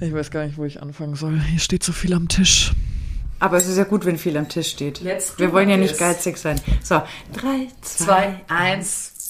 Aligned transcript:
Ich 0.00 0.12
weiß 0.12 0.30
gar 0.30 0.44
nicht, 0.46 0.56
wo 0.56 0.64
ich 0.64 0.80
anfangen 0.80 1.16
soll. 1.16 1.40
Hier 1.40 1.58
steht 1.58 1.82
so 1.82 1.92
viel 1.92 2.12
am 2.14 2.28
Tisch. 2.28 2.72
Aber 3.40 3.56
es 3.56 3.66
ist 3.66 3.76
ja 3.76 3.84
gut, 3.84 4.04
wenn 4.04 4.18
viel 4.18 4.36
am 4.36 4.48
Tisch 4.48 4.70
steht. 4.70 5.00
Do 5.00 5.04
Wir 5.04 5.52
wollen 5.52 5.68
ja 5.68 5.76
nicht 5.76 5.98
geizig 5.98 6.36
sein. 6.38 6.60
So, 6.82 7.02
drei, 7.32 7.68
zwei, 7.82 8.04
Zwei, 8.04 8.44
eins. 8.48 9.28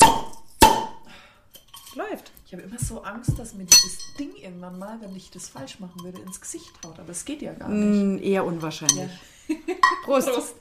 läuft. 1.94 2.32
Ich 2.46 2.52
habe 2.54 2.62
immer 2.62 2.78
so 2.78 3.02
Angst, 3.02 3.38
dass 3.38 3.52
mir 3.54 3.64
dieses 3.64 3.98
Ding 4.18 4.30
irgendwann 4.42 4.78
mal, 4.78 4.98
wenn 5.02 5.14
ich 5.14 5.30
das 5.30 5.48
falsch 5.48 5.80
machen 5.80 6.02
würde, 6.02 6.18
ins 6.20 6.40
Gesicht 6.40 6.70
haut. 6.84 6.98
Aber 6.98 7.10
es 7.10 7.24
geht 7.24 7.42
ja 7.42 7.52
gar 7.52 7.68
nicht. 7.68 8.00
Hm, 8.00 8.22
eher 8.22 8.44
unwahrscheinlich. 8.44 9.10
Prost. 10.04 10.28
Prost. 10.32 10.54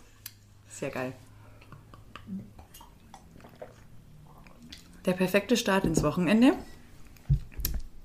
Sehr 0.69 0.89
geil. 0.89 1.13
Der 5.05 5.13
perfekte 5.13 5.55
Start 5.55 5.85
ins 5.85 6.03
Wochenende. 6.03 6.53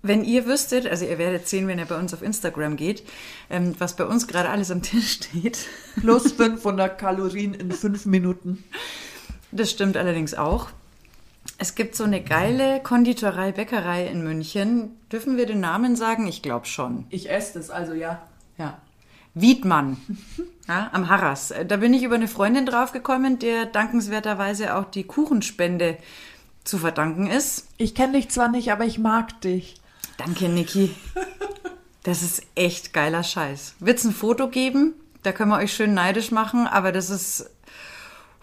Wenn 0.03 0.25
ihr 0.25 0.47
wüsstet, 0.47 0.87
also 0.87 1.05
ihr 1.05 1.19
werdet 1.19 1.49
sehen, 1.49 1.69
wenn 1.69 1.79
ihr 1.79 1.85
bei 1.85 1.97
uns 1.97 2.13
auf 2.13 2.23
Instagram 2.23 2.77
geht, 2.77 3.05
ähm, 3.51 3.75
was 3.79 3.95
bei 3.95 4.05
uns 4.05 4.27
gerade 4.27 4.51
alles 4.51 4.71
am 4.71 4.83
Tisch 4.83 5.13
steht. 5.13 5.67
Plus 6.01 6.33
500 6.37 6.99
Kalorien 6.99 7.55
in 7.55 7.71
fünf 7.71 8.05
Minuten. 8.07 8.65
Das 9.53 9.71
stimmt 9.71 9.97
allerdings 9.97 10.35
auch. 10.35 10.69
Es 11.59 11.75
gibt 11.75 11.95
so 11.95 12.05
eine 12.05 12.23
geile 12.23 12.81
Konditorei, 12.81 13.53
Bäckerei 13.53 14.07
in 14.07 14.25
München. 14.25 14.97
Dürfen 15.13 15.37
wir 15.37 15.47
den 15.47 15.61
Namen 15.61 15.95
sagen? 15.95 16.27
Ich 16.27 16.43
glaube 16.43 16.67
schon. 16.67 17.07
Ich 17.11 17.31
esse 17.31 17.59
das, 17.59 17.71
also 17.71 17.95
ja. 17.95 18.23
Ja. 18.59 18.79
Wiedmann. 19.35 19.97
Ja, 20.69 20.91
am 20.93 21.09
Harras. 21.09 21.53
Da 21.67 21.79
bin 21.79 21.93
ich 21.93 22.05
über 22.05 22.15
eine 22.15 22.29
Freundin 22.29 22.67
draufgekommen, 22.67 23.41
der 23.41 23.67
dankenswerterweise 23.67 24.77
auch 24.77 24.85
die 24.85 25.03
Kuchenspende 25.03 25.99
zu 26.63 26.79
verdanken 26.79 27.27
ist. 27.27 27.67
Ich 27.79 27.97
kenne 27.97 28.13
dich 28.13 28.29
zwar 28.29 28.47
nicht, 28.47 28.71
aber 28.71 28.85
ich 28.85 29.01
mag 29.01 29.41
dich. 29.41 29.82
Danke, 30.17 30.49
Niki. 30.49 30.95
Das 32.03 32.23
ist 32.23 32.43
echt 32.55 32.93
geiler 32.93 33.23
Scheiß. 33.23 33.77
Wird's 33.79 34.05
ein 34.05 34.13
Foto 34.13 34.49
geben? 34.49 34.95
Da 35.23 35.33
können 35.33 35.51
wir 35.51 35.59
euch 35.59 35.73
schön 35.73 35.95
neidisch 35.95 36.33
machen, 36.33 36.67
aber 36.67 36.91
das 36.91 37.11
ist 37.11 37.49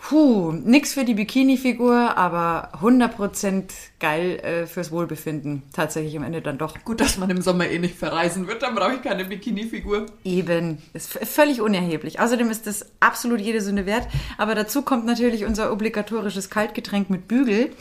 puh, 0.02 0.54
nix 0.54 0.94
für 0.94 1.04
die 1.04 1.14
Bikini-Figur, 1.14 2.18
aber 2.18 2.72
100% 2.82 3.66
geil 4.00 4.40
äh, 4.40 4.66
fürs 4.66 4.92
Wohlbefinden. 4.92 5.64
Tatsächlich 5.74 6.16
am 6.16 6.24
Ende 6.24 6.42
dann 6.42 6.58
doch. 6.58 6.78
Gut, 6.86 7.02
dass 7.02 7.18
man 7.18 7.30
im 7.30 7.42
Sommer 7.42 7.68
eh 7.68 7.80
nicht 7.80 7.96
verreisen 7.96 8.48
wird, 8.48 8.62
dann 8.62 8.76
brauche 8.76 8.96
ich 8.96 9.02
keine 9.02 9.26
Bikini-Figur. 9.26 10.06
Eben, 10.24 10.78
ist 10.94 11.12
völlig 11.12 11.62
unerheblich. 11.62 12.20
Außerdem 12.20 12.50
ist 12.50 12.66
das 12.66 12.86
absolut 13.02 13.42
jede 13.42 13.62
Sünde 13.62 13.86
wert. 13.86 14.08
Aber 14.38 14.56
dazu 14.56 14.84
kommt 14.84 15.06
natürlich 15.06 15.46
unser 15.46 15.72
obligatorisches 15.72 16.50
Kaltgetränk 16.50 17.10
mit 17.10 17.28
Bügel. 17.28 17.72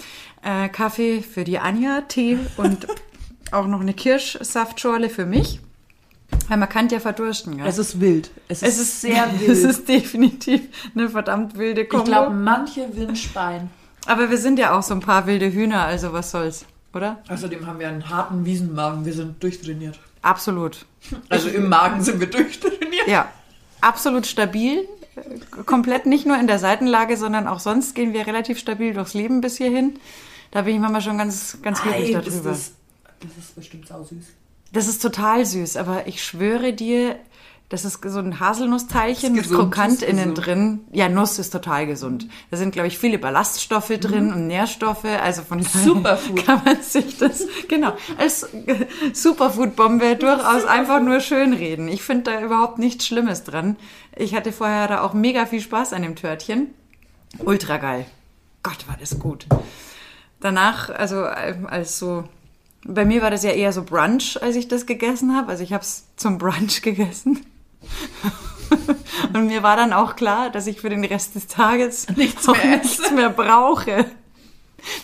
Äh, 0.43 0.69
Kaffee 0.69 1.23
für 1.23 1.45
die 1.45 1.59
Anja, 1.59 2.03
Tee 2.03 2.39
und 2.57 2.87
auch 3.53 3.67
noch 3.67 3.81
eine 3.81 3.95
Kirschsaftschorle 3.95 5.11
für 5.11 5.27
mich. 5.27 5.61
Weil 6.49 6.59
man 6.59 6.69
kann 6.69 6.89
ja 6.89 7.01
verdursten. 7.01 7.57
Gell? 7.57 7.67
Es 7.67 7.79
ist 7.79 8.01
wild. 8.01 8.31
Es 8.49 8.63
ist, 8.63 8.69
Es 8.69 8.79
ist 8.79 9.01
sehr 9.01 9.29
wild. 9.41 9.49
Es 9.49 9.65
ist 9.65 9.89
definitiv 9.89 10.61
eine 10.95 11.09
verdammt 11.09 11.57
wilde 11.57 11.87
Kombo. 11.87 12.05
ich 12.05 12.11
glaube, 12.11 12.35
manche 12.35 12.95
Windstein. 12.95 13.71
Aber 14.07 14.31
wir 14.31 14.39
sind 14.39 14.59
ja 14.59 14.77
auch 14.77 14.83
so 14.83 14.95
ein 14.95 15.01
paar 15.01 15.27
wilde 15.27 15.51
Hühner, 15.53 15.83
also 15.85 16.13
was 16.13 16.31
soll's, 16.31 16.65
oder? 16.95 17.19
Außerdem 17.29 17.67
haben 17.67 17.79
wir 17.79 17.89
einen 17.89 18.09
harten 18.09 18.45
Wiesenmagen. 18.45 19.05
Wir 19.05 19.13
sind 19.13 19.43
durchtrainiert. 19.43 19.99
Absolut. 20.23 20.87
Also 21.29 21.49
im 21.49 21.69
Magen 21.69 22.03
sind 22.03 22.21
wir 22.21 22.27
durchtrainiert. 22.29 23.07
Ja, 23.07 23.29
absolut 23.81 24.27
stabil. 24.27 24.87
Komplett 25.67 26.07
nicht 26.07 26.27
nur 26.27 26.39
in 26.39 26.47
der 26.47 26.59
Seitenlage, 26.59 27.17
sondern 27.17 27.47
auch 27.49 27.61
sonst 27.61 27.95
gehen 27.95 28.13
wir 28.13 28.27
relativ 28.27 28.59
stabil 28.59 28.95
durchs 28.95 29.15
Leben 29.15 29.41
bis 29.41 29.57
hierhin. 29.57 29.99
Da 30.51 30.63
bin 30.63 30.75
ich 30.75 30.81
manchmal 30.81 31.03
schon 31.03 31.19
ganz, 31.19 31.59
ganz 31.63 31.83
glücklich 31.83 32.17
Ei, 32.17 32.21
das, 32.21 32.25
darüber. 32.35 32.51
das, 32.51 32.73
das 33.21 33.37
ist 33.45 33.55
bestimmt 33.57 33.89
sausüß. 33.89 34.25
Das 34.73 34.87
ist 34.89 35.01
total 35.03 35.45
süß, 35.47 35.77
aber 35.77 36.07
ich 36.07 36.23
schwöre 36.23 36.73
dir, 36.75 37.17
das 37.71 37.85
ist 37.85 38.03
so 38.07 38.19
ein 38.19 38.41
Haselnussteilchen 38.41 39.35
mit 39.35 39.51
Krokant 39.51 40.03
innen 40.03 40.35
gesund. 40.35 40.47
drin. 40.47 40.81
Ja, 40.93 41.09
Nuss 41.11 41.39
ist 41.39 41.51
total 41.51 41.87
gesund. 41.87 42.27
Da 42.51 42.57
sind, 42.57 42.73
glaube 42.73 42.89
ich, 42.89 42.99
viele 42.99 43.19
Ballaststoffe 43.19 43.89
drin 44.01 44.33
und 44.33 44.47
Nährstoffe. 44.47 45.05
Also 45.05 45.43
von 45.43 45.59
Mhm. 45.59 45.65
Superfood. 45.65 46.47
kann 46.47 46.63
man 46.65 46.83
sich 46.83 47.19
das, 47.19 47.45
genau, 47.69 47.93
als 48.17 48.47
Superfood-Bombe 49.13 50.17
durchaus 50.17 50.65
einfach 50.65 51.01
nur 51.01 51.21
schönreden. 51.21 51.89
Ich 51.89 52.03
finde 52.03 52.31
da 52.33 52.41
überhaupt 52.43 52.79
nichts 52.79 53.07
Schlimmes 53.07 53.45
dran. 53.45 53.77
Ich 54.17 54.35
hatte 54.35 54.53
vorher 54.53 54.89
da 54.89 55.03
auch 55.03 55.13
mega 55.13 55.45
viel 55.47 55.61
Spaß 55.61 55.93
an 55.93 56.03
dem 56.03 56.17
Törtchen. 56.17 56.69
Ultra 57.39 57.77
geil. 57.77 58.07
Gott, 58.63 58.87
war 58.89 58.97
das 58.99 59.19
gut. 59.19 59.47
Danach, 60.41 60.89
also 60.91 61.23
äh, 61.25 61.55
als 61.67 61.99
so, 61.99 62.25
bei 62.85 63.05
mir 63.05 63.23
war 63.23 63.31
das 63.31 63.43
ja 63.43 63.51
eher 63.51 63.73
so 63.73 63.83
Brunch, 63.83 64.39
als 64.41 64.57
ich 64.57 64.69
das 64.69 64.87
gegessen 64.87 65.37
habe. 65.37 65.49
Also 65.51 65.63
ich 65.63 65.73
habe 65.73 65.83
es 65.83 66.05
zum 66.17 66.39
Brunch 66.39 66.83
gegessen. 66.83 67.45
Und 69.33 69.47
mir 69.47 69.63
war 69.63 69.77
dann 69.77 69.93
auch 69.93 70.17
klar, 70.17 70.51
dass 70.51 70.67
ich 70.67 70.81
für 70.81 70.91
den 70.91 71.05
Rest 71.05 71.35
des 71.35 71.47
Tages 71.47 72.07
Nichts 72.17 72.47
mehr 72.47 72.67
nichts 72.77 73.11
mehr 73.11 73.31
brauche. 73.31 74.07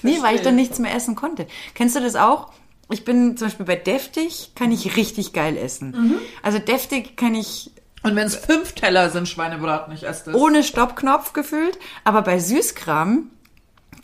Nee, 0.03 0.19
weil 0.23 0.37
ich 0.37 0.43
dann 0.43 0.55
nichts 0.57 0.79
mehr 0.79 0.95
essen 0.95 1.15
konnte. 1.15 1.47
Kennst 1.75 1.97
du 1.97 2.01
das 2.01 2.15
auch? 2.17 2.53
Ich 2.91 3.05
bin 3.05 3.37
zum 3.37 3.49
Beispiel 3.49 3.67
bei 3.67 3.77
Deftig, 3.77 4.53
kann 4.55 4.71
ich 4.71 4.97
richtig 4.97 5.33
geil 5.33 5.57
essen. 5.57 5.91
Mhm. 5.91 6.15
Also 6.43 6.59
Deftig 6.59 7.17
kann 7.17 7.35
ich 7.35 7.71
Und 8.03 8.15
wenn 8.15 8.27
es 8.27 8.37
fünf 8.37 8.73
Teller 8.75 9.11
sind 9.11 9.29
Schweinebraten, 9.29 9.93
ich 9.95 10.07
esse 10.07 10.27
das. 10.27 10.35
ohne 10.35 10.63
Stoppknopf 10.63 11.33
gefühlt. 11.33 11.79
Aber 12.05 12.23
bei 12.23 12.39
Süßkram 12.39 13.31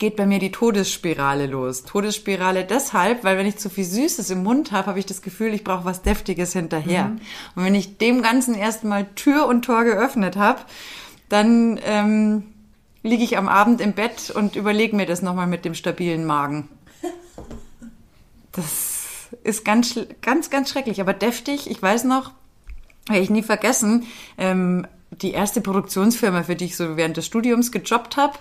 geht 0.01 0.15
bei 0.15 0.25
mir 0.25 0.39
die 0.39 0.51
Todesspirale 0.51 1.45
los. 1.45 1.83
Todesspirale 1.83 2.65
deshalb, 2.65 3.23
weil 3.23 3.37
wenn 3.37 3.45
ich 3.45 3.57
zu 3.57 3.69
viel 3.69 3.85
Süßes 3.85 4.31
im 4.31 4.41
Mund 4.41 4.71
habe, 4.71 4.87
habe 4.87 4.99
ich 4.99 5.05
das 5.05 5.21
Gefühl, 5.21 5.53
ich 5.53 5.63
brauche 5.63 5.85
was 5.85 6.01
Deftiges 6.01 6.53
hinterher. 6.53 7.15
Und 7.55 7.63
wenn 7.63 7.75
ich 7.75 7.99
dem 7.99 8.23
Ganzen 8.23 8.55
erstmal 8.55 9.05
Tür 9.13 9.45
und 9.45 9.63
Tor 9.63 9.83
geöffnet 9.83 10.37
habe, 10.37 10.61
dann 11.29 11.79
ähm, 11.85 12.45
liege 13.03 13.23
ich 13.23 13.37
am 13.37 13.47
Abend 13.47 13.79
im 13.79 13.93
Bett 13.93 14.31
und 14.31 14.55
überlege 14.55 14.95
mir 14.95 15.05
das 15.05 15.21
nochmal 15.21 15.45
mit 15.45 15.65
dem 15.65 15.75
stabilen 15.75 16.25
Magen. 16.25 16.67
Das 18.53 19.29
ist 19.43 19.63
ganz, 19.63 19.99
ganz, 20.21 20.49
ganz 20.49 20.71
schrecklich, 20.71 20.99
aber 20.99 21.13
deftig. 21.13 21.69
Ich 21.69 21.79
weiß 21.79 22.05
noch, 22.05 22.31
werde 23.07 23.21
ich 23.21 23.29
nie 23.29 23.43
vergessen, 23.43 24.07
ähm, 24.39 24.87
die 25.11 25.31
erste 25.31 25.59
Produktionsfirma, 25.61 26.43
für 26.43 26.55
die 26.55 26.65
ich 26.65 26.77
so 26.77 26.95
während 26.95 27.17
des 27.17 27.25
Studiums 27.25 27.71
gejobbt 27.71 28.15
habe, 28.17 28.33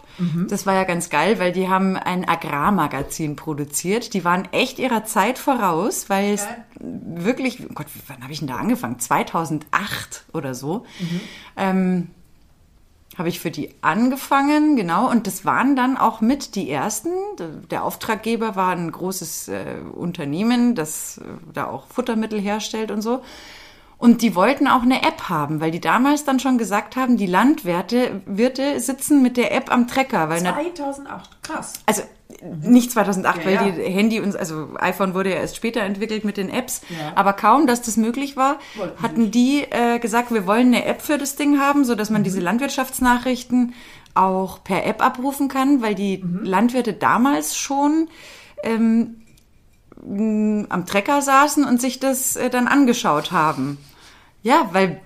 das 0.48 0.66
war 0.66 0.74
ja 0.74 0.84
ganz 0.84 1.10
geil, 1.10 1.38
weil 1.40 1.50
die 1.52 1.68
haben 1.68 1.96
ein 1.96 2.28
Agrarmagazin 2.28 3.34
produziert. 3.34 4.14
Die 4.14 4.24
waren 4.24 4.48
echt 4.52 4.78
ihrer 4.78 5.04
Zeit 5.04 5.38
voraus, 5.38 6.08
weil 6.08 6.34
es 6.34 6.46
wirklich, 6.78 7.60
oh 7.68 7.72
Gott, 7.74 7.86
wann 8.06 8.22
habe 8.22 8.32
ich 8.32 8.38
denn 8.38 8.48
da 8.48 8.56
angefangen? 8.56 9.00
2008 9.00 10.26
oder 10.32 10.54
so. 10.54 10.86
Ähm, 11.56 12.08
habe 13.18 13.28
ich 13.28 13.40
für 13.40 13.50
die 13.50 13.74
angefangen, 13.82 14.76
genau, 14.76 15.10
und 15.10 15.26
das 15.26 15.44
waren 15.44 15.74
dann 15.74 15.96
auch 15.96 16.20
mit 16.20 16.54
die 16.54 16.70
ersten. 16.70 17.10
Der 17.70 17.84
Auftraggeber 17.84 18.54
war 18.56 18.70
ein 18.70 18.90
großes 18.90 19.48
äh, 19.48 19.76
Unternehmen, 19.92 20.74
das 20.74 21.18
äh, 21.18 21.24
da 21.52 21.66
auch 21.66 21.86
Futtermittel 21.88 22.40
herstellt 22.40 22.90
und 22.90 23.02
so. 23.02 23.22
Und 24.00 24.22
die 24.22 24.34
wollten 24.34 24.66
auch 24.66 24.80
eine 24.82 25.02
App 25.02 25.28
haben, 25.28 25.60
weil 25.60 25.70
die 25.70 25.80
damals 25.80 26.24
dann 26.24 26.40
schon 26.40 26.56
gesagt 26.56 26.96
haben, 26.96 27.18
die 27.18 27.26
Landwirte 27.26 28.22
Wirte 28.24 28.80
sitzen 28.80 29.20
mit 29.22 29.36
der 29.36 29.54
App 29.54 29.70
am 29.70 29.86
Trecker, 29.88 30.30
weil 30.30 30.40
na, 30.42 30.54
2008, 30.54 31.42
krass. 31.42 31.74
also 31.84 32.02
nicht 32.62 32.90
2008, 32.92 33.38
Ja, 33.40 33.44
weil 33.44 33.54
ja. 33.54 33.62
die 33.70 33.82
Handy 33.82 34.18
und 34.20 34.34
also 34.36 34.68
iPhone 34.78 35.12
wurde 35.12 35.28
ja 35.30 35.36
erst 35.36 35.56
später 35.56 35.82
entwickelt 35.82 36.24
mit 36.24 36.38
den 36.38 36.48
Apps, 36.48 36.80
Ja. 36.88 37.12
aber 37.14 37.34
kaum, 37.34 37.66
dass 37.66 37.82
das 37.82 37.98
möglich 37.98 38.38
war, 38.38 38.58
Wollten 38.76 39.02
hatten 39.02 39.30
die 39.30 39.64
äh, 39.70 39.98
gesagt, 39.98 40.32
wir 40.32 40.46
wollen 40.46 40.68
eine 40.68 40.86
App 40.86 41.02
für 41.02 41.18
das 41.18 41.36
Ding 41.36 41.60
haben, 41.60 41.84
so 41.84 41.94
dass 41.94 42.08
man 42.08 42.24
diese 42.24 42.40
Landwirtschaftsnachrichten 42.40 43.74
auch 44.14 44.64
per 44.64 44.86
App 44.86 45.04
abrufen 45.04 45.48
kann, 45.48 45.82
weil 45.82 45.94
die 45.94 46.24
Landwirte 46.42 46.94
damals 46.94 47.54
schon 47.54 48.08
ähm, 48.62 49.16
am 50.70 50.86
Trecker 50.86 51.20
saßen 51.20 51.64
und 51.64 51.82
sich 51.82 52.00
das 52.00 52.36
äh, 52.36 52.48
dann 52.48 52.66
angeschaut 52.66 53.32
haben. 53.32 53.76
Ja, 54.42 54.68
weil 54.72 55.00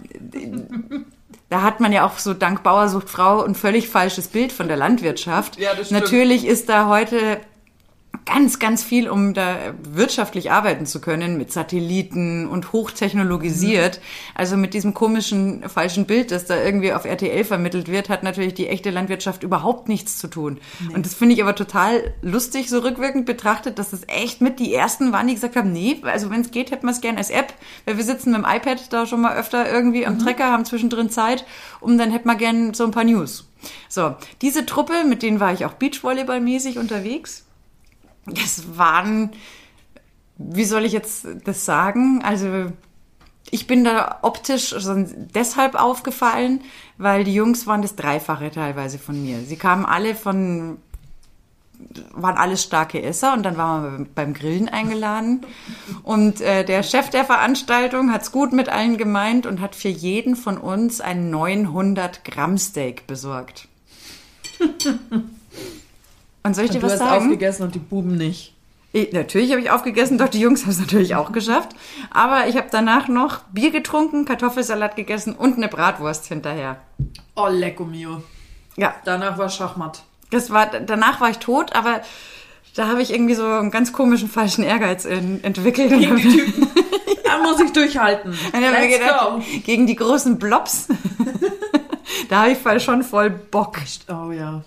da 1.48 1.62
hat 1.62 1.80
man 1.80 1.92
ja 1.92 2.06
auch 2.06 2.18
so 2.18 2.34
dank 2.34 2.62
Bauersucht 2.62 3.08
Frau 3.08 3.42
ein 3.42 3.54
völlig 3.54 3.88
falsches 3.88 4.28
Bild 4.28 4.52
von 4.52 4.68
der 4.68 4.76
Landwirtschaft. 4.76 5.58
Ja, 5.58 5.74
das 5.74 5.86
stimmt. 5.86 6.02
Natürlich 6.02 6.46
ist 6.46 6.68
da 6.68 6.88
heute 6.88 7.40
ganz, 8.26 8.58
ganz 8.58 8.82
viel, 8.82 9.08
um 9.08 9.34
da 9.34 9.56
wirtschaftlich 9.82 10.50
arbeiten 10.50 10.86
zu 10.86 11.00
können, 11.00 11.36
mit 11.36 11.52
Satelliten 11.52 12.46
und 12.48 12.72
hochtechnologisiert. 12.72 14.00
Also 14.34 14.56
mit 14.56 14.74
diesem 14.74 14.94
komischen, 14.94 15.68
falschen 15.68 16.06
Bild, 16.06 16.30
das 16.30 16.46
da 16.46 16.62
irgendwie 16.62 16.92
auf 16.92 17.04
RTL 17.04 17.44
vermittelt 17.44 17.88
wird, 17.88 18.08
hat 18.08 18.22
natürlich 18.22 18.54
die 18.54 18.68
echte 18.68 18.90
Landwirtschaft 18.90 19.42
überhaupt 19.42 19.88
nichts 19.88 20.18
zu 20.18 20.28
tun. 20.28 20.58
Und 20.94 21.04
das 21.04 21.14
finde 21.14 21.34
ich 21.34 21.42
aber 21.42 21.54
total 21.54 22.14
lustig, 22.22 22.70
so 22.70 22.78
rückwirkend 22.78 23.26
betrachtet, 23.26 23.78
dass 23.78 23.90
das 23.90 24.02
echt 24.08 24.40
mit 24.40 24.58
die 24.58 24.72
ersten 24.72 25.12
waren, 25.12 25.26
die 25.26 25.34
gesagt 25.34 25.56
haben, 25.56 25.72
nee, 25.72 26.00
also 26.02 26.30
wenn 26.30 26.40
es 26.40 26.50
geht, 26.50 26.70
hätten 26.70 26.86
wir 26.86 26.92
es 26.92 27.00
gern 27.00 27.18
als 27.18 27.30
App, 27.30 27.52
weil 27.84 27.96
wir 27.96 28.04
sitzen 28.04 28.32
mit 28.32 28.40
dem 28.40 28.46
iPad 28.48 28.92
da 28.92 29.06
schon 29.06 29.20
mal 29.20 29.36
öfter 29.36 29.70
irgendwie 29.70 30.06
am 30.06 30.18
Trecker, 30.18 30.50
haben 30.50 30.64
zwischendrin 30.64 31.10
Zeit, 31.10 31.44
und 31.80 31.98
dann 31.98 32.10
hätten 32.10 32.28
wir 32.28 32.36
gern 32.36 32.74
so 32.74 32.84
ein 32.84 32.90
paar 32.90 33.04
News. 33.04 33.48
So, 33.88 34.14
diese 34.42 34.66
Truppe, 34.66 35.04
mit 35.06 35.22
denen 35.22 35.40
war 35.40 35.52
ich 35.52 35.64
auch 35.64 35.74
Beachvolleyball-mäßig 35.74 36.78
unterwegs. 36.78 37.43
Das 38.26 38.78
waren, 38.78 39.32
wie 40.36 40.64
soll 40.64 40.84
ich 40.84 40.92
jetzt 40.92 41.26
das 41.44 41.64
sagen? 41.64 42.22
Also 42.24 42.72
ich 43.50 43.66
bin 43.66 43.84
da 43.84 44.18
optisch 44.22 44.74
deshalb 45.34 45.74
aufgefallen, 45.74 46.62
weil 46.98 47.24
die 47.24 47.34
Jungs 47.34 47.66
waren 47.66 47.82
das 47.82 47.96
Dreifache 47.96 48.50
teilweise 48.50 48.98
von 48.98 49.22
mir. 49.22 49.40
Sie 49.40 49.56
kamen 49.56 49.84
alle 49.84 50.14
von, 50.14 50.78
waren 52.12 52.36
alles 52.36 52.62
starke 52.62 53.02
Esser 53.02 53.34
und 53.34 53.42
dann 53.42 53.56
waren 53.56 53.98
wir 53.98 54.06
beim 54.14 54.32
Grillen 54.32 54.68
eingeladen. 54.68 55.46
Und 56.02 56.40
äh, 56.40 56.64
der 56.64 56.82
Chef 56.82 57.10
der 57.10 57.24
Veranstaltung 57.24 58.12
hat's 58.12 58.32
gut 58.32 58.52
mit 58.52 58.68
allen 58.68 58.96
gemeint 58.96 59.46
und 59.46 59.60
hat 59.60 59.74
für 59.76 59.88
jeden 59.88 60.36
von 60.36 60.56
uns 60.56 61.00
ein 61.00 61.30
900 61.30 62.24
Gramm 62.24 62.58
Steak 62.58 63.06
besorgt. 63.06 63.68
Und 66.44 66.54
soll 66.54 66.64
ich 66.66 66.70
Und 66.70 66.74
dir 66.76 66.80
du 66.80 66.86
was 66.86 66.92
hast 66.92 66.98
sagen? 67.00 67.24
aufgegessen 67.24 67.62
und 67.64 67.74
die 67.74 67.78
Buben 67.80 68.16
nicht. 68.16 68.54
Ich, 68.92 69.12
natürlich 69.12 69.50
habe 69.50 69.60
ich 69.60 69.70
aufgegessen, 69.70 70.18
doch 70.18 70.28
die 70.28 70.38
Jungs 70.38 70.62
haben 70.62 70.70
es 70.70 70.78
natürlich 70.78 71.16
auch 71.16 71.32
geschafft. 71.32 71.70
Aber 72.12 72.46
ich 72.46 72.56
habe 72.56 72.68
danach 72.70 73.08
noch 73.08 73.40
Bier 73.52 73.72
getrunken, 73.72 74.24
Kartoffelsalat 74.24 74.94
gegessen 74.94 75.34
und 75.34 75.56
eine 75.56 75.68
Bratwurst 75.68 76.26
hinterher. 76.26 76.76
Oh, 77.34 77.48
lecco 77.48 77.84
mio. 77.84 78.22
Ja, 78.76 78.94
Danach 79.04 79.36
war 79.38 79.48
Schachmatt. 79.48 80.04
das 80.30 80.50
war 80.50 80.66
danach 80.66 81.20
war 81.20 81.30
ich 81.30 81.38
tot, 81.38 81.74
aber 81.74 82.02
da 82.76 82.88
habe 82.88 83.02
ich 83.02 83.12
irgendwie 83.12 83.34
so 83.34 83.44
einen 83.46 83.70
ganz 83.70 83.92
komischen 83.92 84.28
falschen 84.28 84.64
Ehrgeiz 84.64 85.04
in, 85.04 85.42
entwickelt. 85.44 85.90
Gegen 85.90 86.16
die 86.16 86.22
Typen. 86.22 86.68
da 87.24 87.38
muss 87.38 87.60
ich 87.60 87.72
durchhalten. 87.72 88.30
und 88.52 88.60
mir 88.60 88.70
Let's 88.72 88.98
gedacht, 88.98 89.30
go. 89.30 89.42
gegen 89.64 89.86
die 89.86 89.94
großen 89.96 90.38
Blobs, 90.38 90.88
da 92.28 92.42
habe 92.48 92.76
ich 92.76 92.82
schon 92.82 93.02
voll 93.02 93.30
Bock. 93.30 93.78
Oh 94.08 94.30
ja. 94.32 94.62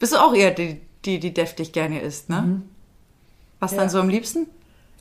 Bist 0.00 0.12
du 0.12 0.16
auch 0.18 0.34
eher 0.34 0.50
die, 0.52 0.80
die, 1.04 1.18
die 1.20 1.32
deftig 1.34 1.72
gerne 1.72 2.00
isst, 2.00 2.28
ne? 2.28 2.62
Was 3.60 3.72
Ja. 3.72 3.78
dann 3.78 3.90
so 3.90 4.00
am 4.00 4.08
liebsten? 4.08 4.46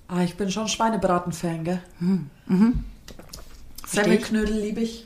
Ah, 0.08 0.22
ich 0.24 0.36
bin 0.36 0.50
schon 0.52 0.68
Schweinebraten-Fan, 0.68 1.64
gell? 1.64 1.82
Versteh 1.98 2.76
ich. 3.86 3.90
Semmelknödel 3.90 4.60
liebe 4.60 4.82
ich. 4.82 5.06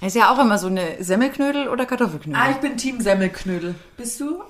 Ist 0.00 0.16
ja 0.16 0.32
auch 0.32 0.38
immer 0.40 0.58
so 0.58 0.66
eine 0.66 1.02
Semmelknödel 1.02 1.68
oder 1.68 1.86
Kartoffelknödel. 1.86 2.40
Ah, 2.40 2.50
ich 2.50 2.56
bin 2.56 2.76
Team 2.76 3.00
Semmelknödel. 3.00 3.74
Bist 3.96 4.20
du 4.20 4.42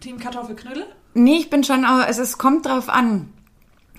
Team 0.00 0.18
Kartoffelknödel? 0.18 0.86
Nee, 1.14 1.36
ich 1.38 1.50
bin 1.50 1.64
schon, 1.64 1.84
auch- 1.84 2.06
also 2.06 2.22
es 2.22 2.38
kommt 2.38 2.66
drauf 2.66 2.88
an. 2.88 3.32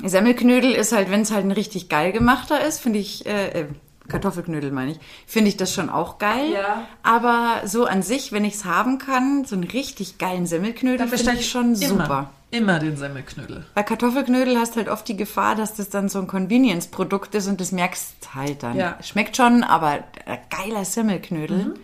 Semmelknödel 0.04 0.72
ist 0.72 0.94
halt, 0.94 1.12
wenn 1.12 1.22
es 1.22 1.32
halt 1.32 1.46
ein 1.46 1.52
richtig 1.52 1.90
geil 1.90 2.12
gemachter 2.14 2.66
ist, 2.66 2.80
finde 2.80 3.00
ich, 3.00 3.26
äh, 3.26 3.50
äh, 3.62 3.66
Kartoffelknödel 4.12 4.72
meine 4.72 4.92
ich, 4.92 5.00
finde 5.26 5.50
ich 5.50 5.58
das 5.58 5.74
schon 5.74 5.90
auch 5.90 6.20
geil. 6.20 6.52
Ja. 6.54 6.88
Aber 7.02 7.68
so 7.68 7.86
an 7.86 8.04
sich, 8.04 8.32
wenn 8.32 8.46
ich 8.46 8.56
es 8.56 8.66
haben 8.66 8.98
kann, 8.98 9.46
so 9.46 9.56
einen 9.56 9.64
richtig 9.64 10.18
geilen 10.18 10.46
Semmelknödel 10.46 11.08
finde 11.08 11.34
ich 11.34 11.50
schon 11.50 11.74
immer, 11.76 11.78
super. 11.88 12.30
Immer 12.52 12.80
den 12.80 12.98
Semmelknödel. 12.98 13.66
Bei 13.74 13.84
Kartoffelknödel 13.84 14.58
hast 14.58 14.76
halt 14.76 14.90
oft 14.90 15.08
die 15.08 15.16
Gefahr, 15.16 15.56
dass 15.56 15.74
das 15.76 15.90
dann 15.90 16.10
so 16.10 16.20
ein 16.20 16.28
Convenience-Produkt 16.28 17.34
ist 17.34 17.48
und 17.48 17.62
das 17.62 17.72
merkst 17.72 18.36
halt 18.36 18.64
dann. 18.64 18.76
Ja. 18.76 18.98
Schmeckt 19.02 19.38
schon, 19.38 19.64
aber 19.64 20.04
äh, 20.26 20.38
geiler 20.50 20.84
Semmelknödel. 20.84 21.76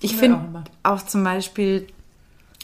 Ich 0.00 0.12
Ja, 0.12 0.18
finde 0.18 0.64
auch 0.82 0.94
auch 0.94 1.02
zum 1.02 1.22
Beispiel, 1.22 1.86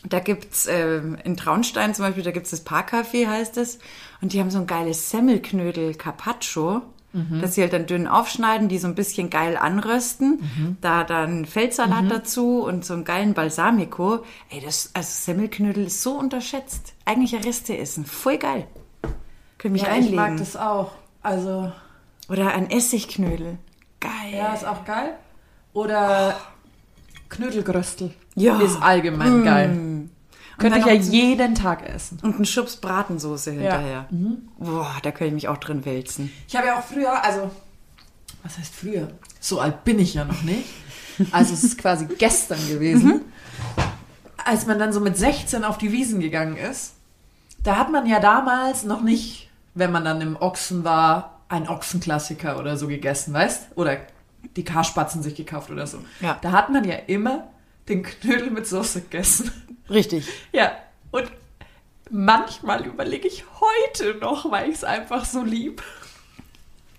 da 0.08 0.18
gibt's 0.20 0.66
ähm, 0.66 1.16
in 1.24 1.36
Traunstein 1.36 1.94
zum 1.94 2.06
Beispiel, 2.06 2.24
da 2.24 2.30
gibt's 2.30 2.50
das 2.50 2.64
Parkcafé, 2.64 3.28
heißt 3.28 3.56
es. 3.58 3.78
Und 4.20 4.32
die 4.32 4.40
haben 4.40 4.50
so 4.50 4.58
ein 4.58 4.66
geiles 4.66 5.10
Semmelknödel 5.10 5.94
Carpaccio, 5.94 6.82
Mhm. 7.14 7.40
dass 7.42 7.54
sie 7.54 7.60
halt 7.62 7.72
dann 7.74 7.86
dünn 7.86 8.06
aufschneiden, 8.06 8.68
die 8.68 8.78
so 8.78 8.86
ein 8.88 8.94
bisschen 8.94 9.28
geil 9.28 9.56
anrösten. 9.58 10.40
Mhm. 10.40 10.76
Da 10.80 11.04
dann 11.04 11.44
Feldsalat 11.44 12.10
dazu 12.10 12.62
und 12.64 12.84
so 12.84 12.94
einen 12.94 13.04
geilen 13.04 13.34
Balsamico. 13.34 14.24
Ey, 14.48 14.60
das, 14.64 14.90
also 14.94 15.08
Semmelknödel 15.10 15.86
ist 15.88 16.02
so 16.02 16.12
unterschätzt. 16.12 16.94
Eigentlich 17.04 17.34
Reste 17.44 17.76
essen. 17.76 18.06
Voll 18.06 18.38
geil. 18.38 18.66
Können 19.58 19.72
mich 19.72 19.82
Ja, 19.82 19.88
ich 19.88 19.94
einlegen. 19.96 20.16
mag 20.16 20.36
das 20.38 20.56
auch. 20.56 20.92
Also, 21.22 21.70
Oder 22.28 22.52
ein 22.54 22.70
Essigknödel. 22.70 23.58
Geil. 24.00 24.34
ja, 24.34 24.54
ist 24.54 24.64
auch 24.66 24.84
geil. 24.84 25.12
Oder 25.74 26.36
Knödelgröstel. 27.28 28.12
Ja. 28.34 28.58
Ist 28.60 28.80
allgemein 28.82 29.44
geil. 29.44 30.08
Könnte 30.58 30.78
ich 30.78 30.86
ja 30.86 30.92
jeden 30.92 31.54
Tag 31.54 31.88
essen. 31.88 32.18
Und 32.22 32.38
ein 32.38 32.44
Schubs 32.44 32.76
Bratensoße 32.76 33.52
hinterher. 33.52 34.06
Boah, 34.58 34.96
da 35.02 35.10
könnte 35.10 35.28
ich 35.28 35.32
mich 35.32 35.48
auch 35.48 35.58
drin 35.58 35.84
wälzen. 35.84 36.30
Ich 36.46 36.56
habe 36.56 36.66
ja 36.68 36.78
auch 36.78 36.84
früher, 36.84 37.24
also, 37.24 37.50
was 38.42 38.58
heißt 38.58 38.74
früher? 38.74 39.08
So 39.40 39.60
alt 39.60 39.84
bin 39.84 39.98
ich 39.98 40.14
ja 40.14 40.24
noch 40.24 40.42
nicht. 40.42 40.68
Also 41.30 41.54
es 41.54 41.64
ist 41.64 41.78
quasi 41.78 42.06
gestern 42.18 42.58
gewesen. 42.68 43.22
Als 44.44 44.66
man 44.66 44.78
dann 44.78 44.92
so 44.92 45.00
mit 45.00 45.16
16 45.16 45.64
auf 45.64 45.78
die 45.78 45.92
Wiesen 45.92 46.20
gegangen 46.20 46.56
ist, 46.56 46.94
da 47.62 47.76
hat 47.76 47.92
man 47.92 48.06
ja 48.06 48.18
damals 48.18 48.84
noch 48.84 49.02
nicht, 49.02 49.50
wenn 49.74 49.92
man 49.92 50.04
dann 50.04 50.20
im 50.20 50.36
Ochsen 50.36 50.84
war, 50.84 51.40
einen 51.48 51.68
Ochsenklassiker 51.68 52.58
oder 52.58 52.76
so 52.76 52.88
gegessen, 52.88 53.32
weißt? 53.34 53.76
Oder 53.76 53.98
die 54.56 54.64
Karspatzen 54.64 55.22
sich 55.22 55.34
gekauft 55.34 55.70
oder 55.70 55.86
so. 55.86 55.98
Ja. 56.20 56.38
Da 56.40 56.52
hat 56.52 56.70
man 56.70 56.84
ja 56.84 56.96
immer 57.06 57.48
den 57.88 58.02
Knödel 58.02 58.50
mit 58.50 58.66
Soße 58.66 59.02
gegessen. 59.02 59.50
Richtig. 59.90 60.28
Ja, 60.52 60.72
und 61.10 61.30
manchmal 62.10 62.86
überlege 62.86 63.26
ich 63.28 63.44
heute 63.60 64.14
noch, 64.20 64.50
weil 64.50 64.68
ich 64.70 64.76
es 64.76 64.84
einfach 64.84 65.24
so 65.24 65.42
lieb. 65.42 65.82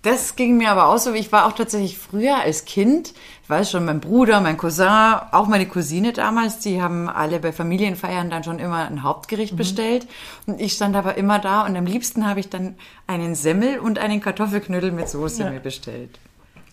Das 0.02 0.36
ging 0.36 0.58
mir 0.58 0.70
aber 0.70 0.88
auch 0.88 0.98
so, 0.98 1.14
ich 1.14 1.32
war 1.32 1.46
auch 1.46 1.52
tatsächlich 1.52 1.96
früher 1.96 2.36
als 2.36 2.66
Kind, 2.66 3.14
ich 3.42 3.48
weiß 3.48 3.70
schon, 3.70 3.86
mein 3.86 4.00
Bruder, 4.00 4.42
mein 4.42 4.58
Cousin, 4.58 5.14
auch 5.32 5.46
meine 5.46 5.66
Cousine 5.66 6.12
damals, 6.12 6.58
die 6.58 6.82
haben 6.82 7.08
alle 7.08 7.40
bei 7.40 7.52
Familienfeiern 7.52 8.28
dann 8.28 8.44
schon 8.44 8.58
immer 8.58 8.86
ein 8.86 9.02
Hauptgericht 9.02 9.56
bestellt. 9.56 10.06
Und 10.44 10.60
ich 10.60 10.74
stand 10.74 10.94
aber 10.94 11.16
immer 11.16 11.38
da 11.38 11.64
und 11.64 11.74
am 11.74 11.86
liebsten 11.86 12.26
habe 12.26 12.40
ich 12.40 12.50
dann 12.50 12.76
einen 13.06 13.34
Semmel 13.34 13.78
und 13.78 13.98
einen 13.98 14.20
Kartoffelknödel 14.20 14.92
mit 14.92 15.08
Soße 15.08 15.44
Ja. 15.44 15.50
mir 15.50 15.60
bestellt. 15.60 16.18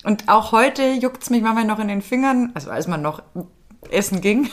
Und 0.03 0.27
auch 0.27 0.51
heute 0.51 0.83
juckt's 0.91 1.29
mich 1.29 1.41
manchmal 1.41 1.63
noch 1.65 1.79
in 1.79 1.87
den 1.87 2.01
Fingern, 2.01 2.51
also 2.53 2.69
als 2.69 2.87
man 2.87 3.01
noch 3.01 3.21
essen 3.89 4.21
ging, 4.21 4.49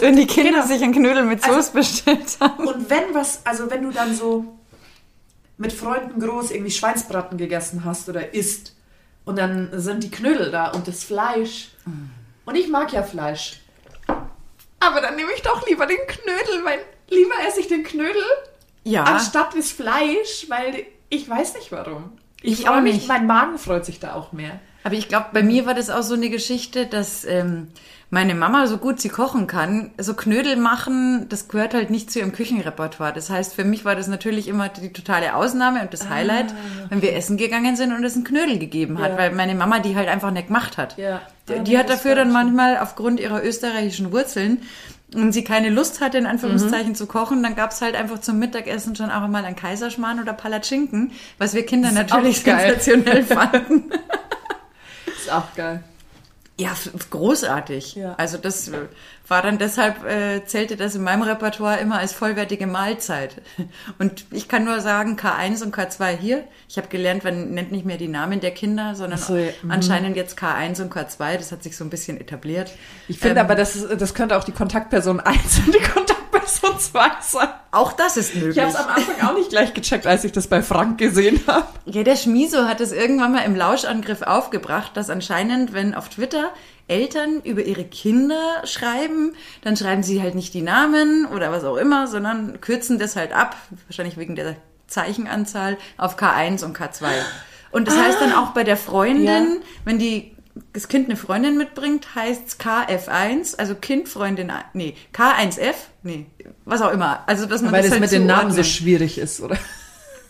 wenn 0.00 0.16
die 0.16 0.26
Kinder 0.26 0.52
genau. 0.52 0.66
sich 0.66 0.82
einen 0.82 0.92
Knödel 0.92 1.24
mit 1.24 1.42
Also- 1.44 1.56
Soße 1.56 1.72
bestellt 1.72 2.36
haben. 2.40 2.66
Und 2.66 2.88
wenn 2.90 3.14
was, 3.14 3.44
also 3.44 3.70
wenn 3.70 3.82
du 3.82 3.90
dann 3.90 4.14
so 4.14 4.44
mit 5.58 5.72
Freunden 5.72 6.18
groß 6.20 6.50
irgendwie 6.50 6.70
Schweinsbraten 6.72 7.38
gegessen 7.38 7.84
hast 7.84 8.08
oder 8.08 8.34
isst 8.34 8.74
und 9.24 9.38
dann 9.38 9.68
sind 9.74 10.02
die 10.02 10.10
Knödel 10.10 10.50
da 10.50 10.70
und 10.72 10.88
das 10.88 11.04
Fleisch. 11.04 11.68
Und 12.44 12.54
ich 12.56 12.68
mag 12.68 12.92
ja 12.92 13.02
Fleisch. 13.02 13.60
Aber 14.80 15.00
dann 15.00 15.14
nehme 15.14 15.30
ich 15.36 15.42
doch 15.42 15.64
lieber 15.68 15.86
den 15.86 15.98
Knödel, 16.08 16.64
weil 16.64 16.78
lieber 17.10 17.34
esse 17.46 17.60
ich 17.60 17.68
den 17.68 17.84
Knödel 17.84 18.22
Ja. 18.82 19.04
anstatt 19.04 19.54
das 19.56 19.70
Fleisch, 19.70 20.46
weil 20.48 20.84
ich 21.08 21.28
weiß 21.28 21.54
nicht 21.54 21.70
warum. 21.70 22.12
Ich, 22.40 22.60
Ich 22.60 22.68
auch 22.68 22.80
mich, 22.80 22.94
nicht. 22.94 23.08
mein 23.08 23.26
Magen 23.28 23.58
freut 23.58 23.84
sich 23.84 24.00
da 24.00 24.14
auch 24.14 24.32
mehr. 24.32 24.58
Aber 24.82 24.94
ich 24.96 25.06
glaube, 25.08 25.26
bei 25.32 25.44
mir 25.44 25.64
war 25.66 25.74
das 25.74 25.90
auch 25.90 26.02
so 26.02 26.14
eine 26.14 26.28
Geschichte, 26.30 26.86
dass 26.86 27.24
ähm, 27.24 27.68
meine 28.12 28.34
Mama, 28.34 28.66
so 28.66 28.76
gut 28.76 29.00
sie 29.00 29.08
kochen 29.08 29.46
kann, 29.46 29.90
so 29.96 30.12
Knödel 30.12 30.56
machen, 30.56 31.30
das 31.30 31.48
gehört 31.48 31.72
halt 31.72 31.88
nicht 31.88 32.12
zu 32.12 32.18
ihrem 32.18 32.32
Küchenrepertoire. 32.32 33.10
Das 33.14 33.30
heißt, 33.30 33.54
für 33.54 33.64
mich 33.64 33.86
war 33.86 33.96
das 33.96 34.06
natürlich 34.06 34.48
immer 34.48 34.68
die 34.68 34.92
totale 34.92 35.34
Ausnahme 35.34 35.80
und 35.80 35.94
das 35.94 36.10
Highlight, 36.10 36.52
wenn 36.90 37.00
wir 37.00 37.16
essen 37.16 37.38
gegangen 37.38 37.74
sind 37.74 37.90
und 37.90 38.04
es 38.04 38.14
einen 38.14 38.24
Knödel 38.24 38.58
gegeben 38.58 38.98
hat, 39.00 39.12
Ja. 39.12 39.16
weil 39.16 39.32
meine 39.32 39.54
Mama 39.54 39.78
die 39.78 39.96
halt 39.96 40.08
einfach 40.10 40.30
nicht 40.30 40.48
gemacht 40.48 40.76
hat. 40.76 40.98
Ja. 40.98 41.22
Die, 41.48 41.60
die 41.60 41.78
hat 41.78 41.88
dafür 41.88 42.14
dann 42.14 42.30
manchmal 42.30 42.76
aufgrund 42.76 43.18
ihrer 43.18 43.42
österreichischen 43.42 44.12
Wurzeln 44.12 44.60
und 45.14 45.32
sie 45.32 45.42
keine 45.42 45.70
Lust 45.70 46.02
hatte, 46.02 46.18
in 46.18 46.26
Anführungszeichen 46.26 46.94
zu 46.94 47.06
kochen, 47.06 47.42
dann 47.42 47.54
gab's 47.56 47.80
halt 47.80 47.94
einfach 47.94 48.20
zum 48.20 48.38
Mittagessen 48.38 48.94
schon 48.94 49.10
auch 49.10 49.26
mal 49.26 49.46
ein 49.46 49.56
Kaiserschmarrn 49.56 50.20
oder 50.20 50.34
Palatschinken, 50.34 51.12
was 51.38 51.54
wir 51.54 51.64
Kinder 51.64 51.90
natürlich 51.92 52.40
sensationell 52.42 53.22
fanden. 53.24 53.90
Ist 55.16 55.32
auch 55.32 55.54
geil. 55.54 55.82
Ja, 56.62 56.74
großartig. 57.10 57.94
Ja. 57.96 58.14
Also 58.16 58.38
das 58.38 58.68
äh, 58.68 58.72
war 59.28 59.42
dann 59.42 59.58
deshalb, 59.58 60.04
äh, 60.04 60.44
zählte 60.44 60.76
das 60.76 60.94
in 60.94 61.02
meinem 61.02 61.22
Repertoire 61.22 61.78
immer 61.80 61.98
als 61.98 62.12
vollwertige 62.12 62.66
Mahlzeit. 62.66 63.40
Und 63.98 64.24
ich 64.30 64.48
kann 64.48 64.64
nur 64.64 64.80
sagen, 64.80 65.16
K1 65.16 65.62
und 65.62 65.74
K2 65.74 66.16
hier. 66.16 66.44
Ich 66.68 66.76
habe 66.76 66.88
gelernt, 66.88 67.24
man 67.24 67.50
nennt 67.50 67.72
nicht 67.72 67.84
mehr 67.84 67.96
die 67.98 68.08
Namen 68.08 68.40
der 68.40 68.52
Kinder, 68.52 68.94
sondern 68.94 69.18
so, 69.18 69.36
ja. 69.36 69.50
Mhm. 69.62 69.70
anscheinend 69.70 70.16
jetzt 70.16 70.38
K1 70.38 70.82
und 70.82 70.92
K2. 70.92 71.36
Das 71.36 71.52
hat 71.52 71.62
sich 71.62 71.76
so 71.76 71.84
ein 71.84 71.90
bisschen 71.90 72.20
etabliert. 72.20 72.72
Ich 73.08 73.18
finde 73.18 73.40
Ähm, 73.40 73.46
aber, 73.46 73.54
das, 73.54 73.76
ist, 73.76 74.00
das 74.00 74.14
könnte 74.14 74.36
auch 74.36 74.44
die 74.44 74.52
Kontaktperson 74.52 75.20
1 75.20 75.60
und 75.66 75.74
die 75.74 75.78
Kontaktperson 75.78 76.31
2 76.70 77.10
sein. 77.20 77.48
Auch 77.70 77.92
das 77.92 78.16
ist 78.16 78.34
möglich. 78.34 78.56
Ich 78.56 78.62
habe 78.62 78.70
es 78.70 78.76
am 78.76 78.88
Anfang 78.88 79.28
auch 79.28 79.34
nicht 79.34 79.50
gleich 79.50 79.74
gecheckt, 79.74 80.06
als 80.06 80.24
ich 80.24 80.32
das 80.32 80.46
bei 80.46 80.62
Frank 80.62 80.98
gesehen 80.98 81.40
habe. 81.46 81.66
Ja, 81.86 82.02
der 82.02 82.16
Schmiso 82.16 82.66
hat 82.66 82.80
es 82.80 82.92
irgendwann 82.92 83.32
mal 83.32 83.44
im 83.44 83.56
Lauschangriff 83.56 84.22
aufgebracht, 84.22 84.92
dass 84.94 85.10
anscheinend, 85.10 85.72
wenn 85.72 85.94
auf 85.94 86.08
Twitter 86.08 86.50
Eltern 86.88 87.40
über 87.44 87.62
ihre 87.62 87.84
Kinder 87.84 88.62
schreiben, 88.64 89.34
dann 89.62 89.76
schreiben 89.76 90.02
sie 90.02 90.20
halt 90.20 90.34
nicht 90.34 90.52
die 90.54 90.62
Namen 90.62 91.26
oder 91.26 91.50
was 91.52 91.64
auch 91.64 91.76
immer, 91.76 92.06
sondern 92.06 92.60
kürzen 92.60 92.98
das 92.98 93.16
halt 93.16 93.32
ab, 93.32 93.56
wahrscheinlich 93.86 94.16
wegen 94.18 94.34
der 94.36 94.56
Zeichenanzahl, 94.88 95.78
auf 95.96 96.18
K1 96.18 96.64
und 96.64 96.76
K2. 96.76 97.06
Und 97.70 97.88
das 97.88 97.96
heißt 97.96 98.20
dann 98.20 98.34
auch 98.34 98.50
bei 98.50 98.64
der 98.64 98.76
Freundin, 98.76 99.24
Ja. 99.54 99.60
wenn 99.84 99.98
die 99.98 100.36
das 100.72 100.88
Kind 100.88 101.06
eine 101.06 101.16
Freundin 101.16 101.56
mitbringt, 101.56 102.14
heißt's 102.14 102.58
KF1, 102.60 103.56
also 103.56 103.74
Kind, 103.74 104.08
Freundin, 104.08 104.52
nee, 104.74 104.96
K1F, 105.14 105.74
nee, 106.02 106.26
was 106.64 106.82
auch 106.82 106.92
immer. 106.92 107.22
Also, 107.26 107.46
dass 107.46 107.62
man 107.62 107.72
Weil 107.72 107.80
das, 107.80 107.90
das 107.90 107.92
halt 107.92 108.02
mit 108.02 108.12
den 108.12 108.26
Namen 108.26 108.52
so 108.52 108.62
schwierig 108.62 109.18
ist, 109.18 109.40
oder? 109.40 109.56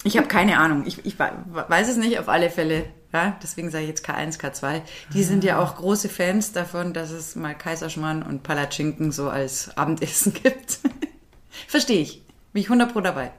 Ich 0.04 0.16
habe 0.16 0.26
keine 0.26 0.58
Ahnung. 0.58 0.84
Ich, 0.86 1.04
ich 1.04 1.18
weiß 1.18 1.88
es 1.88 1.96
nicht 1.96 2.18
auf 2.18 2.28
alle 2.28 2.50
Fälle. 2.50 2.86
Ja, 3.12 3.36
deswegen 3.42 3.70
sage 3.70 3.84
ich 3.84 3.90
jetzt 3.90 4.08
K1, 4.08 4.40
K2. 4.40 4.80
Die 5.12 5.22
sind 5.22 5.44
ja 5.44 5.58
auch 5.58 5.76
große 5.76 6.08
Fans 6.08 6.52
davon, 6.52 6.92
dass 6.92 7.10
es 7.10 7.36
mal 7.36 7.54
Kaiserschmarrn 7.54 8.22
und 8.22 8.42
Palatschinken 8.42 9.12
so 9.12 9.28
als 9.28 9.76
Abendessen 9.76 10.32
gibt. 10.42 10.78
Verstehe 11.68 12.00
ich. 12.00 12.22
Bin 12.52 12.62
ich 12.62 12.66
100 12.66 12.92
pro 12.92 13.00
dabei. 13.00 13.32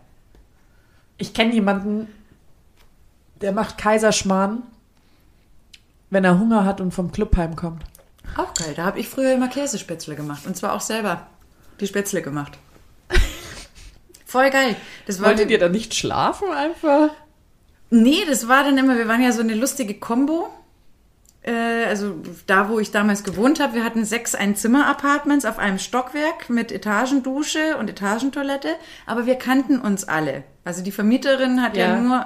Ich 1.17 1.33
kenne 1.33 1.53
jemanden, 1.53 2.07
der 3.41 3.51
macht 3.51 3.77
Kaiserschmarrn, 3.77 4.63
wenn 6.13 6.23
er 6.23 6.39
Hunger 6.39 6.63
hat 6.63 6.79
und 6.79 6.93
vom 6.93 7.11
Club 7.11 7.35
heimkommt. 7.35 7.83
Auch 8.37 8.53
geil. 8.53 8.73
Da 8.75 8.85
habe 8.85 8.99
ich 8.99 9.09
früher 9.09 9.33
immer 9.33 9.47
Käsespätzle 9.47 10.15
gemacht. 10.15 10.45
Und 10.45 10.55
zwar 10.55 10.73
auch 10.73 10.81
selber 10.81 11.27
die 11.79 11.87
Spätzle 11.87 12.21
gemacht. 12.21 12.57
Voll 14.25 14.49
geil. 14.49 14.75
Das 15.05 15.21
Wolltet 15.21 15.51
ihr 15.51 15.59
da 15.59 15.69
nicht 15.69 15.93
schlafen 15.93 16.49
einfach? 16.49 17.09
Nee, 17.89 18.23
das 18.27 18.47
war 18.47 18.63
dann 18.63 18.77
immer, 18.77 18.97
wir 18.97 19.07
waren 19.07 19.21
ja 19.21 19.31
so 19.31 19.41
eine 19.41 19.53
lustige 19.55 19.95
Combo. 19.95 20.49
Äh, 21.41 21.85
also 21.85 22.15
da, 22.47 22.69
wo 22.69 22.79
ich 22.79 22.91
damals 22.91 23.23
gewohnt 23.23 23.59
habe, 23.59 23.73
wir 23.73 23.83
hatten 23.83 24.05
sechs 24.05 24.33
Einzimmer-Apartments 24.33 25.45
auf 25.45 25.59
einem 25.59 25.77
Stockwerk 25.77 26.49
mit 26.49 26.71
Etagendusche 26.71 27.77
und 27.77 27.89
Etagentoilette, 27.89 28.69
aber 29.05 29.25
wir 29.25 29.35
kannten 29.35 29.79
uns 29.79 30.07
alle. 30.07 30.43
Also 30.63 30.83
die 30.83 30.91
Vermieterin 30.91 31.61
hat 31.61 31.75
ja, 31.75 31.87
ja 31.87 31.99
nur 31.99 32.25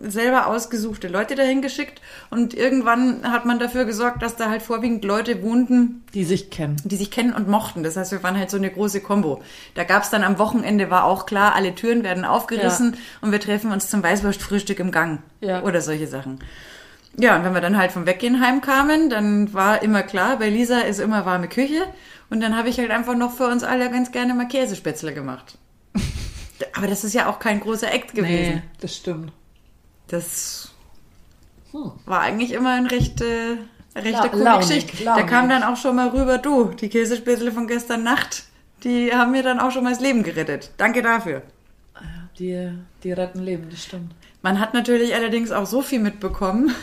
selber 0.00 0.46
ausgesuchte 0.46 1.08
Leute 1.08 1.34
dahin 1.34 1.62
geschickt 1.62 2.00
und 2.30 2.54
irgendwann 2.54 3.30
hat 3.30 3.44
man 3.44 3.58
dafür 3.58 3.84
gesorgt, 3.84 4.22
dass 4.22 4.36
da 4.36 4.48
halt 4.48 4.62
vorwiegend 4.62 5.04
Leute 5.04 5.42
wohnten, 5.42 6.04
die 6.14 6.24
sich 6.24 6.50
kennen. 6.50 6.76
Die 6.84 6.96
sich 6.96 7.10
kennen 7.10 7.34
und 7.34 7.48
mochten. 7.48 7.82
Das 7.82 7.96
heißt, 7.96 8.12
wir 8.12 8.22
waren 8.22 8.38
halt 8.38 8.50
so 8.50 8.56
eine 8.56 8.70
große 8.70 9.00
Combo. 9.00 9.42
Da 9.74 9.84
gab's 9.84 10.10
dann 10.10 10.24
am 10.24 10.38
Wochenende 10.38 10.90
war 10.90 11.04
auch 11.04 11.26
klar, 11.26 11.54
alle 11.54 11.74
Türen 11.74 12.02
werden 12.02 12.24
aufgerissen 12.24 12.92
ja. 12.92 12.98
und 13.20 13.32
wir 13.32 13.40
treffen 13.40 13.72
uns 13.72 13.90
zum 13.90 14.02
Weißwurstfrühstück 14.02 14.78
im 14.78 14.90
Gang 14.90 15.22
ja. 15.40 15.62
oder 15.62 15.80
solche 15.80 16.06
Sachen. 16.06 16.40
Ja, 17.16 17.36
und 17.36 17.44
wenn 17.44 17.54
wir 17.54 17.60
dann 17.60 17.76
halt 17.76 17.92
vom 17.92 18.06
Weggehen 18.06 18.40
heimkamen, 18.40 19.10
dann 19.10 19.52
war 19.52 19.82
immer 19.82 20.02
klar, 20.02 20.38
bei 20.38 20.48
Lisa 20.48 20.80
ist 20.80 21.00
immer 21.00 21.26
warme 21.26 21.48
Küche 21.48 21.82
und 22.30 22.40
dann 22.40 22.56
habe 22.56 22.68
ich 22.68 22.78
halt 22.78 22.90
einfach 22.90 23.16
noch 23.16 23.32
für 23.32 23.48
uns 23.48 23.64
alle 23.64 23.90
ganz 23.90 24.12
gerne 24.12 24.32
mal 24.32 24.48
Käsespätzle 24.48 25.12
gemacht. 25.12 25.58
Aber 26.74 26.86
das 26.86 27.04
ist 27.04 27.14
ja 27.14 27.28
auch 27.28 27.38
kein 27.38 27.60
großer 27.60 27.92
Act 27.92 28.14
gewesen. 28.14 28.54
Nee, 28.54 28.62
das 28.80 28.96
stimmt. 28.96 29.32
Das 30.10 30.72
hm. 31.70 31.92
war 32.04 32.20
eigentlich 32.20 32.52
immer 32.52 32.70
ein 32.70 32.86
recht, 32.86 33.20
äh, 33.20 33.56
rechte 33.94 34.10
La 34.10 34.28
coole 34.28 34.58
Geschichte. 34.58 35.04
Da 35.04 35.22
kam 35.22 35.48
dann 35.48 35.62
auch 35.62 35.76
schon 35.76 35.96
mal 35.96 36.08
rüber, 36.08 36.38
du, 36.38 36.64
die 36.70 36.88
Käsespätzle 36.88 37.52
von 37.52 37.66
gestern 37.66 38.02
Nacht, 38.02 38.44
die 38.82 39.14
haben 39.14 39.30
mir 39.30 39.42
dann 39.42 39.60
auch 39.60 39.70
schon 39.70 39.84
mal 39.84 39.90
das 39.90 40.00
Leben 40.00 40.22
gerettet. 40.22 40.70
Danke 40.76 41.02
dafür. 41.02 41.42
Die, 42.38 42.70
die 43.04 43.12
retten 43.12 43.40
Leben, 43.40 43.68
das 43.70 43.84
stimmt. 43.84 44.12
Man 44.42 44.58
hat 44.58 44.74
natürlich 44.74 45.14
allerdings 45.14 45.52
auch 45.52 45.66
so 45.66 45.82
viel 45.82 46.00
mitbekommen. 46.00 46.74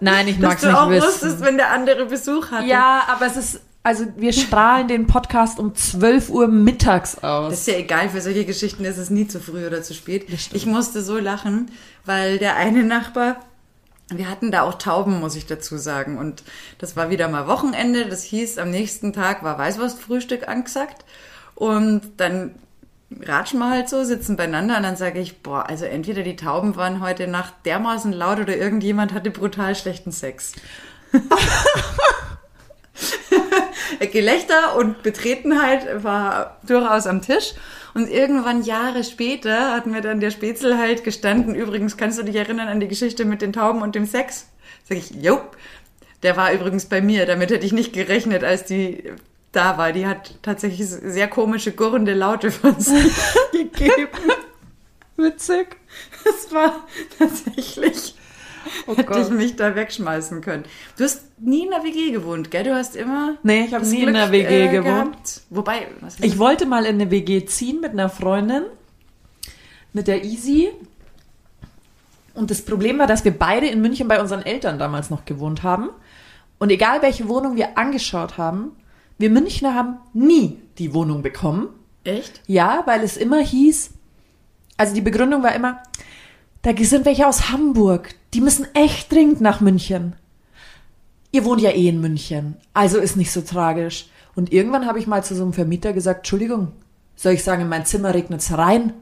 Nein, 0.00 0.26
ich 0.26 0.38
mag 0.40 0.56
es 0.56 0.64
nicht 0.64 0.74
auch 0.74 0.88
wissen. 0.88 1.06
wusstest, 1.06 1.40
wenn 1.42 1.58
der 1.58 1.70
andere 1.70 2.06
Besuch 2.06 2.50
hatte. 2.50 2.66
Ja, 2.66 3.02
aber 3.08 3.26
es 3.26 3.36
ist 3.36 3.60
also 3.82 4.06
wir 4.16 4.32
strahlen 4.32 4.86
den 4.86 5.06
Podcast 5.06 5.58
um 5.58 5.74
12 5.74 6.30
Uhr 6.30 6.46
mittags 6.46 7.18
aus. 7.18 7.50
Das 7.50 7.60
ist 7.60 7.68
ja 7.68 7.78
egal, 7.78 8.08
für 8.08 8.20
solche 8.20 8.44
Geschichten 8.44 8.84
ist 8.84 8.98
es 8.98 9.10
nie 9.10 9.26
zu 9.26 9.40
früh 9.40 9.66
oder 9.66 9.82
zu 9.82 9.92
spät. 9.92 10.26
Ich 10.52 10.66
musste 10.66 11.02
so 11.02 11.18
lachen, 11.18 11.70
weil 12.04 12.38
der 12.38 12.56
eine 12.56 12.84
Nachbar, 12.84 13.40
wir 14.08 14.30
hatten 14.30 14.52
da 14.52 14.62
auch 14.62 14.74
Tauben, 14.74 15.18
muss 15.18 15.34
ich 15.34 15.46
dazu 15.46 15.78
sagen. 15.78 16.16
Und 16.16 16.44
das 16.78 16.96
war 16.96 17.10
wieder 17.10 17.28
mal 17.28 17.48
Wochenende. 17.48 18.06
Das 18.06 18.22
hieß, 18.22 18.58
am 18.58 18.70
nächsten 18.70 19.12
Tag 19.12 19.42
war 19.42 19.58
Weißwurstfrühstück 19.58 20.46
angesagt. 20.46 21.04
Und 21.56 22.02
dann 22.18 22.54
ratschen 23.20 23.58
wir 23.58 23.68
halt 23.68 23.88
so, 23.88 24.04
sitzen 24.04 24.36
beieinander 24.36 24.76
und 24.76 24.84
dann 24.84 24.96
sage 24.96 25.20
ich, 25.20 25.42
boah, 25.42 25.68
also 25.68 25.84
entweder 25.84 26.22
die 26.22 26.36
Tauben 26.36 26.76
waren 26.76 27.00
heute 27.00 27.26
Nacht 27.26 27.54
dermaßen 27.64 28.12
laut 28.12 28.38
oder 28.38 28.56
irgendjemand 28.56 29.12
hatte 29.12 29.30
brutal 29.30 29.74
schlechten 29.74 30.12
Sex. 30.12 30.52
Gelächter 34.12 34.76
und 34.76 35.02
Betretenheit 35.02 36.02
war 36.04 36.58
durchaus 36.66 37.06
am 37.06 37.22
Tisch. 37.22 37.54
Und 37.94 38.08
irgendwann 38.08 38.62
Jahre 38.62 39.04
später 39.04 39.72
hat 39.72 39.86
mir 39.86 40.00
dann 40.00 40.20
der 40.20 40.30
Spätzle 40.30 40.78
halt 40.78 41.04
gestanden, 41.04 41.54
übrigens, 41.54 41.96
kannst 41.96 42.18
du 42.18 42.22
dich 42.22 42.36
erinnern 42.36 42.68
an 42.68 42.80
die 42.80 42.88
Geschichte 42.88 43.24
mit 43.24 43.42
den 43.42 43.52
Tauben 43.52 43.82
und 43.82 43.94
dem 43.94 44.06
Sex? 44.06 44.48
Sag 44.84 44.98
ich, 44.98 45.10
jo. 45.10 45.40
Der 46.22 46.36
war 46.36 46.52
übrigens 46.52 46.86
bei 46.86 47.00
mir, 47.00 47.26
damit 47.26 47.50
hätte 47.50 47.66
ich 47.66 47.72
nicht 47.72 47.92
gerechnet, 47.92 48.44
als 48.44 48.64
die 48.64 49.10
da 49.50 49.76
war. 49.76 49.92
Die 49.92 50.06
hat 50.06 50.34
tatsächlich 50.42 50.86
sehr 50.88 51.28
komische, 51.28 51.72
gurrende 51.72 52.14
Laute 52.14 52.50
von 52.50 52.78
sich 52.80 53.12
gegeben. 53.52 54.08
Witzig. 55.16 55.76
Das 56.24 56.52
war 56.52 56.86
tatsächlich 57.18 58.14
Oh 58.86 58.96
hätte 58.96 59.20
ich 59.20 59.30
mich 59.30 59.56
da 59.56 59.74
wegschmeißen 59.74 60.40
können. 60.40 60.64
Du 60.96 61.04
hast 61.04 61.22
nie 61.38 61.64
in 61.64 61.70
der 61.70 61.84
WG 61.84 62.10
gewohnt, 62.10 62.50
gell? 62.50 62.64
Du 62.64 62.74
hast 62.74 62.96
immer. 62.96 63.36
Nee, 63.42 63.64
ich 63.64 63.74
habe 63.74 63.86
nie 63.86 63.96
Glück, 63.96 64.08
in 64.08 64.14
der 64.14 64.32
WG 64.32 64.64
äh, 64.64 64.68
gewohnt. 64.68 65.12
Gehabt. 65.12 65.40
Wobei, 65.50 65.86
was 66.00 66.18
ich 66.20 66.38
wollte 66.38 66.66
mal 66.66 66.84
in 66.84 67.00
eine 67.00 67.10
WG 67.10 67.44
ziehen 67.46 67.80
mit 67.80 67.92
einer 67.92 68.08
Freundin, 68.08 68.64
mit 69.92 70.08
der 70.08 70.24
Easy. 70.24 70.70
Und 72.34 72.50
das 72.50 72.62
Problem 72.62 72.98
war, 72.98 73.06
dass 73.06 73.24
wir 73.24 73.36
beide 73.36 73.66
in 73.66 73.80
München 73.80 74.08
bei 74.08 74.20
unseren 74.20 74.42
Eltern 74.42 74.78
damals 74.78 75.10
noch 75.10 75.24
gewohnt 75.24 75.62
haben. 75.62 75.90
Und 76.58 76.70
egal 76.70 77.02
welche 77.02 77.28
Wohnung 77.28 77.56
wir 77.56 77.76
angeschaut 77.76 78.38
haben, 78.38 78.72
wir 79.18 79.30
Münchner 79.30 79.74
haben 79.74 79.98
nie 80.12 80.58
die 80.78 80.94
Wohnung 80.94 81.22
bekommen. 81.22 81.68
Echt? 82.04 82.40
Ja, 82.46 82.82
weil 82.86 83.02
es 83.02 83.16
immer 83.16 83.40
hieß, 83.40 83.90
also 84.76 84.94
die 84.94 85.00
Begründung 85.00 85.42
war 85.42 85.54
immer, 85.54 85.82
da 86.62 86.72
sind 86.76 87.04
welche 87.04 87.26
aus 87.26 87.50
Hamburg, 87.50 88.14
die 88.34 88.40
müssen 88.40 88.66
echt 88.74 89.12
dringend 89.12 89.40
nach 89.40 89.60
München. 89.60 90.14
Ihr 91.30 91.44
wohnt 91.44 91.60
ja 91.60 91.70
eh 91.70 91.88
in 91.88 92.00
München, 92.00 92.56
also 92.74 92.98
ist 92.98 93.16
nicht 93.16 93.32
so 93.32 93.40
tragisch. 93.40 94.06
Und 94.34 94.52
irgendwann 94.52 94.86
habe 94.86 94.98
ich 94.98 95.06
mal 95.06 95.24
zu 95.24 95.34
so 95.34 95.42
einem 95.42 95.52
Vermieter 95.52 95.92
gesagt, 95.92 96.20
Entschuldigung, 96.20 96.72
soll 97.16 97.32
ich 97.32 97.44
sagen, 97.44 97.62
in 97.62 97.68
mein 97.68 97.86
Zimmer 97.86 98.14
regnet's 98.14 98.56
rein? 98.56 98.92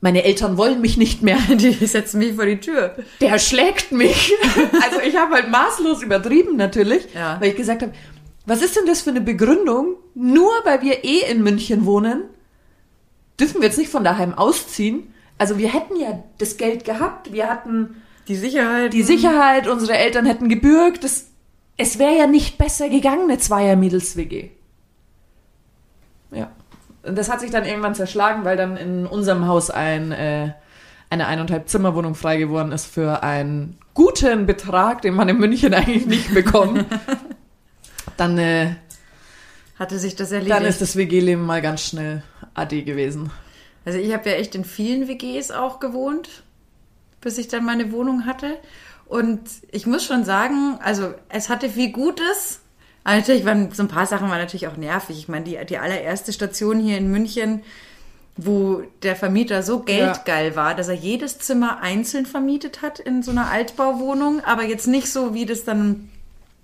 Meine 0.00 0.24
Eltern 0.24 0.56
wollen 0.56 0.80
mich 0.80 0.96
nicht 0.96 1.22
mehr. 1.22 1.38
Die 1.48 1.72
setzen 1.86 2.18
mich 2.18 2.34
vor 2.34 2.46
die 2.46 2.60
Tür. 2.60 2.96
Der 3.20 3.38
schlägt 3.38 3.92
mich. 3.92 4.32
Also 4.82 5.00
ich 5.00 5.16
habe 5.16 5.34
halt 5.34 5.50
maßlos 5.50 6.02
übertrieben 6.02 6.56
natürlich, 6.56 7.08
ja. 7.14 7.40
weil 7.40 7.50
ich 7.50 7.56
gesagt 7.56 7.82
habe, 7.82 7.92
was 8.44 8.62
ist 8.62 8.76
denn 8.76 8.86
das 8.86 9.02
für 9.02 9.10
eine 9.10 9.20
Begründung? 9.20 9.96
Nur 10.14 10.52
weil 10.64 10.82
wir 10.82 11.04
eh 11.04 11.30
in 11.30 11.42
München 11.42 11.86
wohnen, 11.86 12.24
dürfen 13.40 13.60
wir 13.60 13.68
jetzt 13.68 13.78
nicht 13.78 13.90
von 13.90 14.04
daheim 14.04 14.34
ausziehen? 14.34 15.12
Also 15.38 15.58
wir 15.58 15.72
hätten 15.72 15.96
ja 15.96 16.22
das 16.38 16.56
Geld 16.56 16.84
gehabt, 16.84 17.32
wir 17.32 17.48
hatten 17.48 18.02
die 18.28 18.36
Sicherheit. 18.36 18.92
Die 18.92 19.02
Sicherheit, 19.02 19.68
unsere 19.68 19.96
Eltern 19.96 20.26
hätten 20.26 20.48
gebürgt. 20.48 21.04
Das, 21.04 21.26
es 21.76 21.98
wäre 21.98 22.16
ja 22.16 22.26
nicht 22.26 22.58
besser 22.58 22.88
gegangen, 22.88 23.30
eine 23.30 23.38
Zweier-Mädels-WG. 23.38 24.50
Ja. 26.32 26.50
Und 27.02 27.16
das 27.16 27.30
hat 27.30 27.40
sich 27.40 27.50
dann 27.50 27.64
irgendwann 27.64 27.94
zerschlagen, 27.94 28.44
weil 28.44 28.56
dann 28.56 28.76
in 28.76 29.06
unserem 29.06 29.46
Haus 29.46 29.70
ein, 29.70 30.10
äh, 30.10 30.52
eine 31.08 31.26
eineinhalb 31.26 31.68
Zimmerwohnung 31.68 32.16
frei 32.16 32.36
geworden 32.36 32.72
ist 32.72 32.86
für 32.86 33.22
einen 33.22 33.78
guten 33.94 34.46
Betrag, 34.46 35.02
den 35.02 35.14
man 35.14 35.28
in 35.28 35.38
München 35.38 35.72
eigentlich 35.72 36.06
nicht 36.06 36.34
bekommt. 36.34 36.84
dann 38.16 38.38
äh, 38.38 38.74
hatte 39.78 39.98
sich 39.98 40.16
das 40.16 40.32
erledigt. 40.32 40.56
Dann 40.56 40.64
ist 40.64 40.80
das 40.80 40.96
WG-Leben 40.96 41.42
mal 41.42 41.62
ganz 41.62 41.82
schnell 41.82 42.24
adi 42.54 42.82
gewesen. 42.82 43.30
Also 43.84 44.00
ich 44.00 44.12
habe 44.12 44.28
ja 44.28 44.36
echt 44.36 44.56
in 44.56 44.64
vielen 44.64 45.06
WGs 45.06 45.52
auch 45.52 45.78
gewohnt 45.78 46.42
bis 47.26 47.38
ich 47.38 47.48
dann 47.48 47.64
meine 47.64 47.90
Wohnung 47.90 48.24
hatte. 48.24 48.56
Und 49.04 49.40
ich 49.72 49.84
muss 49.84 50.04
schon 50.04 50.24
sagen, 50.24 50.78
also 50.80 51.12
es 51.28 51.48
hatte 51.48 51.68
viel 51.68 51.90
Gutes. 51.90 52.60
Aber 53.02 53.16
natürlich 53.16 53.44
waren 53.44 53.72
so 53.72 53.82
ein 53.82 53.88
paar 53.88 54.06
Sachen 54.06 54.30
waren 54.30 54.38
natürlich 54.38 54.68
auch 54.68 54.76
nervig. 54.76 55.18
Ich 55.18 55.26
meine, 55.26 55.44
die, 55.44 55.58
die 55.68 55.78
allererste 55.78 56.32
Station 56.32 56.78
hier 56.78 56.98
in 56.98 57.10
München, 57.10 57.64
wo 58.36 58.84
der 59.02 59.16
Vermieter 59.16 59.64
so 59.64 59.80
geldgeil 59.80 60.50
ja. 60.50 60.56
war, 60.56 60.74
dass 60.76 60.86
er 60.86 60.94
jedes 60.94 61.40
Zimmer 61.40 61.80
einzeln 61.80 62.26
vermietet 62.26 62.80
hat 62.80 63.00
in 63.00 63.24
so 63.24 63.32
einer 63.32 63.50
Altbauwohnung, 63.50 64.44
aber 64.44 64.62
jetzt 64.62 64.86
nicht 64.86 65.10
so, 65.10 65.34
wie 65.34 65.46
das 65.46 65.64
dann 65.64 66.08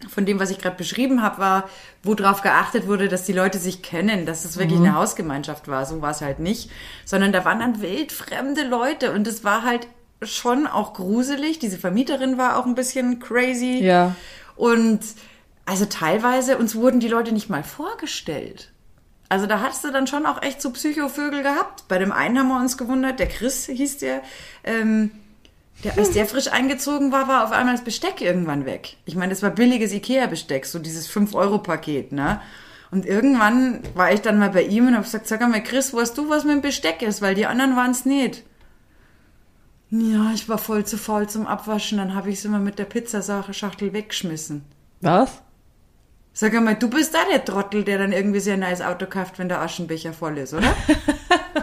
von 0.08 0.26
dem, 0.26 0.38
was 0.38 0.50
ich 0.50 0.58
gerade 0.58 0.76
beschrieben 0.76 1.22
habe, 1.22 1.38
war, 1.38 1.68
wo 2.04 2.14
drauf 2.14 2.42
geachtet 2.42 2.86
wurde, 2.86 3.08
dass 3.08 3.24
die 3.24 3.32
Leute 3.32 3.58
sich 3.58 3.82
kennen, 3.82 4.26
dass 4.26 4.44
es 4.44 4.58
wirklich 4.58 4.78
mhm. 4.78 4.86
eine 4.86 4.94
Hausgemeinschaft 4.94 5.66
war. 5.66 5.86
So 5.86 6.02
war 6.02 6.12
es 6.12 6.20
halt 6.20 6.38
nicht. 6.38 6.70
Sondern 7.04 7.32
da 7.32 7.44
waren 7.44 7.58
dann 7.58 7.82
wildfremde 7.82 8.62
Leute 8.62 9.12
und 9.12 9.26
es 9.26 9.42
war 9.42 9.64
halt 9.64 9.88
schon 10.26 10.66
auch 10.66 10.94
gruselig. 10.94 11.58
Diese 11.58 11.78
Vermieterin 11.78 12.38
war 12.38 12.56
auch 12.58 12.66
ein 12.66 12.74
bisschen 12.74 13.18
crazy. 13.18 13.78
Ja. 13.82 14.14
Und 14.56 15.00
also 15.66 15.86
teilweise 15.86 16.58
uns 16.58 16.74
wurden 16.74 17.00
die 17.00 17.08
Leute 17.08 17.32
nicht 17.32 17.48
mal 17.48 17.62
vorgestellt. 17.62 18.70
Also 19.28 19.46
da 19.46 19.60
hattest 19.60 19.84
du 19.84 19.90
dann 19.90 20.06
schon 20.06 20.26
auch 20.26 20.42
echt 20.42 20.60
so 20.60 20.70
Psychovögel 20.70 21.42
gehabt. 21.42 21.88
Bei 21.88 21.98
dem 21.98 22.12
einen 22.12 22.38
haben 22.38 22.48
wir 22.48 22.60
uns 22.60 22.76
gewundert, 22.76 23.18
der 23.18 23.28
Chris 23.28 23.66
hieß 23.66 23.98
der, 23.98 24.22
ähm, 24.62 25.10
der, 25.84 25.96
als 25.96 26.10
der 26.10 26.26
frisch 26.26 26.48
eingezogen 26.48 27.12
war, 27.12 27.28
war 27.28 27.44
auf 27.44 27.50
einmal 27.50 27.74
das 27.74 27.82
Besteck 27.84 28.20
irgendwann 28.20 28.66
weg. 28.66 28.96
Ich 29.06 29.16
meine, 29.16 29.30
das 29.30 29.42
war 29.42 29.50
billiges 29.50 29.92
Ikea-Besteck, 29.92 30.66
so 30.66 30.78
dieses 30.78 31.10
5-Euro-Paket, 31.10 32.12
ne? 32.12 32.40
Und 32.90 33.06
irgendwann 33.06 33.80
war 33.94 34.12
ich 34.12 34.20
dann 34.20 34.38
mal 34.38 34.50
bei 34.50 34.64
ihm 34.64 34.88
und 34.88 34.92
habe 34.92 35.04
gesagt, 35.04 35.26
sag 35.26 35.40
mal, 35.40 35.62
Chris, 35.62 35.94
weißt 35.94 36.16
du, 36.18 36.28
was 36.28 36.44
mit 36.44 36.56
dem 36.56 36.60
Besteck 36.60 37.00
ist? 37.00 37.22
Weil 37.22 37.34
die 37.34 37.46
anderen 37.46 37.74
waren 37.74 37.92
es 37.92 38.04
nicht. 38.04 38.44
Ja, 39.92 40.30
ich 40.34 40.48
war 40.48 40.56
voll 40.56 40.86
zu 40.86 40.96
faul 40.96 41.28
zum 41.28 41.46
Abwaschen, 41.46 41.98
dann 41.98 42.14
habe 42.14 42.30
ich 42.30 42.38
es 42.38 42.46
immer 42.46 42.58
mit 42.58 42.78
der 42.78 42.86
Pizzaschachtel 42.86 43.92
weggeschmissen. 43.92 44.64
Was? 45.02 45.42
Sag 46.32 46.54
einmal, 46.54 46.76
du 46.76 46.88
bist 46.88 47.12
da 47.12 47.18
der 47.30 47.44
Trottel, 47.44 47.84
der 47.84 47.98
dann 47.98 48.12
irgendwie 48.12 48.40
sehr 48.40 48.56
nice 48.56 48.80
Auto 48.80 49.04
kauft, 49.04 49.38
wenn 49.38 49.50
der 49.50 49.60
Aschenbecher 49.60 50.14
voll 50.14 50.38
ist, 50.38 50.54
oder? 50.54 50.74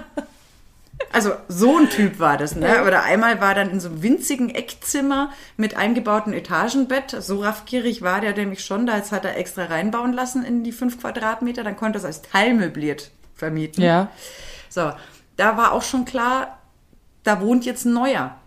also 1.12 1.31
so 1.48 1.79
ein 1.79 1.89
Typ 1.89 2.19
war 2.19 2.38
das, 2.38 2.55
ne? 2.55 2.83
Oder 2.86 3.01
einmal 3.01 3.41
war 3.41 3.55
dann 3.55 3.71
in 3.71 3.79
so 3.79 3.89
einem 3.89 4.03
winzigen 4.03 4.53
Eckzimmer 4.53 5.31
mit 5.57 5.75
eingebautem 5.75 6.33
Etagenbett. 6.33 7.17
So 7.19 7.41
raffgierig 7.41 8.03
war 8.03 8.21
der 8.21 8.36
nämlich 8.36 8.63
schon, 8.63 8.86
da 8.86 8.98
jetzt 8.98 9.12
hat 9.12 9.25
er 9.25 9.38
extra 9.38 9.65
reinbauen 9.65 10.13
lassen 10.13 10.45
in 10.45 10.63
die 10.63 10.71
fünf 10.71 11.01
Quadratmeter. 11.01 11.63
Dann 11.63 11.77
konnte 11.77 11.98
er 11.98 12.01
es 12.01 12.05
als 12.05 12.21
teilmöbliert 12.21 13.09
vermieten. 13.33 13.83
Ja. 13.83 14.12
So, 14.69 14.91
da 15.36 15.57
war 15.57 15.71
auch 15.71 15.81
schon 15.81 16.05
klar, 16.05 16.58
da 17.23 17.41
wohnt 17.41 17.65
jetzt 17.65 17.85
ein 17.85 17.93
Neuer. 17.93 18.38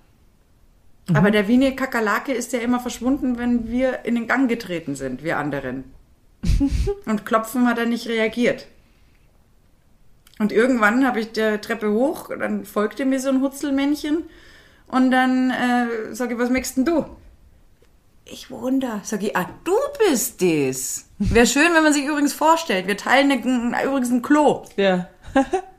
Aber 1.12 1.30
der 1.30 1.48
Wiener 1.48 1.72
Kakerlake 1.72 2.32
ist 2.32 2.52
ja 2.52 2.60
immer 2.60 2.80
verschwunden, 2.80 3.38
wenn 3.38 3.68
wir 3.68 4.04
in 4.04 4.14
den 4.14 4.28
Gang 4.28 4.48
getreten 4.48 4.94
sind, 4.94 5.24
wir 5.24 5.36
anderen. 5.36 5.84
Und 7.06 7.26
Klopfen 7.26 7.66
hat 7.66 7.78
er 7.78 7.86
nicht 7.86 8.08
reagiert. 8.08 8.66
Und 10.38 10.52
irgendwann 10.52 11.06
habe 11.06 11.20
ich 11.20 11.32
der 11.32 11.60
Treppe 11.60 11.92
hoch, 11.92 12.30
dann 12.36 12.64
folgte 12.64 13.04
mir 13.04 13.20
so 13.20 13.28
ein 13.28 13.42
Hutzelmännchen 13.42 14.24
und 14.88 15.10
dann 15.10 15.50
äh, 15.50 16.14
sage 16.14 16.34
ich, 16.34 16.40
was 16.40 16.50
möchtest 16.50 16.78
denn 16.78 16.84
du? 16.84 17.04
Ich 18.24 18.50
wohne 18.50 18.78
da. 18.80 19.00
Sag 19.04 19.22
ich, 19.22 19.36
ah, 19.36 19.48
du 19.64 19.72
bist 19.98 20.42
das. 20.42 21.06
Wäre 21.18 21.46
schön, 21.46 21.74
wenn 21.74 21.82
man 21.82 21.92
sich 21.92 22.04
übrigens 22.04 22.32
vorstellt. 22.32 22.86
Wir 22.86 22.96
teilen 22.96 23.30
eine, 23.30 23.84
übrigens 23.84 24.10
ein 24.10 24.22
Klo. 24.22 24.64
Ja. 24.76 25.08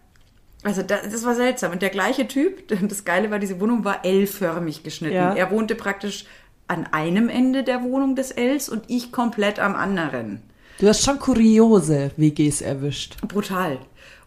Also 0.64 0.82
das, 0.82 1.02
das 1.04 1.26
war 1.26 1.36
seltsam. 1.36 1.72
Und 1.72 1.82
der 1.82 1.90
gleiche 1.90 2.28
Typ, 2.28 2.68
das 2.88 3.06
Geile 3.06 3.32
war, 3.32 3.40
diese 3.40 3.60
Wohnung 3.60 3.86
war 3.86 4.06
L-förmig 4.06 4.84
geschnitten. 4.84 5.16
Ja. 5.16 5.34
Er 5.34 5.52
wohnte 5.52 5.76
praktisch 5.76 6.26
an 6.68 6.88
einem 6.92 7.30
Ende 7.30 7.64
der 7.64 7.84
Wohnung 7.84 8.16
des 8.16 8.32
Ls 8.32 8.70
und 8.70 8.86
ich 8.88 9.12
komplett 9.12 9.60
am 9.60 9.76
anderen. 9.76 10.42
Du 10.80 10.88
hast 10.88 11.04
schon 11.04 11.20
kuriose 11.20 12.12
WGs 12.18 12.62
erwischt. 12.62 13.18
Brutal. 13.28 13.78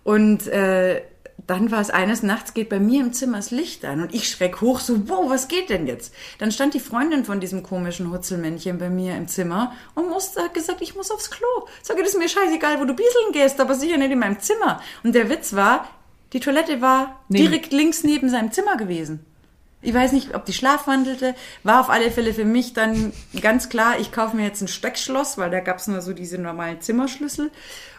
Und 0.05 0.47
äh, 0.47 1.03
dann 1.47 1.71
war 1.71 1.81
es 1.81 1.91
eines 1.91 2.23
Nachts, 2.23 2.55
geht 2.55 2.69
bei 2.69 2.81
mir 2.81 3.01
im 3.01 3.13
Zimmer 3.13 3.39
das 3.39 3.51
Licht 3.51 3.85
an 3.85 4.01
und 4.03 4.15
ich 4.15 4.29
schreck 4.29 4.61
hoch, 4.61 4.81
so, 4.81 5.09
wow, 5.09 5.29
was 5.29 5.49
geht 5.49 5.71
denn 5.71 5.87
jetzt? 5.87 6.15
Dann 6.39 6.51
stand 6.51 6.75
die 6.75 6.81
Freundin 6.81 7.25
von 7.25 7.41
diesem 7.41 7.63
komischen 7.63 8.11
Hutzelmännchen 8.11 8.79
bei 8.79 8.91
mir 8.91 9.17
im 9.17 9.29
Zimmer 9.29 9.73
und 9.95 10.09
musste, 10.09 10.43
hat 10.43 10.55
gesagt, 10.55 10.83
ich 10.83 10.95
muss 10.95 11.11
aufs 11.11 11.31
Klo. 11.31 11.47
Sag, 11.83 11.99
das 11.99 12.09
ist 12.09 12.19
mir 12.19 12.29
scheißegal, 12.29 12.81
wo 12.81 12.85
du 12.85 12.95
bieseln 12.95 13.33
gehst, 13.33 13.61
aber 13.61 13.75
sicher 13.75 13.97
nicht 13.97 14.11
in 14.11 14.19
meinem 14.19 14.41
Zimmer. 14.41 14.81
Und 15.05 15.15
der 15.15 15.29
Witz 15.29 15.55
war, 15.55 15.89
die 16.33 16.41
Toilette 16.41 16.81
war 16.81 17.21
Nee. 17.29 17.39
direkt 17.39 17.73
links 17.73 18.05
neben 18.05 18.29
seinem 18.29 18.53
Zimmer 18.53 18.77
gewesen. 18.77 19.25
Ich 19.83 19.95
weiß 19.95 20.13
nicht, 20.13 20.35
ob 20.35 20.45
die 20.45 20.53
schlafwandelte. 20.53 21.35
War 21.63 21.81
auf 21.81 21.91
alle 21.91 22.11
Fälle 22.11 22.35
für 22.35 22.45
mich 22.45 22.73
dann 22.73 23.13
ganz 23.41 23.69
klar, 23.69 24.01
ich 24.01 24.11
kaufe 24.11 24.35
mir 24.35 24.45
jetzt 24.45 24.61
ein 24.61 24.69
Steckschloss, 24.69 25.39
weil 25.39 25.51
da 25.51 25.61
gab's 25.61 25.87
nur 25.87 26.01
so 26.01 26.13
diese 26.13 26.39
normalen 26.39 26.81
Zimmerschlüssel. 26.81 27.51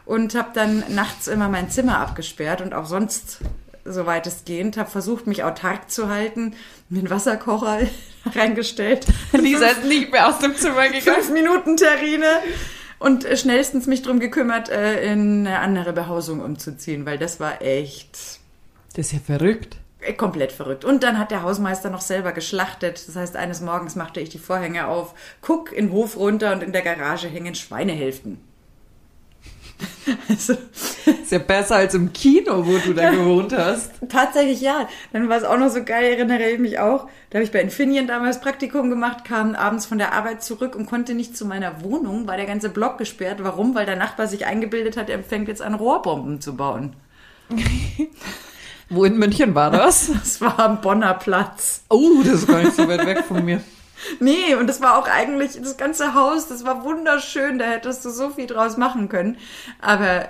Und 0.06 0.36
habe 0.36 0.50
dann 0.54 0.84
nachts 0.90 1.28
immer 1.28 1.48
mein 1.50 1.70
Zimmer 1.70 2.00
abgesperrt 2.00 2.62
und 2.62 2.74
auch 2.74 2.86
sonst 2.88 3.40
so 3.86 4.06
weitestgehend. 4.06 4.76
Habe 4.76 4.90
versucht, 4.90 5.28
mich 5.28 5.44
autark 5.44 5.90
zu 5.90 6.10
halten. 6.10 6.56
Einen 6.92 7.10
Wasserkocher 7.10 7.80
reingestellt. 8.36 9.06
Lisa 9.32 9.68
ist 9.68 9.86
nicht 9.86 10.12
mehr 10.12 10.28
aus 10.28 10.40
dem 10.40 10.56
Zimmer 10.56 10.90
gegangen. 10.90 11.22
Fünf 11.22 11.30
Minuten 11.32 11.78
Terrine. 11.78 12.26
Und 13.00 13.26
äh, 13.26 13.38
schnellstens 13.38 13.88
mich 13.88 14.02
drum 14.02 14.20
gekümmert, 14.20 14.70
äh, 14.70 15.12
in 15.12 15.46
eine 15.46 15.60
andere 15.60 15.94
Behausung 15.94 16.40
umzuziehen, 16.42 17.06
weil 17.06 17.18
das 17.18 17.40
war 17.40 17.62
echt 17.62 18.40
Das 18.96 19.08
ist 19.08 19.12
ja 19.14 19.20
verrückt. 19.20 19.78
äh, 20.02 20.14
komplett 20.14 20.52
verrückt. 20.52 20.84
Und 20.86 21.04
dann 21.04 21.18
hat 21.20 21.32
der 21.32 21.44
Hausmeister 21.44 21.90
noch 21.90 22.02
selber 22.02 22.32
geschlachtet. 22.32 23.08
Das 23.08 23.16
heißt, 23.16 23.36
eines 23.36 23.62
Morgens 23.62 23.96
machte 23.96 24.20
ich 24.20 24.30
die 24.30 24.40
Vorhänge 24.40 24.88
auf, 24.88 25.14
guck 25.42 25.72
in 25.72 25.88
den 25.88 25.94
Hof 25.94 26.18
runter 26.18 26.54
und 26.54 26.64
in 26.64 26.72
der 26.72 26.82
Garage 26.82 27.28
hängen 27.28 27.56
Schweinehälften. 27.56 28.47
Also, 30.30 30.54
Ist 31.06 31.32
ja 31.32 31.40
besser 31.40 31.76
als 31.78 31.94
im 31.94 32.12
Kino, 32.14 32.66
wo 32.66 32.78
du 32.78 32.94
da 32.94 33.12
gewohnt 33.12 33.54
hast. 33.56 33.92
tatsächlich 34.10 34.62
ja. 34.62 34.88
Dann 35.14 35.30
war 35.30 35.38
es 35.38 35.44
auch 35.44 35.58
noch 35.58 35.70
so 35.70 35.84
geil, 35.84 36.14
erinnere 36.14 36.50
ich 36.50 36.60
mich 36.60 36.80
auch. 36.80 37.08
Da 37.30 37.38
habe 37.38 37.44
ich 37.44 37.52
bei 37.52 37.62
Infineon 37.62 38.08
damals 38.08 38.40
Praktikum 38.40 38.90
gemacht, 38.90 39.26
kam 39.26 39.56
abends 39.56 39.86
von 39.86 39.98
der 39.98 40.14
Arbeit 40.14 40.44
zurück 40.44 40.76
und 40.76 40.86
konnte 40.86 41.14
nicht 41.14 41.36
zu 41.38 41.46
meiner 41.46 41.84
Wohnung, 41.84 42.28
war 42.28 42.38
der 42.38 42.46
ganze 42.46 42.70
Block 42.70 42.98
gesperrt. 42.98 43.40
Warum? 43.42 43.76
Weil 43.76 43.86
der 43.86 43.98
Nachbar 43.98 44.28
sich 44.28 44.46
eingebildet 44.46 44.98
hat, 44.98 45.10
er 45.10 45.24
fängt 45.24 45.48
jetzt 45.48 45.62
an, 45.62 45.74
Rohrbomben 45.74 46.42
zu 46.42 46.56
bauen. 46.56 46.94
Wo 48.90 49.04
in 49.04 49.18
München 49.18 49.54
war 49.56 49.70
das? 49.72 50.12
Das 50.14 50.40
war 50.42 50.60
am 50.60 50.82
Bonner 50.82 51.14
Platz. 51.16 51.84
Oh, 51.90 52.22
das 52.24 52.36
ist 52.36 52.48
gar 52.48 52.64
nicht 52.64 52.76
so 52.76 52.88
weit 52.88 53.06
weg 53.06 53.24
von 53.28 53.44
mir. 53.44 53.62
Nee, 54.20 54.56
und 54.56 54.68
das 54.68 54.82
war 54.82 54.98
auch 54.98 55.08
eigentlich 55.08 55.60
das 55.62 55.78
ganze 55.78 56.14
Haus, 56.14 56.48
das 56.48 56.66
war 56.66 56.84
wunderschön, 56.84 57.60
da 57.60 57.66
hättest 57.66 58.06
du 58.06 58.10
so 58.10 58.30
viel 58.30 58.48
draus 58.48 58.78
machen 58.78 59.10
können. 59.10 59.38
Aber, 59.82 60.30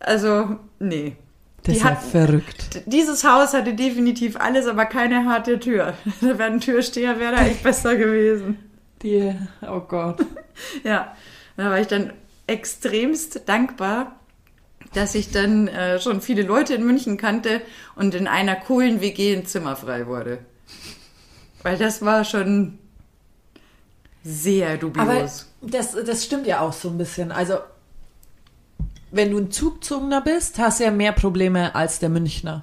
also, 0.00 0.56
nee. 0.78 1.16
Das 1.62 1.72
Die 1.72 1.80
ist 1.80 1.84
ja 1.84 1.96
verrückt. 1.96 2.82
Dieses 2.84 3.24
Haus 3.24 3.54
hatte 3.54 3.72
definitiv 3.72 4.36
alles, 4.38 4.66
aber 4.66 4.84
keine 4.84 5.24
harte 5.24 5.58
Tür. 5.58 5.94
Da 6.20 6.38
wäre 6.38 6.50
ein 6.50 6.60
Türsteher, 6.60 7.18
wäre 7.18 7.36
da 7.36 7.42
echt 7.46 7.62
besser 7.62 7.96
gewesen. 7.96 8.58
Die, 9.02 9.34
oh 9.62 9.80
Gott. 9.80 10.20
Ja, 10.84 11.16
da 11.56 11.68
war 11.70 11.80
ich 11.80 11.88
dann 11.88 12.12
extremst 12.46 13.48
dankbar, 13.48 14.20
dass 14.92 15.16
ich 15.16 15.32
dann 15.32 15.66
äh, 15.66 15.98
schon 15.98 16.20
viele 16.20 16.42
Leute 16.42 16.74
in 16.74 16.84
München 16.84 17.16
kannte 17.16 17.60
und 17.96 18.14
in 18.14 18.28
einer 18.28 18.54
coolen 18.54 19.00
WG 19.00 19.34
ein 19.34 19.46
Zimmer 19.46 19.74
frei 19.74 20.06
wurde. 20.06 20.38
Weil 21.64 21.76
das 21.76 22.02
war 22.02 22.24
schon 22.24 22.78
sehr 24.24 24.78
dubios. 24.78 25.06
Aber 25.06 25.28
das, 25.60 25.96
das 26.04 26.24
stimmt 26.24 26.46
ja 26.46 26.60
auch 26.60 26.72
so 26.72 26.88
ein 26.88 26.98
bisschen. 26.98 27.30
Also, 27.30 27.58
wenn 29.10 29.30
du 29.30 29.38
ein 29.38 29.50
Zugzogener 29.50 30.22
bist, 30.22 30.58
hast 30.58 30.80
du 30.80 30.84
ja 30.84 30.90
mehr 30.90 31.12
Probleme 31.12 31.74
als 31.74 31.98
der 31.98 32.08
Münchner. 32.08 32.62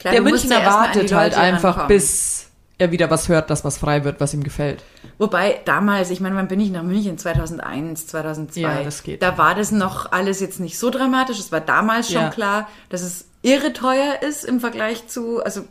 Klar, 0.00 0.12
der 0.14 0.22
Münchner 0.22 0.60
ja 0.60 0.66
wartet 0.66 1.12
halt 1.14 1.34
einfach, 1.36 1.76
rankommen. 1.76 1.88
bis 1.88 2.48
er 2.76 2.90
wieder 2.90 3.08
was 3.08 3.28
hört, 3.28 3.50
das 3.50 3.64
was 3.64 3.78
frei 3.78 4.04
wird, 4.04 4.20
was 4.20 4.34
ihm 4.34 4.42
gefällt. 4.42 4.82
Wobei 5.18 5.60
damals, 5.64 6.10
ich 6.10 6.20
meine, 6.20 6.34
wann 6.34 6.48
bin 6.48 6.58
ich 6.58 6.70
nach 6.70 6.82
München? 6.82 7.16
2001, 7.18 8.08
2002. 8.08 8.60
Ja, 8.60 8.82
das 8.82 9.02
geht. 9.04 9.22
Da 9.22 9.38
war 9.38 9.54
das 9.54 9.70
noch 9.70 10.10
alles 10.10 10.40
jetzt 10.40 10.58
nicht 10.58 10.76
so 10.78 10.90
dramatisch. 10.90 11.38
Es 11.38 11.52
war 11.52 11.60
damals 11.60 12.08
schon 12.10 12.22
Ja. 12.22 12.30
klar, 12.30 12.68
dass 12.88 13.02
es 13.02 13.26
irre 13.42 13.72
teuer 13.72 14.22
ist 14.22 14.44
im 14.44 14.58
Vergleich 14.58 15.06
zu, 15.06 15.44
also 15.44 15.64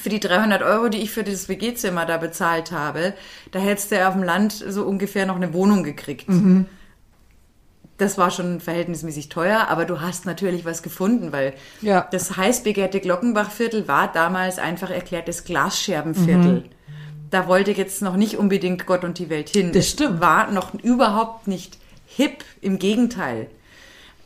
für 0.00 0.08
die 0.08 0.20
300 0.20 0.62
Euro, 0.62 0.88
die 0.88 0.98
ich 0.98 1.10
für 1.10 1.22
dieses 1.24 1.48
WG-Zimmer 1.48 2.04
da 2.06 2.16
bezahlt 2.18 2.72
habe, 2.72 3.14
da 3.52 3.58
hättest 3.58 3.90
du 3.90 3.96
ja 3.96 4.08
auf 4.08 4.14
dem 4.14 4.22
Land 4.22 4.52
so 4.52 4.84
ungefähr 4.84 5.26
noch 5.26 5.36
eine 5.36 5.52
Wohnung 5.54 5.84
gekriegt. 5.84 6.28
Mhm. 6.28 6.66
Das 7.98 8.18
war 8.18 8.30
schon 8.30 8.60
verhältnismäßig 8.60 9.30
teuer, 9.30 9.68
aber 9.68 9.86
du 9.86 10.02
hast 10.02 10.26
natürlich 10.26 10.66
was 10.66 10.82
gefunden, 10.82 11.32
weil 11.32 11.54
Ja. 11.80 12.06
das 12.10 12.36
heiß 12.36 12.62
begehrte 12.62 13.00
Glockenbachviertel 13.00 13.88
war 13.88 14.12
damals 14.12 14.58
einfach 14.58 14.90
erklärtes 14.90 15.44
Glasscherbenviertel. 15.44 16.64
Da 17.30 17.48
wollte 17.48 17.72
jetzt 17.72 18.02
noch 18.02 18.16
nicht 18.16 18.36
unbedingt 18.36 18.84
Gott 18.86 19.02
und 19.02 19.18
die 19.18 19.30
Welt 19.30 19.48
hin. 19.48 19.72
Das 19.72 19.88
stimmt. 19.88 20.20
War 20.20 20.50
noch 20.52 20.74
überhaupt 20.74 21.48
nicht 21.48 21.78
hip, 22.06 22.44
im 22.60 22.78
Gegenteil. 22.78 23.48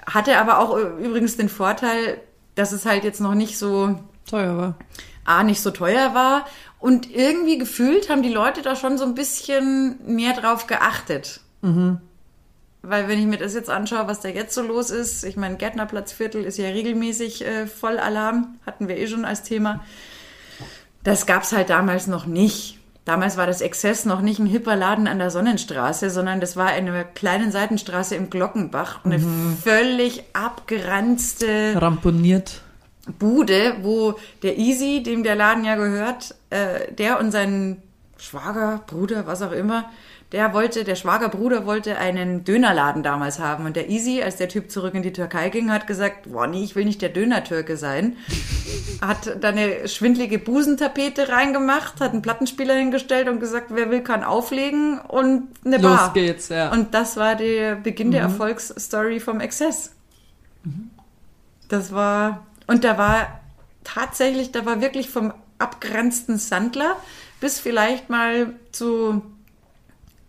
Hatte 0.05 0.37
aber 0.39 0.59
auch 0.59 0.77
äh, 0.77 0.83
übrigens 1.05 1.37
den 1.37 1.49
Vorteil, 1.49 2.19
dass 2.57 2.73
es 2.73 2.85
halt 2.85 3.05
jetzt 3.05 3.21
noch 3.21 3.35
nicht 3.35 3.57
so 3.57 3.99
Teuer 4.29 4.57
war. 4.59 4.75
A, 5.25 5.43
nicht 5.43 5.61
so 5.61 5.71
teuer 5.71 6.15
war 6.15 6.47
und 6.79 7.11
irgendwie 7.15 7.59
gefühlt 7.59 8.09
haben 8.09 8.23
die 8.23 8.33
Leute 8.33 8.63
da 8.63 8.75
schon 8.75 8.99
so 8.99 9.05
ein 9.05 9.15
bisschen 9.15 9.99
mehr 10.07 10.33
drauf 10.33 10.67
geachtet. 10.67 11.41
Weil 12.83 13.09
wenn 13.09 13.19
ich 13.19 13.27
mir 13.27 13.37
das 13.37 13.55
jetzt 13.55 13.69
anschaue, 13.69 14.09
was 14.09 14.21
da 14.21 14.29
jetzt 14.29 14.55
so 14.55 14.63
los 14.63 14.91
ist, 14.91 15.25
ich 15.25 15.37
meine, 15.37 15.57
Gärtnerplatzviertel 15.57 16.45
ist 16.45 16.57
ja 16.57 16.69
regelmäßig 16.69 17.45
äh, 17.45 17.67
voll 17.67 17.99
Alarm, 17.99 18.59
hatten 18.65 18.89
wir 18.89 18.97
eh 18.97 19.07
schon 19.07 19.27
als 19.27 19.43
Thema. 19.43 19.85
Das 21.05 21.27
gab's 21.27 21.53
halt 21.53 21.69
damals 21.69 22.07
noch 22.07 22.25
nicht. 22.27 22.79
Damals 23.05 23.37
war 23.37 23.47
das 23.47 23.61
Exzess 23.61 24.05
noch 24.05 24.21
nicht 24.21 24.39
ein 24.39 24.47
hipper 24.47 24.77
Laden 24.77 25.09
an 25.09 25.19
der 25.19 25.31
Sonnenstraße, 25.31 26.11
sondern 26.11 26.41
das 26.41 26.57
war 26.57 26.69
eine 26.69 27.05
kleine 27.15 27.51
Seitenstraße 27.51 28.15
im 28.15 28.31
Glockenbach. 28.31 29.05
Eine 29.05 29.19
völlig 29.63 30.23
abgeranzte 30.33 31.75
Ramponiert. 31.77 32.63
Bude, 33.19 33.77
wo 33.83 34.15
der 34.43 34.59
Easy, 34.59 35.03
dem 35.03 35.23
der 35.23 35.35
Laden 35.35 35.65
ja 35.65 35.77
gehört, 35.77 36.35
äh, 36.51 36.93
der 36.93 37.21
und 37.21 37.31
sein 37.31 37.83
Schwager, 38.17 38.83
Bruder, 38.87 39.27
was 39.27 39.43
auch 39.43 39.53
immer, 39.53 39.91
der 40.33 40.53
wollte, 40.55 40.85
der 40.85 40.95
Schwagerbruder 40.95 41.67
wollte 41.67 41.99
einen 41.99 42.45
Dönerladen 42.45 43.03
damals 43.03 43.41
haben. 43.41 43.67
Und 43.67 43.75
der 43.75 43.89
Easy, 43.89 44.23
als 44.23 44.37
der 44.37 44.49
Typ 44.49 44.71
zurück 44.71 44.95
in 44.95 45.03
die 45.03 45.13
Türkei 45.13 45.49
ging, 45.49 45.73
hat 45.73 45.89
gesagt, 45.89 46.31
boah, 46.31 46.47
nee, 46.47 46.63
ich 46.63 46.77
will 46.77 46.85
nicht 46.85 47.03
der 47.03 47.09
Döner-Türke 47.09 47.77
sein. 47.77 48.17
Hat 49.01 49.37
da 49.41 49.49
eine 49.49 49.89
schwindlige 49.89 50.39
Busentapete 50.39 51.31
reingemacht, 51.31 52.01
hat 52.01 52.13
einen 52.13 52.21
Plattenspieler 52.21 52.75
hingestellt 52.75 53.29
und 53.29 53.41
gesagt, 53.41 53.69
wer 53.71 53.91
will, 53.91 54.03
kann 54.03 54.23
auflegen 54.23 55.01
und 55.01 55.49
eine 55.65 55.79
Los 55.79 55.97
Bar. 55.97 56.13
geht's, 56.13 56.51
ja. 56.51 56.71
Und 56.71 56.93
das 56.93 57.17
war 57.17 57.35
der 57.35 57.77
Beginn 57.77 58.11
der 58.11 58.21
Erfolgsstory 58.21 59.19
vom 59.19 59.41
Exzess. 59.41 59.93
Das 61.69 61.93
war, 61.95 62.47
und 62.71 62.85
da 62.85 62.97
war 62.99 63.41
tatsächlich, 63.83 64.53
da 64.53 64.65
war 64.65 64.81
wirklich 64.81 65.11
vom 65.11 65.33
abgrenzten 65.59 66.39
Sandler 66.39 66.97
bis 67.41 67.59
vielleicht 67.59 68.11
mal 68.11 68.55
zu, 68.71 69.23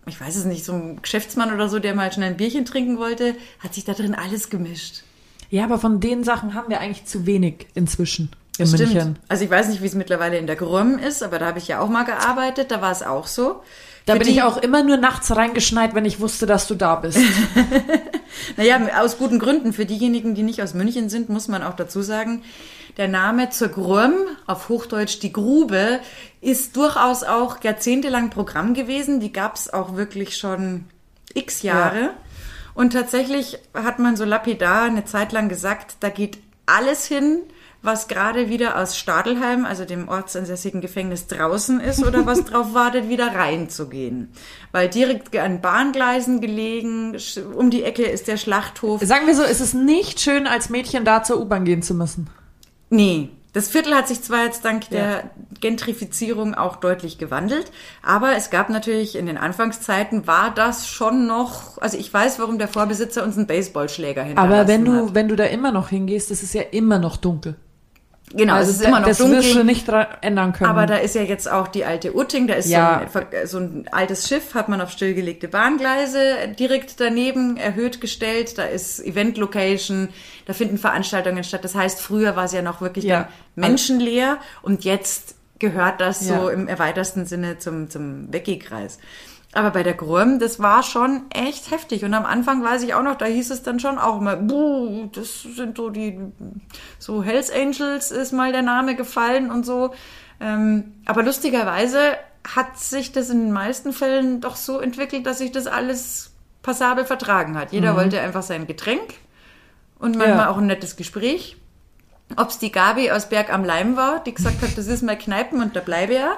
ich 0.08 0.20
weiß 0.20 0.36
es 0.36 0.46
nicht, 0.46 0.66
so 0.66 0.74
ein 0.74 1.02
Geschäftsmann 1.04 1.54
oder 1.54 1.70
so, 1.70 1.78
der 1.78 1.94
mal 1.94 2.12
schnell 2.12 2.32
ein 2.32 2.38
Bierchen 2.38 2.66
trinken 2.66 2.98
wollte, 2.98 3.36
hat 3.60 3.76
sich 3.76 3.86
da 3.86 3.94
drin 3.94 4.16
alles 4.16 4.50
gemischt. 4.50 5.04
Ja, 5.52 5.66
aber 5.66 5.78
von 5.78 6.00
den 6.00 6.24
Sachen 6.24 6.56
haben 6.56 6.70
wir 6.70 6.80
eigentlich 6.80 7.06
zu 7.06 7.28
wenig 7.28 7.68
inzwischen 7.76 8.32
in 8.58 8.66
Das 8.66 8.72
München. 8.72 9.00
Stimmt. 9.00 9.20
Also 9.28 9.44
ich 9.44 9.52
weiß 9.52 9.68
nicht, 9.68 9.84
wie 9.84 9.88
es 9.88 9.94
mittlerweile 9.94 10.40
in 10.40 10.48
der 10.48 10.56
Gröm 10.56 10.98
ist, 10.98 11.22
aber 11.22 11.38
da 11.38 11.46
habe 11.46 11.60
ich 11.60 11.68
ja 11.68 11.80
auch 11.80 11.90
mal 11.90 12.06
gearbeitet, 12.06 12.72
da 12.72 12.82
war 12.82 12.92
es 12.92 13.04
auch 13.04 13.28
so. 13.28 13.62
Da 14.08 14.14
Für 14.14 14.20
bin 14.20 14.30
ich 14.30 14.42
auch 14.42 14.58
immer 14.58 14.84
nur 14.84 14.98
nachts 14.98 15.36
reingeschneit, 15.36 15.94
wenn 15.94 16.06
ich 16.06 16.20
wusste, 16.20 16.48
dass 16.48 16.68
du 16.68 16.74
da 16.74 16.96
bist. 16.96 17.20
Naja, 18.58 18.80
aus 19.02 19.18
guten 19.18 19.40
Gründen. 19.40 19.74
Für 19.74 19.86
diejenigen, 19.86 20.36
die 20.36 20.44
nicht 20.44 20.62
aus 20.62 20.74
München 20.74 21.10
sind, 21.10 21.30
muss 21.30 21.48
man 21.48 21.64
auch 21.64 21.76
dazu 21.76 22.02
sagen, 22.02 22.44
der 22.98 23.08
Name 23.08 23.50
zur 23.50 23.70
Gröm, 23.70 24.14
auf 24.48 24.70
Hochdeutsch 24.70 25.20
die 25.22 25.32
Grube, 25.32 26.00
ist 26.42 26.76
durchaus 26.76 27.24
auch 27.24 27.64
jahrzehntelang 27.64 28.30
Programm 28.30 28.74
gewesen. 28.74 29.20
Die 29.20 29.32
gab 29.32 29.56
es 29.56 29.72
auch 29.72 29.96
wirklich 29.96 30.38
schon 30.38 30.86
x 31.34 31.62
Jahre. 31.62 32.02
Ja. 32.02 32.14
Und 32.74 32.94
tatsächlich 32.94 33.60
hat 33.74 34.00
man 34.00 34.16
so 34.16 34.26
lapidar 34.26 34.84
eine 34.84 35.06
Zeit 35.06 35.32
lang 35.32 35.50
gesagt, 35.50 35.98
da 36.00 36.10
geht 36.10 36.38
alles 36.66 37.06
hin, 37.06 37.42
was 37.84 38.08
gerade 38.08 38.50
wieder 38.50 38.78
aus 38.80 38.98
Stadelheim, 38.98 39.66
also 39.66 39.86
dem 39.86 40.08
ortsansässigen 40.08 40.82
Gefängnis 40.82 41.28
draußen 41.28 41.80
ist 41.80 42.06
oder 42.06 42.26
was 42.26 42.44
drauf 42.46 42.74
wartet, 42.74 43.10
wieder 43.10 43.34
reinzugehen. 43.34 44.30
Weil 44.72 44.88
direkt 44.90 45.36
an 45.36 45.62
Bahngleisen 45.62 46.42
gelegen, 46.42 47.18
um 47.56 47.72
die 47.72 47.84
Ecke 47.84 48.04
ist 48.04 48.28
der 48.28 48.38
Schlachthof. 48.38 49.02
Sagen 49.02 49.26
wir 49.28 49.36
so, 49.36 49.44
es 49.44 49.62
ist 49.62 49.74
nicht 49.74 50.20
schön, 50.22 50.46
als 50.48 50.70
Mädchen 50.70 51.06
da 51.06 51.24
zur 51.24 51.40
U-Bahn 51.42 51.66
gehen 51.66 51.82
zu 51.82 51.96
müssen. 51.96 52.30
Nee, 52.90 53.30
das 53.54 53.68
Viertel 53.68 53.96
hat 53.96 54.08
sich 54.08 54.22
zwar 54.22 54.46
jetzt 54.46 54.64
dank 54.64 54.84
Ja. 54.92 54.98
der 54.98 55.32
Gentrifizierung 55.60 56.56
auch 56.56 56.78
deutlich 56.78 57.18
gewandelt, 57.18 57.72
aber 58.02 58.36
es 58.36 58.50
gab 58.50 58.70
natürlich 58.70 59.16
in 59.16 59.26
den 59.26 59.38
Anfangszeiten 59.38 60.26
war 60.28 60.54
das 60.54 60.88
schon 60.88 61.28
noch, 61.28 61.78
also 61.80 61.98
ich 61.98 62.14
weiß, 62.14 62.40
warum 62.40 62.58
der 62.60 62.68
Vorbesitzer 62.68 63.24
uns 63.24 63.38
einen 63.38 63.48
Baseballschläger 63.48 64.24
hinterlassen 64.24 64.54
Aber 64.54 64.68
wenn 64.68 64.86
du, 64.86 64.94
hat. 65.08 65.16
wenn 65.16 65.28
du 65.28 65.36
da 65.36 65.46
immer 65.46 65.72
noch 65.72 65.90
hingehst, 65.90 66.32
ist 66.32 66.44
es 66.44 66.54
ja 66.54 66.62
immer 66.62 67.00
noch 67.00 67.18
dunkel. 67.18 67.56
Genau, 68.34 68.54
also 68.54 68.72
es 68.72 68.78
ist 68.80 68.86
immer 68.86 69.00
noch 69.02 69.08
das 69.08 69.18
dunkel. 69.18 69.38
wirst 69.40 69.56
du 69.56 69.64
nicht 69.64 69.88
ändern 70.22 70.54
können. 70.54 70.70
Aber 70.70 70.86
da 70.86 70.96
ist 70.96 71.16
ja 71.16 71.22
jetzt 71.24 71.52
auch 71.52 71.68
die 71.68 71.84
alte 71.86 72.16
Utting, 72.16 72.48
da 72.48 72.54
ist 72.54 72.70
Ja. 72.70 73.06
so, 73.12 73.20
ein, 73.20 73.48
so 73.48 73.58
ein 73.60 73.90
altes 73.92 74.28
Schiff, 74.28 74.54
hat 74.54 74.70
man 74.70 74.80
auf 74.82 74.92
stillgelegte 74.92 75.48
Bahngleise 75.48 76.22
direkt 76.58 77.00
daneben 77.00 77.58
erhöht 77.58 78.00
gestellt. 78.02 78.58
Da 78.58 78.64
ist 78.64 79.00
Event-Location, 79.06 80.10
da 80.46 80.54
finden 80.54 80.78
Veranstaltungen 80.78 81.44
statt. 81.44 81.64
Das 81.64 81.76
heißt, 81.76 82.00
früher 82.00 82.36
war 82.36 82.46
es 82.46 82.54
ja 82.54 82.62
noch 82.62 82.82
wirklich 82.82 83.06
Ja. 83.06 83.28
menschenleer 83.56 84.38
und 84.62 84.84
jetzt 84.86 85.36
gehört 85.60 86.02
das 86.02 86.22
so 86.22 86.34
Ja. 86.34 86.50
im 86.50 86.68
erweitersten 86.68 87.26
Sinne 87.26 87.60
zum, 87.60 87.90
zum 87.90 88.32
Wecki-Kreis. 88.34 88.98
Aber 89.54 89.72
bei 89.72 89.84
der 89.84 89.94
Gröm, 89.96 90.40
das 90.40 90.60
war 90.60 90.82
schon 90.82 91.24
echt 91.30 91.72
heftig. 91.72 92.06
Und 92.06 92.14
am 92.14 92.26
Anfang 92.26 92.64
weiß 92.64 92.84
ich 92.84 92.94
auch 92.94 93.04
noch, 93.04 93.16
da 93.16 93.26
hieß 93.26 93.52
es 93.52 93.64
dann 93.64 93.80
schon 93.82 93.98
auch 93.98 94.20
immer, 94.22 94.38
buh, 94.38 95.08
das 95.12 95.42
sind 95.44 95.76
so 95.78 95.90
die, 95.90 96.18
so 97.00 97.22
Hells 97.22 97.52
Angels 97.52 98.12
ist 98.12 98.32
mal 98.32 98.54
der 98.54 98.62
Name 98.62 98.96
gefallen 98.96 99.52
und 99.52 99.66
so. 99.66 99.94
Ähm, 100.40 100.94
aber 101.06 101.24
lustigerweise 101.24 102.00
hat 102.56 102.80
sich 102.80 103.12
das 103.12 103.30
in 103.30 103.40
den 103.46 103.52
meisten 103.52 103.92
Fällen 103.94 104.40
doch 104.40 104.56
so 104.56 104.80
entwickelt, 104.80 105.26
dass 105.26 105.40
sich 105.40 105.52
das 105.52 105.68
alles 105.68 106.32
passabel 106.64 107.06
vertragen 107.06 107.58
hat. 107.58 107.72
Jeder 107.74 107.96
wollte 107.96 108.22
einfach 108.22 108.44
sein 108.44 108.68
Getränk 108.68 109.16
und 110.00 110.16
manchmal 110.18 110.38
Ja. 110.46 110.50
auch 110.50 110.58
ein 110.58 110.68
nettes 110.68 110.96
Gespräch. 110.96 111.58
Ob 112.38 112.50
es 112.50 112.58
die 112.60 112.72
Gabi 112.72 113.12
aus 113.12 113.28
Berg 113.28 113.52
am 113.54 113.66
Leim 113.66 113.98
war, 113.98 114.24
die 114.24 114.34
gesagt 114.34 114.62
hat, 114.62 114.78
das 114.78 114.88
ist 114.88 115.04
mal 115.04 115.18
Kneipen 115.18 115.62
und 115.62 115.76
da 115.76 115.82
bleibe 115.82 116.14
ja. 116.14 116.38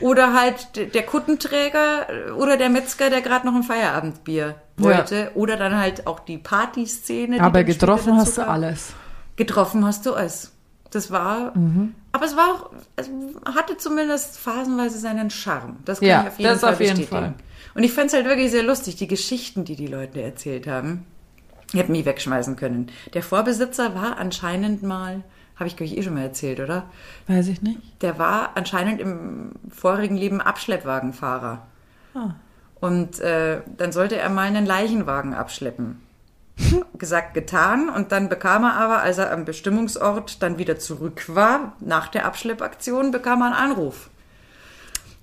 Oder 0.00 0.32
halt 0.34 0.94
der 0.94 1.02
Kuttenträger 1.04 2.06
äh, 2.28 2.30
oder 2.30 2.56
der 2.56 2.68
Metzger, 2.68 3.10
der 3.10 3.20
gerade 3.20 3.46
noch 3.46 3.54
ein 3.54 3.62
Feierabendbier 3.62 4.56
wollte. 4.76 5.32
Oder 5.34 5.56
dann 5.56 5.76
halt 5.76 6.06
auch 6.06 6.20
die 6.20 6.38
Partyszene. 6.38 7.36
die 7.36 7.40
Aber 7.40 7.60
später 7.60 7.64
getroffen 7.78 8.16
hast 8.16 8.38
du 8.38 8.46
alles. 8.46 8.92
Getroffen 9.36 9.84
hast 9.84 10.06
du 10.06 10.14
es. 10.14 10.52
Das 10.90 11.10
war, 11.10 11.56
Mhm. 11.56 11.94
aber 12.12 12.24
es 12.24 12.34
war 12.36 12.48
auch, 12.54 12.70
es 12.96 13.10
hatte 13.54 13.76
zumindest 13.76 14.38
phasenweise 14.38 14.98
seinen 14.98 15.28
Charme. 15.30 15.76
Das 15.84 16.00
kann 16.00 16.08
Ja, 16.08 16.22
ich 16.22 16.28
auf 16.28 16.38
jeden 16.38 16.50
das 16.50 16.60
Fall 16.60 16.72
auf 16.72 16.80
jeden 16.80 16.96
bestätigen. 16.96 17.20
Fall. 17.20 17.34
Und 17.74 17.82
ich 17.84 17.92
fand's 17.92 18.14
halt 18.14 18.24
wirklich 18.24 18.50
sehr 18.50 18.62
lustig, 18.62 18.96
die 18.96 19.06
Geschichten, 19.06 19.64
die 19.66 19.76
die 19.76 19.86
Leute 19.86 20.22
erzählt 20.22 20.66
haben. 20.66 21.04
Ich 21.72 21.78
hätte 21.78 21.92
mich 21.92 22.06
wegschmeißen 22.06 22.56
können. 22.56 22.90
Der 23.12 23.22
Vorbesitzer 23.22 23.94
war 23.94 24.16
anscheinend 24.16 24.82
mal, 24.82 25.22
habe 25.58 25.66
ich 25.66 25.76
glaube 25.76 25.92
ich 25.92 25.98
eh 25.98 26.02
schon 26.02 26.14
mal 26.14 26.22
erzählt, 26.22 26.60
oder? 26.60 26.84
Weiß 27.26 27.48
ich 27.48 27.62
nicht. 27.62 27.80
Der 28.02 28.18
war 28.18 28.50
anscheinend 28.54 29.00
im 29.00 29.52
vorigen 29.70 30.16
Leben 30.16 30.40
Abschleppwagenfahrer. 30.40 31.66
Ah. 32.14 32.34
Und 32.80 33.18
äh, 33.20 33.60
dann 33.76 33.92
sollte 33.92 34.16
er 34.16 34.28
mal 34.28 34.46
einen 34.46 34.66
Leichenwagen 34.66 35.34
abschleppen. 35.34 36.00
Gesagt, 36.98 37.34
getan. 37.34 37.88
Und 37.88 38.12
dann 38.12 38.28
bekam 38.28 38.64
er 38.64 38.74
aber, 38.74 39.02
als 39.02 39.18
er 39.18 39.32
am 39.32 39.44
Bestimmungsort 39.44 40.42
dann 40.42 40.58
wieder 40.58 40.78
zurück 40.78 41.24
war, 41.28 41.72
nach 41.80 42.08
der 42.08 42.24
Abschleppaktion, 42.24 43.10
bekam 43.10 43.40
er 43.42 43.46
einen 43.46 43.54
Anruf. 43.54 44.10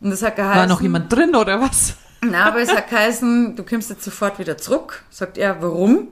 Und 0.01 0.09
das 0.09 0.21
hat 0.21 0.35
geheißen... 0.35 0.59
War 0.59 0.67
noch 0.67 0.81
jemand 0.81 1.11
drin 1.11 1.35
oder 1.35 1.61
was? 1.61 1.95
Na, 2.21 2.45
aber 2.45 2.59
es 2.59 2.75
hat 2.75 2.89
geheißen, 2.89 3.55
du 3.55 3.63
kommst 3.63 3.89
jetzt 3.89 4.03
sofort 4.03 4.39
wieder 4.39 4.57
zurück. 4.57 5.03
Sagt 5.09 5.37
er, 5.37 5.61
warum? 5.61 6.09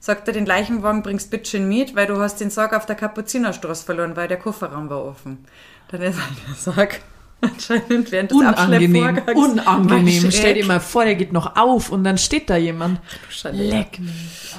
Sagt 0.00 0.28
er, 0.28 0.34
den 0.34 0.46
Leichenwagen 0.46 1.02
bringst 1.02 1.30
bitte 1.30 1.58
mit, 1.58 1.96
weil 1.96 2.06
du 2.06 2.18
hast 2.18 2.40
den 2.40 2.50
Sarg 2.50 2.72
auf 2.72 2.86
der 2.86 2.96
Kapuzinerstraße 2.96 3.84
verloren, 3.84 4.16
weil 4.16 4.28
der 4.28 4.38
Kofferraum 4.38 4.88
war 4.90 5.04
offen. 5.04 5.44
Dann 5.88 6.02
ist 6.02 6.20
halt 6.20 6.36
der 6.48 6.54
Sarg 6.54 7.00
anscheinend 7.40 8.10
während 8.10 8.30
des 8.30 8.38
Unangenehm. 8.38 9.20
Unangenehm. 9.34 10.30
Stell 10.30 10.54
dir 10.54 10.66
mal 10.66 10.80
vor, 10.80 11.04
der 11.04 11.14
geht 11.14 11.32
noch 11.32 11.56
auf 11.56 11.90
und 11.90 12.02
dann 12.04 12.18
steht 12.18 12.50
da 12.50 12.56
jemand. 12.56 13.00
Schande. 13.30 13.62
Leck 13.64 13.98
mich. 14.00 14.10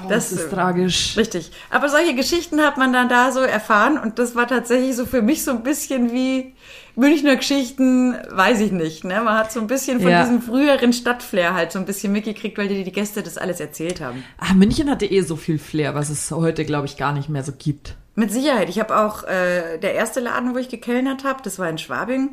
Oh, 0.05 0.09
Das, 0.09 0.29
das, 0.29 0.39
ist 0.39 0.45
äh, 0.47 0.49
tragisch. 0.55 1.17
Richtig. 1.17 1.51
Aber 1.69 1.89
solche 1.89 2.15
Geschichten 2.15 2.61
hat 2.61 2.77
man 2.77 2.93
dann 2.93 3.09
da 3.09 3.31
so 3.31 3.41
erfahren 3.41 3.97
und 3.97 4.17
das 4.17 4.35
war 4.35 4.47
tatsächlich 4.47 4.95
so 4.95 5.05
für 5.05 5.21
mich 5.21 5.43
so 5.43 5.51
ein 5.51 5.63
bisschen 5.63 6.13
wie 6.13 6.53
Münchner 6.95 7.35
Geschichten, 7.35 8.15
weiß 8.29 8.61
ich 8.61 8.71
nicht. 8.71 9.03
Ne? 9.03 9.21
Man 9.23 9.37
hat 9.37 9.51
so 9.51 9.59
ein 9.59 9.67
bisschen 9.67 9.99
von 10.01 10.09
Ja. 10.11 10.21
diesem 10.23 10.41
früheren 10.41 10.91
Stadtflair 10.93 11.53
halt 11.53 11.71
so 11.71 11.79
ein 11.79 11.85
bisschen 11.85 12.11
mitgekriegt, 12.11 12.57
weil 12.57 12.67
die, 12.67 12.83
die 12.83 12.91
Gäste 12.91 13.23
das 13.23 13.37
alles 13.37 13.59
erzählt 13.59 14.01
haben. 14.01 14.23
Ah, 14.37 14.53
München 14.53 14.89
hatte 14.89 15.05
eh 15.05 15.21
so 15.21 15.35
viel 15.35 15.59
Flair, 15.59 15.95
was 15.95 16.09
es 16.09 16.31
heute, 16.31 16.65
glaube 16.65 16.87
ich, 16.87 16.97
gar 16.97 17.13
nicht 17.13 17.29
mehr 17.29 17.43
so 17.43 17.51
gibt. 17.57 17.95
Mit 18.15 18.31
Sicherheit. 18.31 18.67
Ich 18.69 18.79
habe 18.79 18.97
auch 18.97 19.23
äh, 19.23 19.77
der 19.81 19.93
erste 19.95 20.19
Laden, 20.19 20.53
wo 20.53 20.57
ich 20.57 20.67
gekellnert 20.67 21.23
habe, 21.23 21.41
das 21.43 21.57
war 21.59 21.69
in 21.69 21.77
Schwabing. 21.77 22.31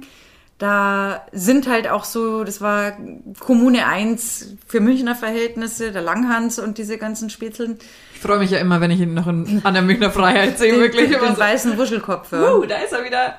Da 0.59 1.27
sind 1.33 1.69
halt 1.69 1.87
auch 1.87 2.05
so, 2.05 2.43
das 2.43 2.63
war 2.63 2.97
Kommune 3.41 3.87
1 3.87 4.57
für 4.67 4.81
Münchner 4.81 5.15
Verhältnisse, 5.15 5.93
der 5.93 6.01
Langhans 6.01 6.59
und 6.59 6.79
diese 6.79 6.97
ganzen 6.97 7.29
Spätzeln. 7.29 7.79
Ich 8.15 8.21
freue 8.21 8.39
mich 8.39 8.51
ja 8.51 8.59
immer, 8.59 8.81
wenn 8.81 8.91
ich 8.91 9.01
ihn 9.01 9.13
noch 9.13 9.27
in, 9.27 9.61
an 9.65 9.75
der 9.75 9.83
Münchner 9.83 10.11
Freiheit 10.11 10.59
sehe, 10.59 10.79
wirklich. 10.79 11.11
Den, 11.11 11.21
den 11.21 11.35
so, 11.35 11.41
weißen 11.41 11.77
Wuschelkopf. 11.77 12.33
ja. 12.33 12.55
uh, 12.55 12.65
da 12.65 12.77
ist 12.77 12.93
er 12.93 13.05
wieder. 13.05 13.39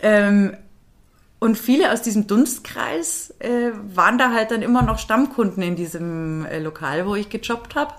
Ähm, 0.00 0.56
und 1.40 1.58
viele 1.58 1.90
aus 1.90 2.02
diesem 2.02 2.28
Dunstkreis 2.28 3.34
äh, 3.40 3.72
waren 3.92 4.16
da 4.16 4.30
halt 4.30 4.52
dann 4.52 4.62
immer 4.62 4.82
noch 4.82 4.98
Stammkunden 4.98 5.60
in 5.64 5.74
diesem 5.74 6.46
äh, 6.46 6.60
Lokal, 6.60 7.04
wo 7.04 7.16
ich 7.16 7.30
gejobbt 7.30 7.74
habe. 7.74 7.94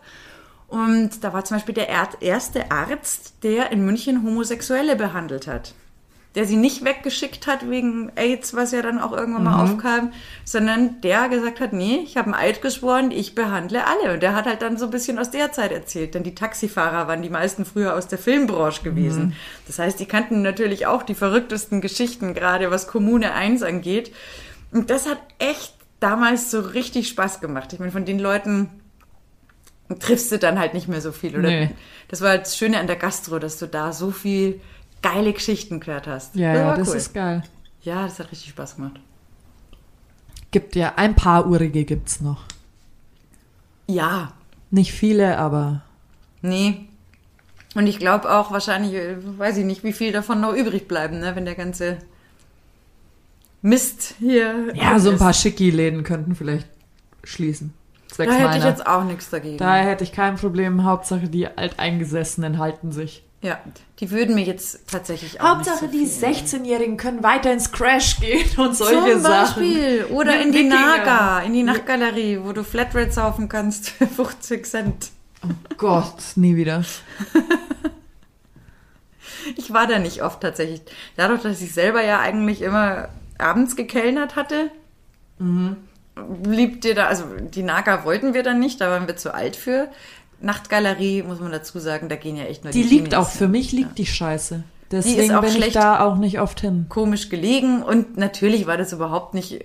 Und 0.69 1.25
da 1.25 1.33
war 1.33 1.43
zum 1.43 1.57
Beispiel 1.57 1.75
der 1.75 1.89
er 1.89 2.07
erste 2.21 2.71
Arzt, 2.71 3.43
der 3.43 3.71
in 3.71 3.83
München 3.83 4.23
Homosexuelle 4.23 4.95
behandelt 4.95 5.47
hat. 5.47 5.73
Der 6.35 6.45
sie 6.45 6.55
nicht 6.55 6.83
weggeschickt 6.83 7.45
hat 7.45 7.69
wegen 7.69 8.11
AIDS, 8.15 8.55
was 8.55 8.71
ja 8.71 8.81
dann 8.81 8.99
auch 8.99 9.11
irgendwann 9.11 9.43
mal 9.43 9.63
aufkam, 9.63 10.11
sondern 10.43 10.99
der 11.01 11.29
gesagt 11.29 11.59
hat, 11.59 11.73
nee, 11.73 11.99
ich 12.03 12.17
habe 12.17 12.33
einen 12.33 12.49
Eid 12.49 12.63
geschworen, 12.63 13.11
ich 13.11 13.35
behandle 13.35 13.85
alle. 13.85 14.15
Und 14.15 14.23
der 14.23 14.33
hat 14.33 14.45
halt 14.45 14.63
dann 14.63 14.77
so 14.77 14.85
ein 14.85 14.91
bisschen 14.91 15.19
aus 15.19 15.29
der 15.29 15.51
Zeit 15.51 15.71
erzählt. 15.71 16.15
Denn 16.15 16.23
die 16.23 16.33
Taxifahrer 16.33 17.07
waren 17.07 17.21
die 17.21 17.29
meisten 17.29 17.65
früher 17.65 17.95
aus 17.95 18.07
der 18.07 18.17
Filmbranche 18.17 18.81
gewesen. 18.81 19.35
Das 19.67 19.77
heißt, 19.77 19.99
die 19.99 20.07
kannten 20.07 20.41
natürlich 20.41 20.87
auch 20.87 21.03
die 21.03 21.13
verrücktesten 21.13 21.81
Geschichten, 21.81 22.33
gerade 22.33 22.71
was 22.71 22.87
Kommune 22.87 23.33
1 23.33 23.61
angeht. 23.61 24.11
Und 24.71 24.89
das 24.89 25.07
hat 25.07 25.19
echt 25.37 25.75
damals 25.99 26.49
so 26.49 26.61
richtig 26.61 27.09
Spaß 27.09 27.41
gemacht. 27.41 27.73
Ich 27.73 27.79
meine, 27.79 27.91
von 27.91 28.05
den 28.05 28.17
Leuten 28.19 28.69
triffst 29.99 30.31
du 30.31 30.39
dann 30.39 30.59
halt 30.59 30.73
nicht 30.73 30.87
mehr 30.87 31.01
so 31.01 31.11
viel. 31.11 31.37
Oder 31.37 31.49
Nee. 31.49 31.69
Das 32.09 32.21
war 32.21 32.37
das 32.37 32.57
Schöne 32.57 32.79
an 32.79 32.87
der 32.87 32.95
Gastro, 32.95 33.39
dass 33.39 33.57
du 33.57 33.67
da 33.67 33.93
so 33.93 34.11
viel 34.11 34.61
geile 35.03 35.31
Geschichten 35.33 35.79
gehört 35.79 36.07
hast. 36.07 36.35
Ja, 36.35 36.53
das 36.53 36.61
ja, 36.61 36.75
das 36.77 36.89
cool. 36.89 36.95
ist 36.95 37.13
geil. 37.13 37.43
Ja, 37.83 38.03
das 38.05 38.17
hat 38.17 38.31
richtig 38.31 38.49
Spaß 38.49 38.77
gemacht. 38.77 38.99
Gibt 40.49 40.75
ja 40.75 40.93
ein 40.95 41.13
paar 41.15 41.45
Urige 41.47 41.83
gibt's 41.83 42.21
noch. 42.21 42.45
Ja, 43.87 44.33
Nicht 44.71 44.91
viele, 44.93 45.37
aber 45.37 45.81
nee. 46.41 46.87
Und 47.75 47.85
ich 47.87 47.99
glaube 47.99 48.31
auch 48.31 48.51
wahrscheinlich, 48.51 48.93
äh, 48.93 49.17
weiß 49.37 49.57
ich 49.57 49.65
nicht, 49.65 49.83
wie 49.83 49.93
viel 49.93 50.11
davon 50.11 50.41
noch 50.41 50.53
übrig 50.53 50.87
bleiben, 50.87 51.19
ne, 51.19 51.35
wenn 51.35 51.45
der 51.45 51.55
ganze 51.55 51.97
Mist 53.61 54.15
hier. 54.19 54.73
ja, 54.73 54.99
so 54.99 55.11
ein 55.11 55.17
paar 55.17 55.33
Schicki-Läden 55.33 56.03
könnten 56.03 56.35
vielleicht 56.35 56.67
schließen. 57.23 57.73
Da 58.09 58.15
Zwecks 58.15 58.33
hätte 58.33 58.43
ich 58.43 58.49
meiner. 58.49 58.69
jetzt 58.69 58.85
auch 58.87 59.03
nichts 59.03 59.29
dagegen. 59.29 59.57
Da 59.57 59.75
hätte 59.75 60.03
ich 60.03 60.11
kein 60.11 60.35
Problem. 60.35 60.83
Hauptsache 60.83 61.29
die 61.29 61.47
Alteingesessenen 61.47 62.57
halten 62.59 62.91
sich. 62.91 63.23
Ja, 63.43 63.59
die 63.99 64.09
würden 64.09 64.35
mir 64.35 64.45
jetzt 64.45 64.87
tatsächlich 64.89 65.39
auch 65.41 65.49
Hauptsache, 65.57 65.79
so 65.79 65.87
die 65.87 66.05
viel. 66.05 66.27
16-Jährigen 66.29 66.95
können 66.97 67.21
weiter 67.23 67.51
ins 67.51 67.71
Crash 67.73 68.19
gehen 68.21 68.49
und 68.57 68.73
solche 68.73 69.11
Zum 69.13 69.21
Sachen. 69.21 69.61
Beispiel. 69.63 70.05
Oder 70.05 70.37
Mit 70.37 70.45
in 70.45 70.51
die. 70.53 70.63
Naga, 70.63 71.41
in 71.41 71.53
die 71.53 71.63
Nachtgalerie, 71.63 72.39
wo 72.41 72.53
du 72.53 72.63
Flatrate 72.63 73.11
saufen 73.11 73.49
kannst 73.49 73.89
für 73.89 74.07
50 74.07 74.65
Cent. 74.65 75.11
Gott, 75.77 76.15
nie 76.35 76.55
wieder. 76.55 76.83
Ich 79.57 79.73
war 79.73 79.87
da 79.87 79.99
nicht 79.99 80.23
oft 80.23 80.39
tatsächlich. 80.39 80.81
Dadurch, 81.17 81.41
dass 81.41 81.61
ich 81.61 81.73
selber 81.73 82.01
ja 82.01 82.19
eigentlich 82.19 82.61
immer 82.61 83.09
abends 83.37 83.75
gekellnert 83.75 84.37
hatte, 84.37 84.71
blieb 86.15 86.79
dir 86.81 86.95
da, 86.95 87.07
also 87.07 87.25
die 87.25 87.63
Naga 87.63 88.05
wollten 88.05 88.33
wir 88.33 88.43
dann 88.43 88.59
nicht, 88.59 88.79
da 88.79 88.89
waren 88.89 89.07
wir 89.07 89.17
zu 89.17 89.33
alt 89.33 89.57
für. 89.57 89.89
Nachtgalerie, 90.43 91.23
muss 91.23 91.39
man 91.39 91.51
dazu 91.51 91.79
sagen, 91.79 92.09
da 92.09 92.15
gehen 92.15 92.35
ja 92.35 92.43
echt 92.43 92.63
nur 92.63 92.71
Die 92.73 92.83
die 92.83 92.87
liegt 92.89 93.09
Teenies 93.11 93.17
auch, 93.17 93.29
für 93.29 93.45
hin. 93.45 93.51
mich 93.51 93.71
liegt 93.71 93.97
die 93.97 94.05
Scheiße. 94.05 94.63
Die 94.91 94.95
ist 94.97 95.05
Deswegen 95.07 95.33
auch 95.35 95.41
bin 95.41 95.55
ich 95.55 95.73
da 95.73 96.01
auch 96.01 96.17
nicht 96.17 96.39
oft 96.39 96.59
hin. 96.61 96.85
komisch 96.89 97.29
gelegen 97.29 97.81
und 97.81 98.17
natürlich 98.17 98.67
war 98.67 98.77
das 98.77 98.93
überhaupt 98.93 99.33
nicht, 99.33 99.59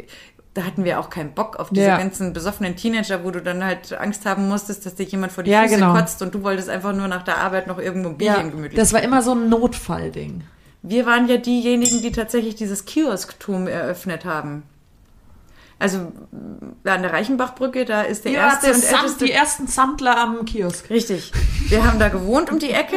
da 0.54 0.62
hatten 0.64 0.84
wir 0.84 0.98
auch 1.00 1.10
keinen 1.10 1.32
Bock 1.34 1.56
auf 1.56 1.68
diese 1.70 1.86
Ja. 1.86 1.98
ganzen 1.98 2.32
besoffenen 2.32 2.76
Teenager, 2.76 3.24
wo 3.24 3.30
du 3.30 3.42
dann 3.42 3.62
halt 3.62 3.92
Angst 3.92 4.24
haben 4.24 4.48
musstest, 4.48 4.86
dass 4.86 4.94
dir 4.94 5.04
jemand 5.04 5.32
vor 5.32 5.44
die 5.44 5.50
Ja, 5.50 5.62
Füße 5.64 5.74
genau. 5.74 5.92
kotzt 5.94 6.22
und 6.22 6.34
du 6.34 6.42
wolltest 6.42 6.70
einfach 6.70 6.94
nur 6.94 7.08
nach 7.08 7.22
der 7.24 7.38
Arbeit 7.38 7.66
noch 7.66 7.78
irgendwo 7.78 8.08
ein 8.10 8.16
Bierchen 8.16 8.50
gemütlich. 8.52 8.78
das 8.78 8.92
war 8.94 9.02
immer 9.02 9.20
so 9.22 9.32
ein 9.32 9.48
Notfallding. 9.50 10.44
Wir 10.82 11.04
waren 11.06 11.28
ja 11.28 11.36
diejenigen, 11.36 12.00
die 12.02 12.12
tatsächlich 12.12 12.54
dieses 12.54 12.84
Kiosktum 12.86 13.66
eröffnet 13.66 14.24
haben. 14.24 14.62
Also 15.78 16.12
an 16.84 17.02
der 17.02 17.12
Reichenbachbrücke, 17.12 17.84
da 17.84 18.02
ist 18.02 18.24
der 18.24 18.32
erste 18.32 18.72
und 18.72 18.76
Sand, 18.76 19.02
älteste 19.02 19.24
die 19.26 19.32
ersten 19.32 19.66
Sandler 19.68 20.18
am 20.18 20.44
Kiosk. 20.44 20.90
Richtig. 20.90 21.32
Wir 21.68 21.84
haben 21.84 21.98
da 21.98 22.08
gewohnt 22.08 22.50
um 22.50 22.58
die 22.58 22.70
Ecke 22.70 22.96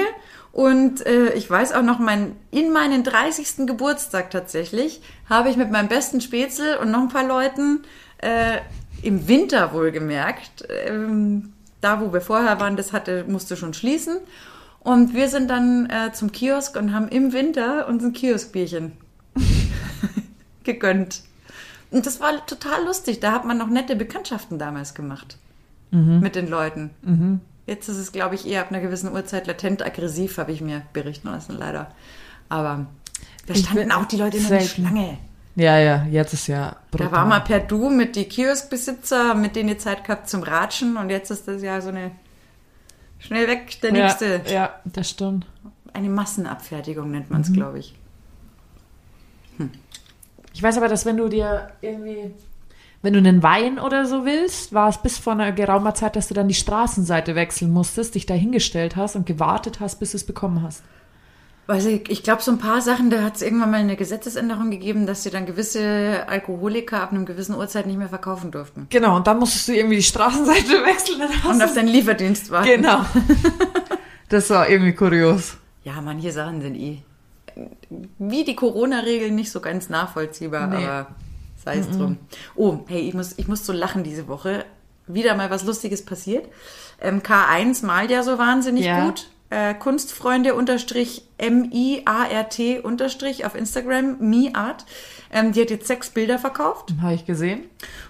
und 0.52 1.06
äh, 1.06 1.34
ich 1.34 1.50
weiß 1.50 1.74
auch 1.74 1.84
noch, 1.84 2.00
mein, 2.00 2.36
in 2.50 2.74
meinen 2.74 3.04
30. 3.04 3.68
Geburtstag 3.68 4.32
tatsächlich 4.32 5.02
habe 5.30 5.50
ich 5.50 5.58
mit 5.58 5.72
meinem 5.72 5.88
besten 5.88 6.22
Spätzle 6.22 6.80
und 6.80 6.92
noch 6.92 7.02
ein 7.02 7.10
paar 7.10 7.26
Leuten 7.26 7.84
äh, 8.18 8.58
im 9.02 9.28
Winter 9.28 9.74
wohlgemerkt, 9.74 10.68
ähm, 10.86 11.54
da 11.80 12.02
wo 12.02 12.14
wir 12.14 12.22
vorher 12.22 12.60
waren, 12.60 12.78
das 12.78 12.94
hatte, 12.94 13.26
musste 13.28 13.56
schon 13.56 13.74
schließen. 13.74 14.18
Und 14.80 15.14
wir 15.14 15.30
sind 15.30 15.50
dann 15.50 15.90
äh, 15.90 16.12
zum 16.12 16.32
Kiosk 16.32 16.76
und 16.76 16.94
haben 16.94 17.08
im 17.08 17.34
Winter 17.34 17.88
uns 17.88 18.04
ein 18.04 18.14
Kioskbierchen 18.14 18.94
gegönnt. 20.64 21.24
Und 21.92 22.06
das 22.06 22.20
war 22.20 22.46
total 22.46 22.86
lustig. 22.86 23.20
Da 23.20 23.32
hat 23.34 23.46
man 23.46 23.58
noch 23.58 23.68
nette 23.68 23.96
Bekanntschaften 23.96 24.58
damals 24.58 24.94
gemacht 24.94 25.38
mit 25.92 26.36
den 26.36 26.48
Leuten. 26.48 27.40
Jetzt 27.68 27.90
ist 27.90 27.98
es, 27.98 28.12
glaube 28.14 28.36
ich, 28.36 28.48
eher 28.48 28.62
ab 28.62 28.72
einer 28.72 28.80
gewissen 28.80 29.12
Uhrzeit 29.12 29.46
latent 29.46 29.86
aggressiv, 29.86 30.38
habe 30.38 30.52
ich 30.54 30.62
mir 30.62 30.84
berichten 30.94 31.28
lassen, 31.30 31.58
leider. 31.58 31.92
Aber 32.48 32.86
da 33.46 33.56
standen 33.56 33.92
auch 33.92 34.06
die 34.06 34.16
Leute 34.18 34.38
in 34.38 34.48
der. 34.48 34.62
Schlange. 34.62 35.18
Ja, 35.58 35.78
ja, 35.80 36.06
jetzt 36.06 36.34
ist 36.34 36.48
ja 36.48 36.78
brutal. 36.92 37.08
Da 37.08 37.12
war 37.12 37.26
mal 37.26 37.42
per 37.42 37.60
Du 37.60 37.90
mit 37.90 38.16
die 38.16 38.24
Kioskbesitzer, 38.24 39.36
mit 39.36 39.58
denen 39.58 39.68
ihr 39.68 39.80
Zeit 39.80 40.06
gehabt 40.06 40.30
zum 40.30 40.44
Ratschen 40.44 40.96
und 40.96 41.10
jetzt 41.10 41.30
ist 41.30 41.46
das 41.50 41.62
ja 41.62 41.82
so 41.82 41.90
eine 41.90 42.12
schnell 43.20 43.50
weg, 43.50 43.80
der 43.82 43.94
ja, 43.94 44.06
nächste. 44.06 44.42
ja, 44.48 44.80
das 44.86 45.10
stimmt. 45.10 45.46
Eine 45.92 46.08
Massenabfertigung 46.10 47.12
nennt 47.12 47.30
man 47.32 47.42
es, 47.42 47.50
Mhm. 47.50 47.54
glaube 47.54 47.80
ich. 47.80 47.96
Ich 50.54 50.62
weiß 50.62 50.78
aber, 50.78 50.88
dass 50.88 51.06
wenn 51.06 51.18
du 51.18 51.28
dir 51.30 51.70
irgendwie, 51.82 52.32
wenn 53.02 53.14
du 53.14 53.20
einen 53.20 53.44
Wein 53.44 53.80
oder 53.80 54.06
so 54.06 54.26
willst, 54.26 54.74
war 54.74 54.90
es 54.90 54.98
bis 54.98 55.18
vor 55.18 55.34
einer 55.34 55.52
geraumer 55.52 55.96
Zeit, 55.96 56.16
dass 56.16 56.28
du 56.28 56.34
dann 56.34 56.48
die 56.48 56.54
Straßenseite 56.54 57.36
wechseln 57.36 57.72
musstest, 57.72 58.16
dich 58.16 58.26
da 58.26 58.34
hingestellt 58.34 58.96
hast 58.96 59.16
und 59.16 59.26
gewartet 59.26 59.80
hast, 59.80 60.00
bis 60.00 60.12
du 60.12 60.18
es 60.18 60.26
bekommen 60.26 60.62
hast. 60.62 60.84
Weiß 61.68 61.86
ich, 61.86 62.10
ich 62.10 62.24
glaube, 62.24 62.42
so 62.42 62.52
ein 62.52 62.58
paar 62.58 62.82
Sachen, 62.82 63.10
da 63.10 63.24
hat 63.24 63.36
es 63.36 63.42
irgendwann 63.42 63.72
mal 63.72 63.80
eine 63.80 63.96
Gesetzesänderung 63.96 64.72
gegeben, 64.72 65.06
dass 65.06 65.24
sie 65.24 65.30
dann 65.30 65.46
gewisse 65.46 66.26
Alkoholiker 66.28 67.02
ab 67.02 67.12
einem 67.12 67.26
gewissen 67.26 67.56
Uhrzeit 67.56 67.86
nicht 67.86 67.98
mehr 67.98 68.10
verkaufen 68.10 68.52
durften. 68.52 68.88
Genau, 68.90 69.16
und 69.16 69.28
dann 69.28 69.40
musstest 69.40 69.70
du 69.70 69.74
irgendwie 69.74 69.96
die 69.98 70.04
Straßenseite 70.04 70.68
wechseln. 70.86 71.22
Und 71.50 71.64
auf 71.64 71.74
deinen 71.74 71.88
Lieferdienst 71.88 72.52
warten. 72.52 72.68
Genau. 72.68 73.06
Das 74.30 74.50
war 74.50 74.70
irgendwie 74.70 74.94
kurios. 74.94 75.58
Ja, 75.84 76.00
manche 76.00 76.32
Sachen 76.32 76.62
sind 76.62 76.76
eh 76.76 77.04
wie 78.20 78.44
die 78.44 78.56
Corona-Regeln 78.56 79.36
nicht 79.36 79.52
so 79.52 79.60
ganz 79.60 79.90
nachvollziehbar, 79.90 80.68
Nee. 80.68 80.86
aber 80.86 81.08
sei 81.64 81.78
es 81.78 81.90
drum. 81.90 82.18
Oh, 82.56 82.80
hey, 82.88 83.02
ich 83.02 83.14
muss, 83.14 83.34
ich 83.38 83.48
muss 83.48 83.66
so 83.66 83.74
lachen 83.74 84.04
diese 84.04 84.28
Woche. 84.28 84.66
Wieder 85.08 85.36
mal 85.36 85.50
was 85.50 85.64
Lustiges 85.66 86.04
passiert. 86.06 86.48
Ähm, 87.02 87.22
K1 87.22 87.86
malt 87.86 88.12
ja 88.12 88.24
so 88.24 88.38
wahnsinnig 88.38 88.86
Ja. 88.86 89.06
gut. 89.06 89.30
Äh, 89.50 89.74
Kunstfreunde 89.74 90.56
unterstrich 90.56 91.24
M-I-A-R-T 91.38 92.80
unterstrich 92.80 93.46
auf 93.46 93.56
Instagram, 93.56 94.18
MiArt. 94.20 94.86
Ähm, 95.32 95.52
die 95.52 95.62
hat 95.62 95.70
jetzt 95.70 95.88
sechs 95.88 96.10
Bilder 96.10 96.40
verkauft. 96.40 96.94
Habe 97.02 97.14
ich 97.16 97.26
gesehen. 97.26 97.64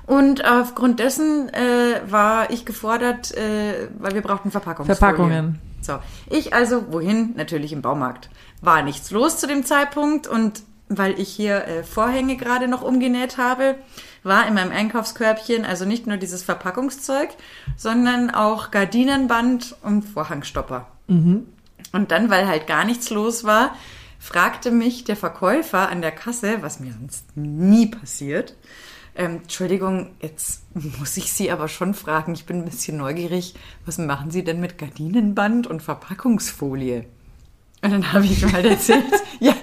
Und 0.05 0.45
aufgrund 0.45 0.99
dessen 0.99 1.49
äh, 1.49 2.01
war 2.07 2.51
ich 2.51 2.65
gefordert, 2.65 3.35
äh, 3.35 3.87
weil 3.99 4.13
wir 4.13 4.21
brauchten 4.21 4.51
Verpackungsfolien. 4.51 4.97
Verpackungen. 4.97 5.59
So, 5.81 5.93
ich 6.29 6.53
also, 6.53 6.91
wohin? 6.93 7.33
Natürlich 7.35 7.73
im 7.73 7.81
Baumarkt. 7.81 8.29
War 8.61 8.83
nichts 8.83 9.11
los 9.11 9.37
zu 9.37 9.47
dem 9.47 9.65
Zeitpunkt 9.65 10.27
und 10.27 10.63
weil 10.87 11.19
ich 11.19 11.29
hier 11.29 11.65
äh, 11.67 11.83
Vorhänge 11.83 12.35
gerade 12.35 12.67
noch 12.67 12.81
umgenäht 12.81 13.37
habe, 13.37 13.75
war 14.23 14.47
in 14.47 14.53
meinem 14.53 14.71
Einkaufskörbchen 14.71 15.65
also 15.65 15.85
nicht 15.85 16.05
nur 16.05 16.17
dieses 16.17 16.43
Verpackungszeug, 16.43 17.29
sondern 17.77 18.29
auch 18.29 18.71
Gardinenband 18.71 19.75
und 19.83 20.03
Vorhangstopper. 20.03 20.87
Und 21.93 22.11
dann, 22.11 22.29
weil 22.29 22.47
halt 22.47 22.67
gar 22.67 22.85
nichts 22.85 23.09
los 23.09 23.43
war, 23.43 23.75
fragte 24.19 24.69
mich 24.69 25.03
der 25.05 25.15
Verkäufer 25.15 25.89
an 25.89 26.01
der 26.01 26.11
Kasse, 26.11 26.57
was 26.61 26.79
mir 26.79 26.93
sonst 26.93 27.35
nie 27.35 27.87
passiert, 27.87 28.55
ähm, 29.15 29.37
Entschuldigung, 29.43 30.11
jetzt 30.21 30.63
muss 30.73 31.17
ich 31.17 31.33
Sie 31.33 31.51
aber 31.51 31.67
schon 31.67 31.93
fragen, 31.93 32.33
ich 32.33 32.45
bin 32.45 32.59
ein 32.59 32.65
bisschen 32.65 32.97
neugierig, 32.97 33.55
was 33.85 33.97
machen 33.97 34.31
Sie 34.31 34.43
denn 34.43 34.59
mit 34.59 34.77
Gardinenband 34.77 35.67
und 35.67 35.81
Verpackungsfolie? 35.81 37.05
Und 37.83 37.91
dann 37.91 38.13
habe 38.13 38.25
ich 38.25 38.45
mal 38.51 38.63
erzählt, 38.63 39.05
ja, 39.39 39.53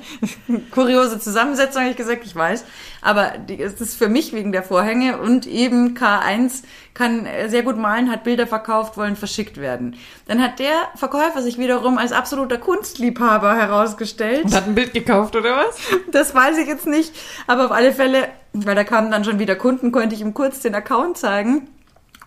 kuriose 0.72 1.20
Zusammensetzung, 1.20 1.82
habe 1.82 1.92
ich 1.92 1.96
gesagt, 1.96 2.24
ich 2.24 2.34
weiß. 2.34 2.64
Aber 3.00 3.32
es 3.46 3.80
ist 3.80 3.96
für 3.96 4.08
mich 4.08 4.32
wegen 4.32 4.50
der 4.50 4.64
Vorhänge 4.64 5.18
und 5.18 5.46
eben 5.46 5.96
K1 5.96 6.64
kann 6.94 7.28
sehr 7.46 7.62
gut 7.62 7.76
malen, 7.76 8.10
hat 8.10 8.24
Bilder 8.24 8.48
verkauft, 8.48 8.96
wollen 8.96 9.14
verschickt 9.14 9.58
werden. 9.58 9.96
Dann 10.26 10.42
hat 10.42 10.58
der 10.58 10.74
Verkäufer 10.96 11.42
sich 11.42 11.58
wiederum 11.58 11.96
als 11.96 12.10
absoluter 12.10 12.58
Kunstliebhaber 12.58 13.54
herausgestellt. 13.54 14.46
Und 14.46 14.54
hat 14.54 14.66
ein 14.66 14.74
Bild 14.74 14.94
gekauft, 14.94 15.36
oder 15.36 15.56
was? 15.56 15.78
Das 16.10 16.34
weiß 16.34 16.58
ich 16.58 16.66
jetzt 16.66 16.88
nicht. 16.88 17.14
Aber 17.46 17.66
auf 17.66 17.72
alle 17.72 17.92
Fälle, 17.92 18.28
weil 18.52 18.74
da 18.74 18.82
kamen 18.82 19.12
dann 19.12 19.24
schon 19.24 19.38
wieder 19.38 19.54
Kunden, 19.54 19.92
konnte 19.92 20.16
ich 20.16 20.22
ihm 20.22 20.34
kurz 20.34 20.58
den 20.58 20.74
Account 20.74 21.18
zeigen. 21.18 21.68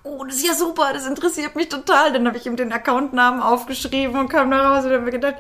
Oh, 0.03 0.23
das 0.23 0.37
ist 0.37 0.47
ja 0.47 0.55
super, 0.55 0.93
das 0.93 1.05
interessiert 1.05 1.55
mich 1.55 1.69
total. 1.69 2.11
Dann 2.11 2.25
habe 2.25 2.37
ich 2.37 2.47
ihm 2.47 2.55
den 2.55 2.71
Accountnamen 2.71 3.39
aufgeschrieben 3.39 4.19
und 4.19 4.29
kam 4.29 4.49
nach 4.49 4.77
Hause 4.77 4.87
und 4.87 4.93
habe 4.95 5.05
mir 5.05 5.11
gedacht, 5.11 5.35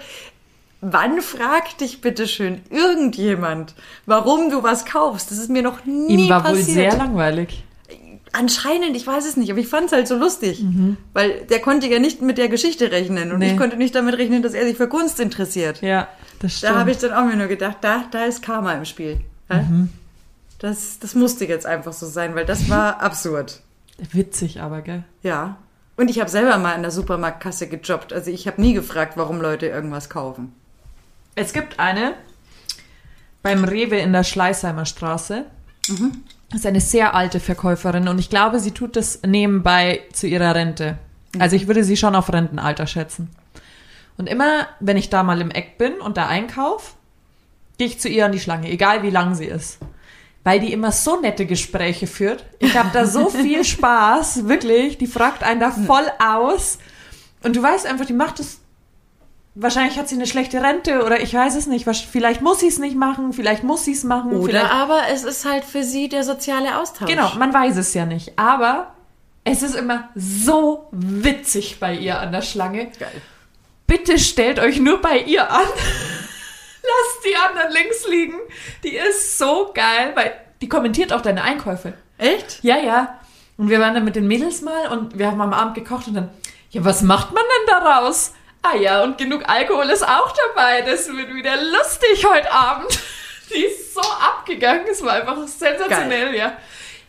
wann 0.81 1.21
fragt 1.21 1.81
dich 1.81 2.01
bitte 2.01 2.27
schön 2.27 2.61
irgendjemand, 2.69 3.75
warum 4.05 4.49
du 4.49 4.63
was 4.63 4.85
kaufst? 4.85 5.31
Das 5.31 5.37
ist 5.37 5.49
mir 5.49 5.61
noch 5.61 5.85
nie 5.85 6.25
Ihm 6.25 6.29
war 6.29 6.41
passiert. 6.43 6.67
wohl 6.67 6.73
sehr 6.73 6.97
langweilig. 6.97 7.63
Anscheinend, 8.33 8.95
ich 8.95 9.05
weiß 9.05 9.25
es 9.25 9.35
nicht, 9.35 9.51
aber 9.51 9.59
ich 9.59 9.67
fand 9.67 9.87
es 9.87 9.91
halt 9.91 10.07
so 10.07 10.15
lustig, 10.15 10.63
weil 11.11 11.41
der 11.49 11.59
konnte 11.59 11.87
ja 11.87 11.99
nicht 11.99 12.21
mit 12.21 12.37
der 12.37 12.47
Geschichte 12.47 12.89
rechnen 12.91 13.31
und 13.33 13.39
Nee. 13.39 13.51
ich 13.51 13.57
konnte 13.57 13.75
nicht 13.75 13.93
damit 13.93 14.17
rechnen, 14.17 14.41
dass 14.41 14.53
er 14.53 14.65
sich 14.65 14.77
für 14.77 14.87
Kunst 14.87 15.19
interessiert. 15.19 15.81
Ja, 15.81 16.07
das 16.39 16.57
stimmt. 16.57 16.73
Da 16.73 16.79
habe 16.79 16.91
ich 16.91 16.97
dann 16.97 17.11
auch 17.11 17.25
mir 17.25 17.35
nur 17.35 17.47
gedacht, 17.47 17.77
da, 17.81 18.05
da 18.09 18.23
ist 18.23 18.41
Karma 18.41 18.71
im 18.73 18.85
Spiel. 18.85 19.19
Hä? 19.49 19.65
Das, 20.59 20.97
das 20.99 21.13
musste 21.13 21.45
jetzt 21.45 21.65
einfach 21.65 21.91
so 21.91 22.05
sein, 22.05 22.33
weil 22.35 22.45
das 22.45 22.69
war 22.69 23.01
absurd. 23.01 23.59
Witzig 24.13 24.61
aber, 24.61 24.81
gell? 24.81 25.03
Ja. 25.23 25.57
Und 25.97 26.09
ich 26.09 26.19
habe 26.21 26.29
selber 26.29 26.57
mal 26.57 26.73
in 26.75 26.83
der 26.83 26.91
Supermarktkasse 26.91 27.67
gejobbt. 27.67 28.13
Also 28.13 28.31
ich 28.31 28.47
habe 28.47 28.61
nie 28.61 28.73
gefragt, 28.73 29.17
warum 29.17 29.41
Leute 29.41 29.65
irgendwas 29.67 30.09
kaufen. 30.09 30.53
Es 31.35 31.53
gibt 31.53 31.79
eine 31.79 32.13
beim 33.41 33.63
Rewe 33.63 33.97
in 33.97 34.13
der 34.13 34.23
Schleißheimer 34.23 34.85
Straße. 34.85 35.45
Das 36.49 36.59
ist 36.59 36.65
eine 36.65 36.81
sehr 36.81 37.15
alte 37.15 37.39
Verkäuferin 37.39 38.07
und 38.07 38.19
ich 38.19 38.29
glaube, 38.29 38.59
sie 38.59 38.71
tut 38.71 38.95
das 38.95 39.21
nebenbei 39.25 40.01
zu 40.11 40.27
ihrer 40.27 40.53
Rente. 40.53 40.97
Also 41.39 41.55
ich 41.55 41.67
würde 41.67 41.83
sie 41.83 41.97
schon 41.97 42.15
auf 42.15 42.31
Rentenalter 42.31 42.87
schätzen. 42.87 43.29
Und 44.17 44.27
immer, 44.27 44.67
wenn 44.79 44.97
ich 44.97 45.09
da 45.09 45.23
mal 45.23 45.41
im 45.41 45.49
Eck 45.49 45.77
bin 45.77 45.93
und 46.01 46.17
da 46.17 46.27
einkauf, 46.27 46.95
gehe 47.77 47.87
ich 47.87 47.99
zu 47.99 48.09
ihr 48.09 48.25
an 48.25 48.33
die 48.33 48.39
Schlange, 48.39 48.69
egal 48.69 49.01
wie 49.01 49.09
lang 49.09 49.33
sie 49.33 49.45
ist. 49.45 49.79
Weil 50.43 50.59
die 50.59 50.73
immer 50.73 50.91
so 50.91 51.19
nette 51.19 51.45
Gespräche 51.45 52.07
führt. 52.07 52.45
Ich 52.59 52.77
habe 52.77 52.89
da 52.91 53.05
so 53.05 53.29
viel 53.29 53.63
Spaß, 53.65 54.47
wirklich. 54.47 54.97
Die 54.97 55.07
fragt 55.07 55.43
einen 55.43 55.59
da 55.59 55.71
voll 55.71 56.05
aus. 56.19 56.79
Und 57.43 57.55
du 57.55 57.63
weißt 57.63 57.85
einfach, 57.85 58.05
die 58.05 58.13
macht 58.13 58.39
es 58.39 58.60
Wahrscheinlich 59.53 59.99
hat 59.99 60.07
sie 60.07 60.15
eine 60.15 60.27
schlechte 60.27 60.61
Rente 60.63 61.03
oder 61.03 61.19
ich 61.19 61.33
weiß 61.33 61.55
es 61.55 61.67
nicht. 61.67 61.85
Vielleicht 61.85 62.41
muss 62.41 62.61
sie 62.61 62.67
es 62.67 62.79
nicht 62.79 62.95
machen, 62.95 63.33
vielleicht 63.33 63.63
muss 63.63 63.83
sie 63.83 63.91
es 63.91 64.05
machen. 64.05 64.33
Oder 64.33 64.71
aber 64.71 65.01
es 65.11 65.23
ist 65.23 65.43
halt 65.43 65.65
für 65.65 65.83
sie 65.83 66.07
der 66.07 66.23
soziale 66.23 66.79
Austausch. 66.79 67.09
genau, 67.09 67.33
man 67.37 67.53
weiß 67.53 67.75
es 67.75 67.93
ja 67.93 68.05
nicht. 68.05 68.39
Aber 68.39 68.93
es 69.43 69.61
ist 69.61 69.75
immer 69.75 70.09
so 70.15 70.87
witzig 70.91 71.79
bei 71.79 71.95
ihr 71.95 72.19
an 72.19 72.31
der 72.31 72.41
Schlange. 72.41 72.91
Geil. 72.97 73.21
bitte 73.87 74.19
stellt 74.19 74.59
euch 74.59 74.79
nur 74.79 75.01
bei 75.01 75.17
ihr 75.19 75.51
an. 75.51 75.65
Lasst 76.83 77.25
die 77.25 77.35
anderen 77.35 77.73
links 77.73 78.07
liegen. 78.07 78.35
Die 78.83 78.95
ist 78.95 79.37
so 79.37 79.71
geil, 79.73 80.13
weil 80.15 80.33
die 80.61 80.69
kommentiert 80.69 81.11
auch 81.11 81.21
deine 81.21 81.43
Einkäufe. 81.43 81.93
Echt? 82.17 82.63
Ja, 82.63 82.77
ja. 82.77 83.19
Und 83.57 83.69
wir 83.69 83.79
waren 83.79 83.93
dann 83.93 84.05
mit 84.05 84.15
den 84.15 84.27
Mädels 84.27 84.61
mal 84.61 84.87
und 84.87 85.17
wir 85.17 85.27
haben 85.27 85.41
am 85.41 85.53
Abend 85.53 85.75
gekocht 85.75 86.07
und 86.07 86.13
dann, 86.13 86.29
ja, 86.69 86.85
was 86.85 87.01
macht 87.01 87.33
man 87.33 87.43
denn 87.43 87.75
daraus? 87.75 88.33
Ah 88.63 88.75
ja, 88.75 89.03
und 89.03 89.17
genug 89.17 89.43
Alkohol 89.47 89.85
ist 89.89 90.07
auch 90.07 90.33
dabei. 90.55 90.81
Das 90.81 91.07
wird 91.07 91.33
wieder 91.33 91.55
lustig 91.57 92.25
heute 92.27 92.51
Abend. 92.51 92.87
Die 93.53 93.65
ist 93.65 93.93
so 93.93 94.01
abgegangen. 94.01 94.83
Es 94.89 95.03
war 95.03 95.13
einfach 95.13 95.47
sensationell, 95.47 96.35
ja. 96.35 96.53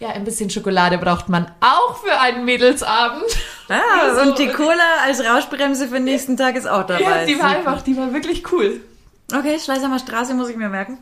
Ja, 0.00 0.08
ein 0.08 0.24
bisschen 0.24 0.50
Schokolade 0.50 0.98
braucht 0.98 1.28
man 1.28 1.48
auch 1.60 1.96
für 2.02 2.18
einen 2.18 2.44
Mädelsabend. 2.44 3.24
Ah, 3.68 3.80
Also- 4.02 4.22
und 4.22 4.38
die 4.38 4.48
Cola 4.48 4.82
als 5.04 5.24
Rauschbremse 5.24 5.86
für 5.88 5.94
den 5.94 6.04
nächsten 6.04 6.36
Tag 6.36 6.56
ist 6.56 6.66
auch 6.66 6.84
dabei. 6.84 7.02
Ja, 7.02 7.24
die 7.24 7.38
war 7.38 7.50
einfach, 7.50 7.82
die 7.82 7.96
war 7.96 8.12
wirklich 8.12 8.50
cool. 8.50 8.80
Okay, 9.32 9.58
Schleißheimer 9.60 10.00
Straße 10.00 10.34
muss 10.34 10.48
ich 10.48 10.56
mir 10.56 10.68
merken. 10.68 10.98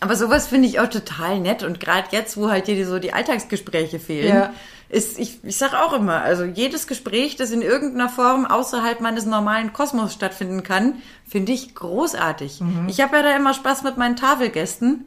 Aber 0.00 0.16
sowas 0.16 0.46
finde 0.48 0.68
ich 0.68 0.80
auch 0.80 0.88
total 0.88 1.38
nett. 1.40 1.62
Und 1.62 1.78
gerade 1.80 2.08
jetzt, 2.12 2.36
wo 2.38 2.50
halt 2.50 2.64
hier 2.66 2.86
so 2.86 2.98
die 2.98 3.12
Alltagsgespräche 3.12 3.98
fehlen, 4.00 4.34
Ja. 4.34 4.52
Ist, 4.92 5.18
ich, 5.18 5.42
ich 5.42 5.56
sag 5.56 5.72
auch 5.74 5.94
immer, 5.94 6.20
also 6.22 6.44
jedes 6.44 6.86
Gespräch, 6.86 7.34
das 7.34 7.50
in 7.50 7.62
irgendeiner 7.62 8.08
Form 8.08 8.46
außerhalb 8.46 9.00
meines 9.00 9.26
normalen 9.26 9.72
Kosmos 9.72 10.12
stattfinden 10.12 10.62
kann, 10.62 10.96
finde 11.26 11.50
ich 11.52 11.74
großartig. 11.74 12.60
Ich 12.86 13.00
habe 13.00 13.16
ja 13.16 13.22
da 13.24 13.34
immer 13.36 13.54
Spaß 13.54 13.82
mit 13.82 13.96
meinen 13.96 14.16
Tafelgästen. 14.16 15.06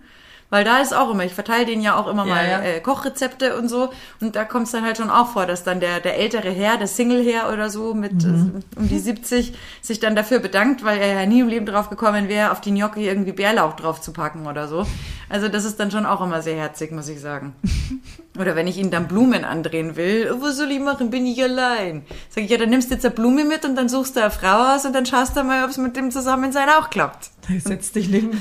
Weil 0.52 0.64
da 0.64 0.78
ist 0.78 0.94
auch 0.96 1.10
immer, 1.10 1.24
ich 1.26 1.34
verteile 1.34 1.66
denen 1.66 1.82
ja 1.82 1.96
auch 1.96 2.08
immer 2.08 2.24
Ja, 2.28 2.36
mal 2.36 2.48
ja. 2.48 2.60
Äh, 2.62 2.80
Kochrezepte 2.80 3.58
und 3.58 3.68
so. 3.68 3.90
Und 4.22 4.36
da 4.36 4.46
kommt 4.46 4.68
es 4.68 4.72
dann 4.74 4.86
halt 4.86 4.98
schon 4.98 5.10
auch 5.10 5.30
vor, 5.30 5.48
dass 5.48 5.64
dann 5.64 5.80
der, 5.80 6.00
der 6.00 6.20
ältere 6.20 6.52
Herr, 6.52 6.78
der 6.78 6.86
Single-Herr 6.86 7.52
oder 7.52 7.72
so 7.72 7.96
mit 7.96 8.24
Mhm. 8.24 8.62
äh, 8.76 8.80
um 8.80 8.88
die 8.88 9.00
70 9.00 9.54
sich 9.82 10.00
dann 10.00 10.16
dafür 10.16 10.38
bedankt, 10.40 10.84
weil 10.86 11.00
er 11.00 11.20
ja 11.20 11.26
nie 11.26 11.40
im 11.40 11.48
Leben 11.48 11.66
drauf 11.66 11.90
gekommen 11.90 12.28
wäre, 12.30 12.52
auf 12.52 12.62
die 12.62 12.70
Gnocchi 12.72 13.08
irgendwie 13.08 13.32
Bärlauch 13.32 13.76
drauf 13.76 14.02
zu 14.02 14.14
packen 14.14 14.46
oder 14.46 14.68
so. 14.68 14.86
Also 15.30 15.48
das 15.48 15.66
ist 15.66 15.80
dann 15.80 15.90
schon 15.90 16.06
auch 16.06 16.22
immer 16.24 16.44
sehr 16.44 16.56
herzig, 16.56 16.92
muss 16.92 17.10
ich 17.10 17.20
sagen. 17.20 17.56
Oder 18.38 18.56
wenn 18.56 18.68
ich 18.68 18.78
ihnen 18.78 18.92
dann 18.92 19.08
Blumen 19.08 19.46
andrehen 19.46 19.96
will, 19.96 20.32
"Oh, 20.34 20.42
was 20.42 20.58
soll 20.58 20.72
ich 20.72 20.80
machen, 20.80 21.10
bin 21.10 21.26
ich 21.26 21.42
allein. 21.42 22.06
Sag 22.30 22.44
ich, 22.44 22.50
ja, 22.50 22.58
dann 22.58 22.70
nimmst 22.70 22.90
du 22.90 22.96
jetzt 22.96 23.06
eine 23.06 23.16
Blume 23.16 23.46
mit 23.46 23.64
und 23.66 23.76
dann 23.76 23.88
suchst 23.88 24.16
du 24.16 24.22
eine 24.22 24.32
Frau 24.32 24.76
aus 24.76 24.86
und 24.86 24.94
dann 24.94 25.06
schaust 25.06 25.38
du 25.38 25.44
mal, 25.44 25.64
ob 25.64 25.70
es 25.70 25.78
mit 25.78 25.96
dem 25.96 26.12
Zusammensein 26.12 26.68
auch 26.70 26.90
klappt. 26.90 27.30
Setz 27.60 27.92
dich 27.92 28.10
neben, 28.10 28.32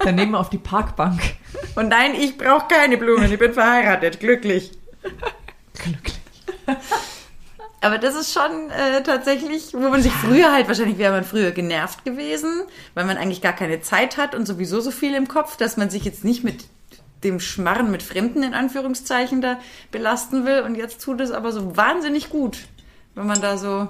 daneben 0.00 0.34
auf 0.34 0.50
die 0.50 0.58
Parkbank. 0.58 1.20
Und 1.74 1.88
nein, 1.88 2.14
ich 2.14 2.36
brauche 2.36 2.66
keine 2.68 2.96
Blumen, 2.98 3.32
ich 3.32 3.38
bin 3.38 3.52
verheiratet, 3.54 4.20
glücklich. 4.20 4.72
Glücklich. 5.74 6.20
Aber 7.80 7.98
das 7.98 8.14
ist 8.14 8.32
schon 8.32 8.70
äh, 8.70 9.02
tatsächlich, 9.02 9.74
wo 9.74 9.90
man 9.90 10.00
sich 10.00 10.12
früher 10.12 10.50
halt, 10.52 10.68
wahrscheinlich 10.68 10.96
wäre 10.96 11.12
man 11.12 11.22
früher 11.22 11.50
genervt 11.50 12.02
gewesen, 12.04 12.62
weil 12.94 13.04
man 13.04 13.18
eigentlich 13.18 13.42
gar 13.42 13.52
keine 13.52 13.82
Zeit 13.82 14.16
hat 14.16 14.34
und 14.34 14.46
sowieso 14.46 14.80
so 14.80 14.90
viel 14.90 15.14
im 15.14 15.28
Kopf, 15.28 15.58
dass 15.58 15.76
man 15.76 15.90
sich 15.90 16.02
jetzt 16.04 16.24
nicht 16.24 16.44
mit 16.44 16.64
dem 17.24 17.40
Schmarren 17.40 17.90
mit 17.90 18.02
Fremden 18.02 18.42
in 18.42 18.54
Anführungszeichen 18.54 19.40
da 19.40 19.58
belasten 19.90 20.44
will. 20.44 20.62
Und 20.62 20.76
jetzt 20.76 21.02
tut 21.02 21.20
es 21.20 21.30
aber 21.30 21.52
so 21.52 21.76
wahnsinnig 21.76 22.30
gut, 22.30 22.58
wenn 23.14 23.26
man 23.26 23.40
da 23.40 23.56
so 23.56 23.88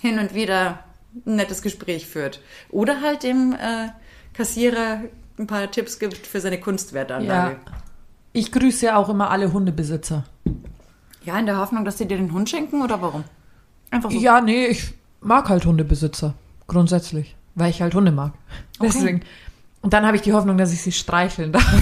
hin 0.00 0.18
und 0.18 0.34
wieder 0.34 0.80
ein 1.26 1.36
nettes 1.36 1.62
Gespräch 1.62 2.06
führt. 2.06 2.40
Oder 2.70 3.00
halt 3.00 3.22
dem 3.22 3.52
äh, 3.52 3.88
Kassierer 4.34 5.02
ein 5.38 5.46
paar 5.46 5.70
Tipps 5.70 5.98
gibt 5.98 6.26
für 6.26 6.40
seine 6.40 6.58
Kunstwertanlage. 6.60 7.52
Ja. 7.64 7.72
Ich 8.32 8.52
grüße 8.52 8.86
ja 8.86 8.96
auch 8.96 9.08
immer 9.08 9.30
alle 9.30 9.52
Hundebesitzer. 9.52 10.24
Ja. 11.24 11.38
in 11.38 11.46
der 11.46 11.58
Hoffnung, 11.58 11.84
dass 11.84 11.98
sie 11.98 12.06
dir 12.06 12.16
den 12.16 12.32
Hund 12.32 12.50
schenken 12.50 12.82
oder 12.82 13.00
warum? 13.00 13.24
Einfach 13.90 14.10
so. 14.10 14.18
Ja, 14.18 14.40
nee, 14.40 14.66
ich 14.66 14.94
mag 15.20 15.48
halt 15.48 15.64
Hundebesitzer. 15.64 16.34
Grundsätzlich. 16.66 17.36
Weil 17.54 17.70
ich 17.70 17.82
halt 17.82 17.94
Hunde 17.94 18.12
mag. 18.12 18.32
Okay. 18.78 18.90
Deswegen. 18.92 19.20
Und 19.82 19.92
dann 19.92 20.06
habe 20.06 20.16
ich 20.16 20.22
die 20.22 20.32
Hoffnung, 20.32 20.56
dass 20.56 20.72
ich 20.72 20.80
sie 20.80 20.92
streicheln 20.92 21.52
darf. 21.52 21.64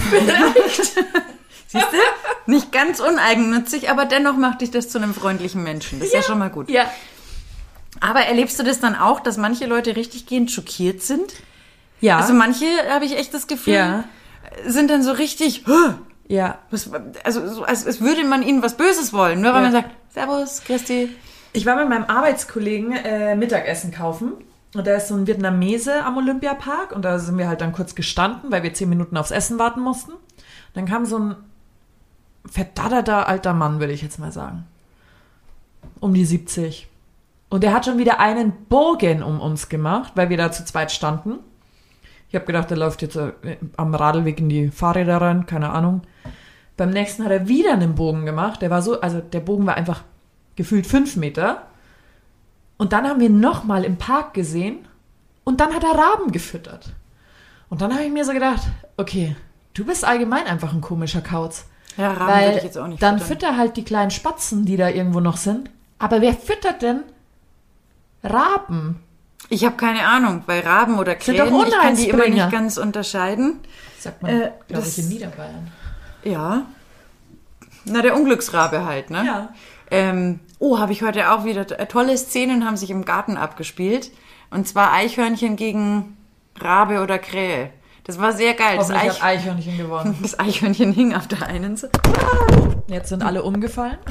Siehst 1.67 1.87
du? 1.93 2.51
Nicht 2.51 2.71
ganz 2.71 2.99
uneigennützig, 2.99 3.89
aber 3.89 4.05
dennoch 4.05 4.35
macht 4.35 4.61
dich 4.61 4.71
das 4.71 4.89
zu 4.89 4.97
einem 4.97 5.13
freundlichen 5.13 5.63
Menschen. 5.63 5.99
Das 5.99 6.07
ist 6.09 6.13
ja, 6.13 6.21
schon 6.23 6.39
mal 6.39 6.49
gut. 6.49 6.69
Ja. 6.69 6.85
Aber 7.99 8.21
erlebst 8.21 8.59
du 8.59 8.63
das 8.63 8.79
dann 8.79 8.95
auch, 8.95 9.19
dass 9.19 9.37
manche 9.37 9.67
Leute 9.67 9.95
richtig 9.95 10.25
gehend 10.25 10.51
schockiert 10.51 11.01
sind? 11.01 11.31
Ja. 12.01 12.17
Also 12.17 12.33
manche, 12.33 12.65
habe 12.89 13.05
ich 13.05 13.15
echt 13.17 13.33
das 13.33 13.47
Gefühl, 13.47 13.75
Ja. 13.75 14.03
sind 14.65 14.89
dann 14.89 15.03
so 15.03 15.11
richtig, 15.11 15.63
"Hä? 15.67 15.93
ja. 16.27 16.57
was, 16.71 16.89
also 17.23 17.47
so, 17.47 17.63
als, 17.63 17.85
als 17.85 18.01
würde 18.01 18.23
man 18.25 18.41
ihnen 18.43 18.63
was 18.63 18.75
Böses 18.75 19.13
wollen. 19.13 19.41
Nur 19.41 19.53
weil 19.53 19.59
Ja. 19.63 19.69
man 19.69 19.71
sagt, 19.71 19.89
Servus, 20.13 20.61
Christi. 20.65 21.15
Ich 21.53 21.65
war 21.65 21.75
mit 21.75 21.87
meinem 21.89 22.05
Arbeitskollegen 22.05 22.93
äh, 22.93 23.35
Mittagessen 23.35 23.91
kaufen. 23.93 24.33
Und 24.73 24.87
da 24.87 24.95
ist 24.95 25.09
so 25.09 25.15
ein 25.15 25.27
Vietnamese 25.27 26.03
am 26.03 26.17
Olympiapark. 26.17 26.93
Und 26.93 27.03
da 27.03 27.19
sind 27.19 27.37
wir 27.37 27.47
halt 27.47 27.61
dann 27.61 27.73
kurz 27.73 27.95
gestanden, 27.95 28.51
weil 28.51 28.63
wir 28.63 28.73
zehn 28.73 28.89
Minuten 28.89 29.17
aufs 29.17 29.31
Essen 29.31 29.59
warten 29.59 29.81
mussten. 29.81 30.13
Dann 30.73 30.85
kam 30.85 31.05
so 31.05 31.19
ein 31.19 31.35
verdadderter 32.45 33.27
alter 33.27 33.53
Mann, 33.53 33.79
würde 33.79 33.93
ich 33.93 34.01
jetzt 34.01 34.19
mal 34.19 34.31
sagen. 34.31 34.65
Um 35.99 36.13
die 36.13 36.25
70. 36.25 36.87
Und 37.49 37.63
der 37.63 37.73
hat 37.73 37.85
schon 37.85 37.97
wieder 37.97 38.19
einen 38.19 38.65
Bogen 38.69 39.23
um 39.23 39.41
uns 39.41 39.67
gemacht, 39.67 40.13
weil 40.15 40.29
wir 40.29 40.37
da 40.37 40.51
zu 40.51 40.63
zweit 40.63 40.91
standen. 40.91 41.39
Ich 42.29 42.35
habe 42.35 42.45
gedacht, 42.45 42.69
der 42.69 42.77
läuft 42.77 43.01
jetzt 43.01 43.17
äh, 43.17 43.33
am 43.75 43.93
Radlweg 43.93 44.39
in 44.39 44.47
die 44.47 44.69
Fahrräder 44.69 45.19
rein, 45.19 45.45
keine 45.45 45.71
Ahnung. 45.71 46.01
Beim 46.77 46.91
nächsten 46.91 47.25
hat 47.25 47.31
er 47.31 47.49
wieder 47.49 47.73
einen 47.73 47.95
Bogen 47.95 48.25
gemacht. 48.25 48.61
Der 48.61 48.69
war 48.69 48.81
so, 48.81 49.01
also 49.01 49.19
der 49.19 49.41
Bogen 49.41 49.65
war 49.65 49.75
einfach 49.75 50.03
gefühlt 50.55 50.87
fünf 50.87 51.17
Meter. 51.17 51.67
Und 52.81 52.93
dann 52.93 53.07
haben 53.07 53.19
wir 53.19 53.29
nochmal 53.29 53.83
im 53.83 53.97
Park 53.97 54.33
gesehen 54.33 54.87
und 55.43 55.59
dann 55.59 55.71
hat 55.75 55.83
er 55.83 55.91
Raben 55.91 56.31
gefüttert. 56.31 56.89
Und 57.69 57.79
dann 57.81 57.93
habe 57.93 58.05
ich 58.05 58.11
mir 58.11 58.25
so 58.25 58.33
gedacht, 58.33 58.61
okay, 58.97 59.35
du 59.75 59.85
bist 59.85 60.03
allgemein 60.03 60.47
einfach 60.47 60.73
ein 60.73 60.81
komischer 60.81 61.21
Kauz. 61.21 61.65
Ja, 61.95 62.11
Raben 62.11 62.27
Weil 62.33 62.45
würde 62.47 62.57
ich 62.57 62.63
jetzt 62.63 62.79
auch 62.79 62.87
nicht 62.87 63.03
dann 63.03 63.19
füttern. 63.19 63.27
fütter 63.37 63.57
halt 63.57 63.77
die 63.77 63.83
kleinen 63.85 64.09
Spatzen, 64.09 64.65
die 64.65 64.77
da 64.77 64.89
irgendwo 64.89 65.19
noch 65.19 65.37
sind. 65.37 65.69
Aber 65.99 66.21
wer 66.21 66.33
füttert 66.33 66.81
denn 66.81 67.01
Raben? 68.23 68.99
Ich 69.49 69.63
habe 69.63 69.75
keine 69.75 70.07
Ahnung, 70.07 70.41
weil 70.47 70.61
Raben 70.61 70.97
oder 70.97 71.11
Sind 71.19 71.35
Krähen, 71.37 71.51
doch 71.53 71.67
ich 71.67 71.73
kann 71.73 71.95
die 71.95 72.09
immer 72.09 72.27
nicht 72.27 72.49
ganz 72.51 72.77
unterscheiden. 72.77 73.59
Sagt 73.99 74.23
man, 74.23 74.31
Äh, 74.31 74.51
glaube 74.67 74.83
das- 74.85 74.97
ich, 74.97 75.03
in 75.03 75.09
Niederbayern. 75.09 75.67
Ja. 76.23 76.65
Na, 77.85 78.01
der 78.01 78.15
Unglücksrabe 78.15 78.85
halt, 78.85 79.11
ne? 79.11 79.23
Ja. 79.25 79.49
Ähm, 79.91 80.39
oh, 80.61 80.79
habe 80.79 80.93
ich 80.93 81.01
heute 81.01 81.31
auch 81.31 81.43
wieder 81.43 81.69
äh, 81.79 81.87
tolle 81.87 82.15
Szenen 82.17 82.65
haben 82.65 82.77
sich 82.77 82.91
im 82.91 83.03
Garten 83.03 83.35
abgespielt. 83.35 84.11
Und 84.51 84.67
zwar 84.67 84.93
Eichhörnchen 84.93 85.55
gegen 85.55 86.17
Rabe 86.59 87.01
oder 87.01 87.17
Krähe. 87.19 87.71
Das 88.03 88.19
war 88.19 88.31
sehr 88.33 88.53
geil. 88.53 88.77
Das, 88.77 88.89
Eich 88.89 89.23
Eichhörnchen 89.23 89.77
gewonnen. 89.77 90.17
das 90.21 90.39
Eichhörnchen 90.39 90.93
hing 90.93 91.13
auf 91.15 91.27
der 91.27 91.45
einen 91.47 91.77
Seite. 91.77 91.99
Jetzt 92.87 93.09
sind 93.09 93.23
alle 93.23 93.43
umgefallen. 93.43 93.97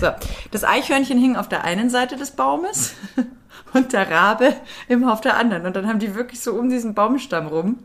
So. 0.00 0.08
Das 0.50 0.64
Eichhörnchen 0.64 1.18
hing 1.18 1.36
auf 1.36 1.46
der 1.46 1.64
einen 1.64 1.90
Seite 1.90 2.16
des 2.16 2.30
Baumes 2.30 2.94
und 3.74 3.92
der 3.92 4.10
Rabe 4.10 4.54
immer 4.88 5.12
auf 5.12 5.20
der 5.20 5.36
anderen. 5.36 5.66
Und 5.66 5.76
dann 5.76 5.86
haben 5.86 5.98
die 5.98 6.14
wirklich 6.14 6.40
so 6.40 6.52
um 6.54 6.70
diesen 6.70 6.94
Baumstamm 6.94 7.46
rum, 7.48 7.78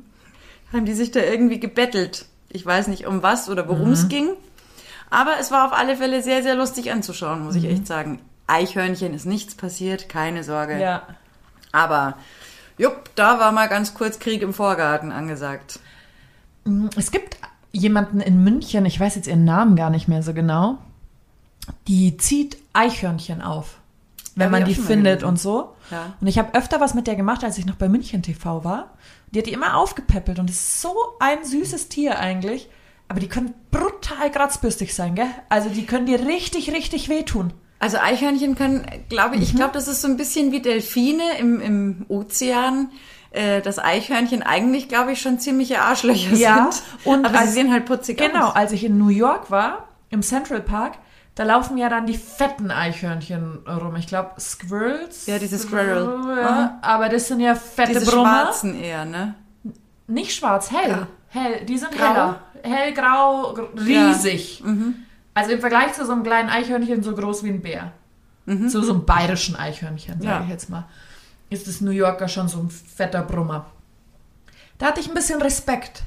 haben 0.71 0.85
die 0.85 0.93
sich 0.93 1.11
da 1.11 1.19
irgendwie 1.19 1.59
gebettelt. 1.59 2.25
Ich 2.47 2.65
weiß 2.65 2.87
nicht 2.87 3.05
um 3.05 3.21
was 3.21 3.49
oder 3.49 3.67
worum 3.67 3.87
Mhm. 3.87 3.93
es 3.93 4.07
ging. 4.07 4.29
Aber 5.09 5.33
es 5.39 5.51
war 5.51 5.65
auf 5.67 5.73
alle 5.73 5.97
Fälle 5.97 6.21
sehr, 6.23 6.43
sehr 6.43 6.55
lustig 6.55 6.91
anzuschauen, 6.91 7.43
muss 7.43 7.55
Mhm. 7.55 7.59
ich 7.63 7.69
echt 7.71 7.87
sagen. 7.87 8.21
Eichhörnchen 8.47 9.13
ist 9.13 9.25
nichts 9.25 9.55
passiert, 9.55 10.09
keine 10.09 10.43
Sorge. 10.43 10.79
Ja. 10.79 11.03
Aber, 11.71 12.15
jupp, 12.77 13.09
da 13.15 13.39
war 13.39 13.51
mal 13.51 13.67
ganz 13.67 13.93
kurz 13.93 14.19
Krieg 14.19 14.41
im 14.41 14.53
Vorgarten 14.53 15.11
angesagt. 15.11 15.79
Es 16.95 17.11
gibt 17.11 17.37
jemanden 17.71 18.21
in 18.21 18.43
München, 18.43 18.85
ich 18.85 18.99
weiß 18.99 19.15
jetzt 19.15 19.27
ihren 19.27 19.45
Namen 19.45 19.75
gar 19.75 19.89
nicht 19.89 20.07
mehr 20.07 20.23
so 20.23 20.33
genau, 20.33 20.77
die 21.87 22.17
zieht 22.17 22.57
Eichhörnchen 22.73 23.41
auf, 23.41 23.79
wenn 24.35 24.45
Hab 24.45 24.51
man 24.51 24.65
die 24.65 24.75
findet 24.75 25.23
und 25.23 25.39
so. 25.39 25.75
Ja. 25.91 26.13
Und 26.21 26.27
ich 26.27 26.37
habe 26.39 26.53
öfter 26.57 26.79
was 26.79 26.93
mit 26.93 27.07
der 27.07 27.15
gemacht, 27.15 27.43
als 27.43 27.57
ich 27.57 27.65
noch 27.65 27.75
bei 27.75 27.89
München 27.89 28.21
TV 28.23 28.63
war. 28.63 28.91
Die 29.31 29.39
hat 29.39 29.47
die 29.47 29.53
immer 29.53 29.75
aufgepäppelt 29.77 30.39
und 30.39 30.49
ist 30.49 30.81
so 30.81 30.93
ein 31.19 31.43
süßes 31.43 31.89
Tier 31.89 32.19
eigentlich. 32.19 32.69
Aber 33.07 33.19
die 33.19 33.27
können 33.27 33.53
brutal 33.71 33.94
kratzbürstig 34.31 34.93
sein, 34.95 35.15
gell? 35.15 35.27
Also 35.49 35.69
die 35.69 35.85
können 35.85 36.05
dir 36.05 36.19
richtig, 36.25 36.71
richtig 36.71 37.09
wehtun. 37.09 37.53
Also 37.79 37.97
Eichhörnchen 37.97 38.55
können, 38.55 38.85
glaube 39.09 39.35
ich, 39.35 39.41
ich 39.43 39.53
Mhm. 39.53 39.57
glaube, 39.57 39.73
das 39.73 39.87
ist 39.87 40.01
so 40.01 40.07
ein 40.07 40.17
bisschen 40.17 40.51
wie 40.51 40.61
Delfine 40.61 41.37
im, 41.39 41.59
im 41.61 42.05
Ozean. 42.07 42.89
Äh, 43.31 43.61
dass 43.61 43.79
Eichhörnchen 43.79 44.43
eigentlich, 44.43 44.87
glaube 44.87 45.11
ich, 45.11 45.19
schon 45.21 45.39
ziemliche 45.39 45.81
Arschlöcher 45.81 46.33
Ja, 46.37 46.69
sind. 46.71 46.83
und 47.03 47.25
aber 47.25 47.39
als- 47.39 47.49
sie 47.49 47.55
sehen 47.55 47.69
halt 47.73 47.85
putzig 47.85 48.17
Genau, 48.17 48.47
aus. 48.47 48.55
als 48.55 48.71
ich 48.71 48.85
in 48.85 48.97
New 48.97 49.09
York 49.09 49.51
war, 49.51 49.89
im 50.09 50.21
Central 50.21 50.61
Park, 50.61 50.93
da 51.35 51.43
laufen 51.43 51.77
ja 51.77 51.89
dann 51.89 52.05
die 52.05 52.17
fetten 52.17 52.71
Eichhörnchen 52.71 53.59
rum. 53.67 53.93
Ich 53.97 54.07
glaube, 54.07 54.39
Squirrels. 54.39 55.25
Ja, 55.25 55.37
diese 55.37 55.57
Squirrel. 55.59 56.37
Ja, 56.39 56.79
aber 56.81 57.09
das 57.09 57.27
sind 57.27 57.41
ja 57.41 57.55
fette 57.55 57.99
Diese 57.99 58.09
Brummer. 58.09 58.43
schwarzen 58.43 58.81
eher, 58.81 59.03
ne? 59.03 59.35
Nicht 60.07 60.31
schwarz, 60.33 60.71
hell. 60.71 60.91
Ja. 60.91 61.07
Hell, 61.27 61.65
die 61.65 61.77
sind 61.77 61.91
Grau? 61.91 62.05
heller. 62.07 62.39
Hellgrau, 62.65 63.53
gr- 63.53 63.69
riesig. 63.85 64.61
Mhm. 64.65 64.95
Also 65.33 65.51
im 65.51 65.59
Vergleich 65.59 65.93
zu 65.93 66.05
so 66.05 66.11
einem 66.11 66.23
kleinen 66.23 66.49
Eichhörnchen 66.49 67.03
so 67.03 67.13
groß 67.13 67.43
wie 67.43 67.49
ein 67.49 67.61
Bär. 67.61 67.91
So, 68.67 68.81
so 68.83 68.93
ein 68.93 69.05
bayerischen 69.05 69.55
Eichhörnchen, 69.55 70.21
sage 70.21 70.25
Ja. 70.35 70.43
ich 70.43 70.49
jetzt 70.49 70.69
mal. 70.69 70.85
Ist 71.49 71.67
das 71.67 71.81
New 71.81 71.89
Yorker 71.91 72.27
schon 72.27 72.47
so 72.47 72.59
ein 72.59 72.69
fetter 72.69 73.23
Brummer. 73.23 73.65
Da 74.77 74.87
hatte 74.87 74.99
ich 74.99 75.07
ein 75.07 75.15
bisschen 75.15 75.41
Respekt, 75.41 76.03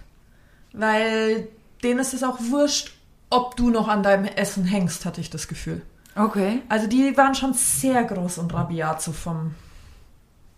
weil 0.73 1.49
denen 1.83 1.99
ist 1.99 2.15
es 2.15 2.23
auch 2.23 2.39
wurscht, 2.41 2.93
ob 3.31 3.57
du 3.57 3.71
noch 3.71 3.89
an 3.89 4.03
deinem 4.03 4.25
Essen 4.25 4.65
hängst, 4.65 5.05
hatte 5.05 5.21
ich 5.21 5.31
das 5.31 5.49
Gefühl. 5.49 5.83
Okay. 6.15 6.63
Also 6.69 6.87
die 6.87 7.17
waren 7.17 7.35
schon 7.35 7.55
sehr 7.55 8.05
groß 8.05 8.39
und 8.39 8.55
rabiat 8.55 9.03
so 9.03 9.13
vom... 9.13 9.55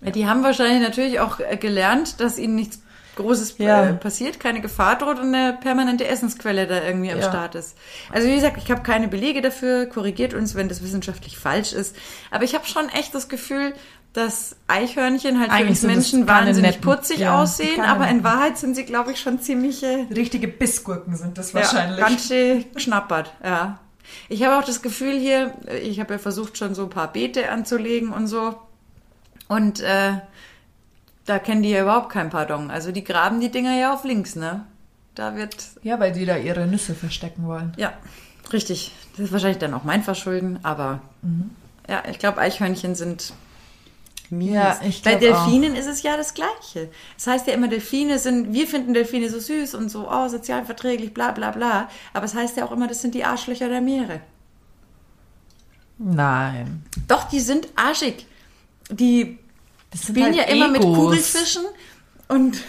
Ja, 0.02 0.10
die 0.10 0.26
haben 0.26 0.42
wahrscheinlich 0.42 0.80
natürlich 0.86 1.20
auch 1.20 1.40
äh, 1.40 1.56
gelernt, 1.56 2.20
dass 2.20 2.38
ihnen 2.38 2.54
nichts 2.54 2.80
Großes 3.16 3.56
Ja. 3.58 3.86
äh, 3.90 3.92
passiert, 3.94 4.40
keine 4.40 4.60
Gefahr 4.60 4.96
droht 4.96 5.18
und 5.18 5.34
eine 5.34 5.58
permanente 5.60 6.06
Essensquelle 6.06 6.66
da 6.66 6.82
irgendwie 6.82 7.10
am 7.12 7.18
Ja. 7.18 7.28
Start 7.28 7.54
ist. 7.54 7.76
Also 8.12 8.28
wie 8.28 8.34
gesagt, 8.34 8.56
ich 8.58 8.70
habe 8.70 8.82
keine 8.82 9.08
Belege 9.08 9.42
dafür, 9.42 9.86
korrigiert 9.86 10.32
uns, 10.34 10.54
wenn 10.54 10.68
das 10.68 10.82
wissenschaftlich 10.82 11.38
falsch 11.38 11.72
ist. 11.72 11.96
Aber 12.30 12.44
ich 12.44 12.54
habe 12.54 12.66
schon 12.66 12.88
echt 12.90 13.14
das 13.14 13.28
Gefühl, 13.28 13.74
dass 14.12 14.56
Eichhörnchen 14.66 15.38
halt 15.38 15.50
für 15.50 15.54
Eigentlich 15.56 15.68
uns 15.70 15.80
sind 15.82 15.90
das 15.90 15.96
Menschen 16.12 16.28
wahnsinnig 16.28 16.76
netten- 16.76 16.80
putzig 16.80 17.18
ja, 17.18 17.40
aussehen, 17.40 17.80
aber 17.80 18.08
in. 18.08 18.24
Wahrheit 18.24 18.58
sind 18.58 18.74
sie, 18.74 18.84
glaube 18.84 19.12
ich, 19.12 19.20
schon 19.20 19.40
ziemliche 19.40 20.06
Richtige 20.14 20.48
Bissgurken 20.48 21.14
sind 21.16 21.38
das 21.38 21.52
ja, 21.52 21.60
wahrscheinlich. 21.60 22.00
ganz 22.00 22.26
schön 22.26 22.64
geschnappert, 22.74 23.32
ja. 23.44 23.78
Ich 24.28 24.42
habe 24.44 24.58
auch 24.58 24.64
das 24.66 24.82
Gefühl 24.82 25.16
hier, 25.16 25.54
ich 25.84 26.00
habe 26.00 26.14
ja 26.14 26.18
versucht 26.18 26.58
schon 26.58 26.74
so 26.74 26.84
ein 26.84 26.90
paar 26.90 27.12
Beete 27.12 27.50
anzulegen 27.50 28.10
und 28.12 28.26
so. 28.26 28.56
Und 29.46 29.78
äh, 29.80 30.14
da 31.30 31.38
kennen 31.38 31.62
die 31.62 31.70
ja 31.70 31.82
überhaupt 31.82 32.10
kein 32.10 32.28
Pardon. 32.28 32.70
Also 32.70 32.90
die 32.90 33.04
graben 33.04 33.40
die 33.40 33.50
Dinger 33.50 33.78
ja 33.78 33.94
auf 33.94 34.04
links, 34.04 34.34
ne? 34.34 34.66
Da 35.14 35.36
wird, 35.36 35.54
ja, 35.82 36.00
weil 36.00 36.12
die 36.12 36.26
da 36.26 36.36
ihre 36.36 36.66
Nüsse 36.66 36.94
verstecken 36.94 37.46
wollen. 37.46 37.72
ja, 37.76 37.92
richtig. 38.52 38.92
Das 39.12 39.26
ist 39.26 39.32
wahrscheinlich 39.32 39.58
dann 39.58 39.74
auch 39.74 39.84
mein 39.84 40.02
Verschulden, 40.02 40.58
aber 40.62 41.00
ja, 41.88 42.02
ich 42.10 42.18
glaube, 42.18 42.38
Eichhörnchen 42.38 42.94
sind 42.94 43.32
mies. 44.30 44.52
Ja, 44.52 44.80
ich 44.82 45.02
Bei 45.02 45.16
glaub 45.16 45.34
auch. 45.34 45.44
Delfinen 45.44 45.74
ist 45.76 45.86
es 45.86 46.02
ja 46.02 46.16
das 46.16 46.34
Gleiche. 46.34 46.88
Das 47.16 47.26
heißt 47.26 47.46
ja 47.46 47.54
immer, 47.54 47.68
Delfine 47.68 48.18
sind, 48.18 48.52
wir 48.52 48.66
finden 48.66 48.94
Delfine 48.94 49.28
so 49.28 49.38
süß 49.38 49.74
und 49.74 49.88
so, 49.88 50.08
oh, 50.10 50.28
sozial 50.28 50.64
verträglich, 50.64 51.12
bla 51.12 51.32
bla 51.32 51.50
bla. 51.50 51.88
Aber 52.12 52.24
es 52.24 52.34
heißt 52.34 52.56
ja 52.56 52.64
auch 52.64 52.72
immer, 52.72 52.88
das 52.88 53.02
sind 53.02 53.14
die 53.14 53.24
Arschlöcher 53.24 53.68
der 53.68 53.80
Meere. 53.80 54.20
Nein. 55.98 56.84
Doch, 57.08 57.24
die 57.24 57.40
sind 57.40 57.68
arschig. 57.76 58.26
Die 58.90 59.38
Das 59.90 60.02
spielen 60.02 60.26
halt 60.26 60.36
ja 60.36 60.42
immer 60.44 60.68
mit 60.68 60.82
Egos. 60.82 60.96
Kugelfischen 60.96 61.64
und 62.28 62.62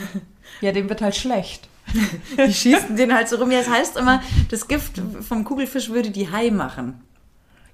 Ja, 0.62 0.72
dem 0.72 0.90
wird 0.90 1.02
halt 1.02 1.16
schlecht. 1.16 1.68
die 2.38 2.54
schießen 2.54 2.96
den 2.96 3.14
halt 3.14 3.28
so 3.28 3.38
rum. 3.38 3.52
Ja, 3.52 3.60
das 3.60 3.70
heißt 3.70 3.98
immer, 3.98 4.22
das 4.50 4.68
Gift 4.68 5.02
vom 5.28 5.44
Kugelfisch 5.44 5.90
würde 5.90 6.12
die 6.12 6.32
Hai 6.32 6.50
machen. 6.52 7.02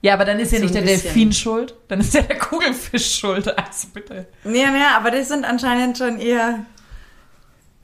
Ja, 0.01 0.13
aber 0.13 0.25
dann 0.25 0.39
ist 0.39 0.51
ja 0.51 0.59
So 0.59 0.65
nicht 0.65 0.75
der 0.75 0.81
bisschen. 0.81 1.01
Delfin 1.01 1.33
schuld, 1.33 1.75
dann 1.87 1.99
ist 1.99 2.13
ja 2.13 2.21
der 2.21 2.37
Kugelfisch 2.37 3.19
schuld. 3.19 3.47
Also 3.57 3.87
bitte. 3.93 4.27
Ja, 4.43 4.75
ja, 4.75 4.97
aber 4.97 5.11
das 5.11 5.27
sind 5.27 5.43
anscheinend 5.43 5.97
schon 5.97 6.19
eher 6.19 6.65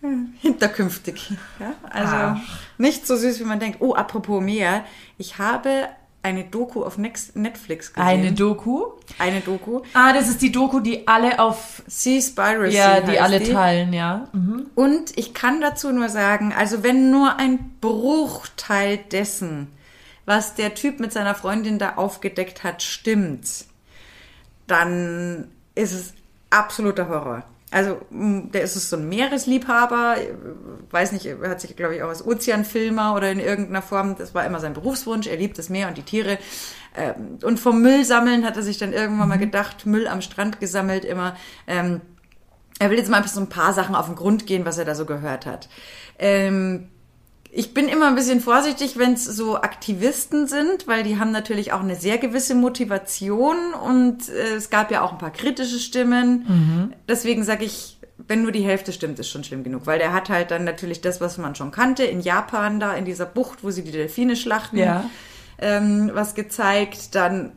hm, 0.02 0.34
hinterkünftig. 0.42 1.32
Ja? 1.60 1.74
Also 1.90 2.14
Ach. 2.16 2.60
nicht 2.78 3.08
so 3.08 3.16
süß, 3.16 3.40
wie 3.40 3.46
man 3.46 3.60
denkt. 3.60 3.82
Oh, 3.82 3.94
apropos 3.94 4.42
Meer. 4.42 4.86
Ich 5.18 5.38
habe 5.38 5.90
eine 6.24 6.46
Doku 6.46 6.84
auf 6.84 6.98
Netflix 6.98 7.94
gesehen. 7.94 8.08
Eine 8.08 8.32
Doku. 8.32 8.94
eine 9.20 9.42
Doku. 9.42 9.82
Ah, 9.94 10.14
das 10.14 10.30
ist 10.30 10.42
die 10.42 10.52
Doku, 10.54 10.80
die 10.80 11.08
alle 11.08 11.40
auf. 11.40 11.84
Seaspiracy 11.86 12.76
Ja, 12.78 13.02
die 13.02 13.20
alle 13.20 13.40
die. 13.40 13.52
teilen, 13.52 13.92
ja. 13.92 14.30
Mhm. 14.32 14.68
Und 14.74 15.18
ich 15.18 15.34
kann 15.34 15.60
dazu 15.60 15.92
nur 15.92 16.08
sagen, 16.08 16.54
also 16.58 16.82
wenn 16.82 17.12
nur 17.12 17.36
ein 17.38 17.76
Bruchteil 17.82 18.98
dessen, 18.98 19.68
was 20.26 20.56
der 20.56 20.74
Typ 20.74 21.02
mit 21.02 21.12
seiner 21.12 21.36
Freundin 21.36 21.78
da 21.78 21.96
aufgedeckt 21.96 22.64
hat, 22.64 22.82
stimmt, 22.82 23.66
dann 24.66 25.50
ist 25.76 25.92
es 25.92 26.14
absoluter 26.50 27.10
Horror. 27.10 27.44
Also, 27.74 27.98
der 28.12 28.62
ist 28.62 28.76
so 28.76 28.98
ein 28.98 29.10
Meeresliebhaber, 29.10 30.18
äh, 30.18 30.34
weiß 30.92 31.12
nicht, 31.12 31.26
er 31.26 31.50
hat 31.50 31.60
sich, 31.60 31.76
glaube 31.76 31.96
ich, 31.96 32.04
auch 32.04 32.10
als 32.10 32.26
Ozeanfilmer 32.26 33.16
oder 33.16 33.32
in 33.32 33.40
irgendeiner 33.40 33.82
Form, 33.82 34.16
das 34.16 34.36
war 34.36 34.46
immer 34.46 34.60
sein 34.60 34.74
Berufswunsch, 34.74 35.26
er 35.26 35.38
liebt 35.38 35.58
das 35.58 35.70
Meer 35.70 35.88
und 35.88 35.98
die 35.98 36.04
Tiere. 36.04 36.38
Ähm, 36.96 37.40
Und 37.42 37.60
vom 37.60 37.82
Müll 37.82 38.06
sammeln 38.06 38.46
hat 38.46 38.58
er 38.58 38.64
sich 38.64 38.78
dann 38.78 38.94
irgendwann 38.94 39.28
mal 39.28 39.40
gedacht, 39.40 39.88
Müll 39.88 40.08
am 40.08 40.22
Strand 40.22 40.60
gesammelt 40.60 41.04
immer. 41.04 41.36
Ähm, 41.66 42.02
er 42.78 42.92
will 42.92 42.98
jetzt 42.98 43.10
mal 43.10 43.28
so 43.28 43.40
ein 43.40 43.50
paar 43.50 43.74
Sachen 43.74 43.96
auf 43.96 44.06
den 44.06 44.16
Grund 44.16 44.46
gehen, 44.46 44.66
was 44.66 44.78
er 44.78 44.86
da 44.86 44.94
so 44.94 45.06
gehört 45.06 45.46
hat. 45.48 45.68
Ähm, 46.20 46.90
ich 47.56 47.74
bin 47.76 47.88
immer 47.88 48.08
ein 48.08 48.16
bisschen 48.16 48.42
vorsichtig, 48.42 48.98
wenn 48.98 49.14
es 49.14 49.26
so 49.26 49.58
Aktivisten 49.58 50.48
sind, 50.48 50.88
weil 50.88 51.04
die 51.04 51.20
haben 51.20 51.32
natürlich 51.32 51.72
auch 51.72 51.82
eine 51.82 51.96
sehr 51.96 52.18
gewisse 52.18 52.56
Motivation 52.56 53.74
und 53.74 54.28
äh, 54.30 54.56
es 54.56 54.70
gab 54.72 54.90
ja 54.92 55.02
auch 55.02 55.12
ein 55.12 55.18
paar 55.20 55.32
kritische 55.32 55.78
Stimmen. 55.80 56.94
Deswegen 57.08 57.44
sage 57.44 57.64
ich, 57.66 58.00
wenn 58.28 58.42
nur 58.42 58.52
die 58.52 58.64
Hälfte 58.64 58.92
stimmt, 58.94 59.20
ist 59.20 59.30
schon 59.30 59.44
schlimm 59.44 59.64
genug, 59.64 59.86
weil 59.86 60.00
der 60.00 60.14
hat 60.14 60.30
halt 60.30 60.50
dann 60.52 60.64
natürlich 60.64 61.02
das, 61.02 61.22
was 61.22 61.38
man 61.38 61.56
schon 61.56 61.72
kannte, 61.72 62.04
in 62.04 62.22
Japan 62.22 62.80
da, 62.80 62.94
in 62.94 63.06
dieser 63.06 63.26
Bucht, 63.26 63.64
wo 63.64 63.70
sie 63.72 63.84
die 63.84 63.92
Delfine 63.92 64.36
schlachten, 64.36 64.78
Ja. 64.78 65.10
ähm, 65.60 66.10
was 66.14 66.34
gezeigt, 66.36 67.14
dann 67.16 67.52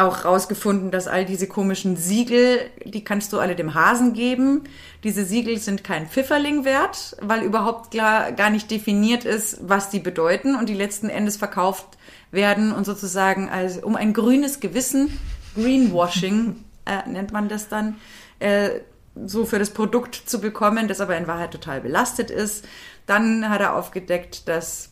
auch 0.00 0.24
rausgefunden, 0.24 0.90
dass 0.90 1.06
all 1.06 1.24
diese 1.24 1.46
komischen 1.46 1.96
Siegel, 1.96 2.60
die 2.84 3.04
kannst 3.04 3.32
du 3.32 3.38
alle 3.38 3.56
dem 3.56 3.74
Hasen 3.74 4.12
geben. 4.12 4.64
Diese 5.04 5.24
Siegel 5.24 5.58
sind 5.58 5.84
kein 5.84 6.06
Pfifferling 6.06 6.64
wert, 6.64 7.16
weil 7.20 7.42
überhaupt 7.42 7.90
klar 7.90 8.32
gar 8.32 8.50
nicht 8.50 8.70
definiert 8.70 9.24
ist, 9.24 9.58
was 9.62 9.90
die 9.90 10.00
bedeuten 10.00 10.54
und 10.54 10.68
die 10.68 10.74
letzten 10.74 11.08
Endes 11.08 11.36
verkauft 11.36 11.98
werden 12.30 12.72
und 12.72 12.84
sozusagen 12.84 13.48
als 13.48 13.78
um 13.78 13.96
ein 13.96 14.12
grünes 14.12 14.60
Gewissen, 14.60 15.18
Greenwashing 15.54 16.64
äh, 16.86 17.08
nennt 17.08 17.32
man 17.32 17.48
das 17.48 17.68
dann, 17.68 17.96
äh, 18.38 18.80
so 19.24 19.44
für 19.44 19.58
das 19.58 19.70
Produkt 19.70 20.14
zu 20.14 20.40
bekommen, 20.40 20.88
das 20.88 21.00
aber 21.00 21.16
in 21.16 21.26
Wahrheit 21.26 21.50
total 21.50 21.80
belastet 21.80 22.30
ist. 22.30 22.64
Dann 23.06 23.48
hat 23.48 23.60
er 23.60 23.74
aufgedeckt, 23.74 24.48
dass 24.48 24.90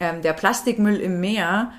ähm, 0.00 0.22
der 0.22 0.32
Plastikmüll 0.32 0.96
im 0.96 1.20
Meer 1.20 1.72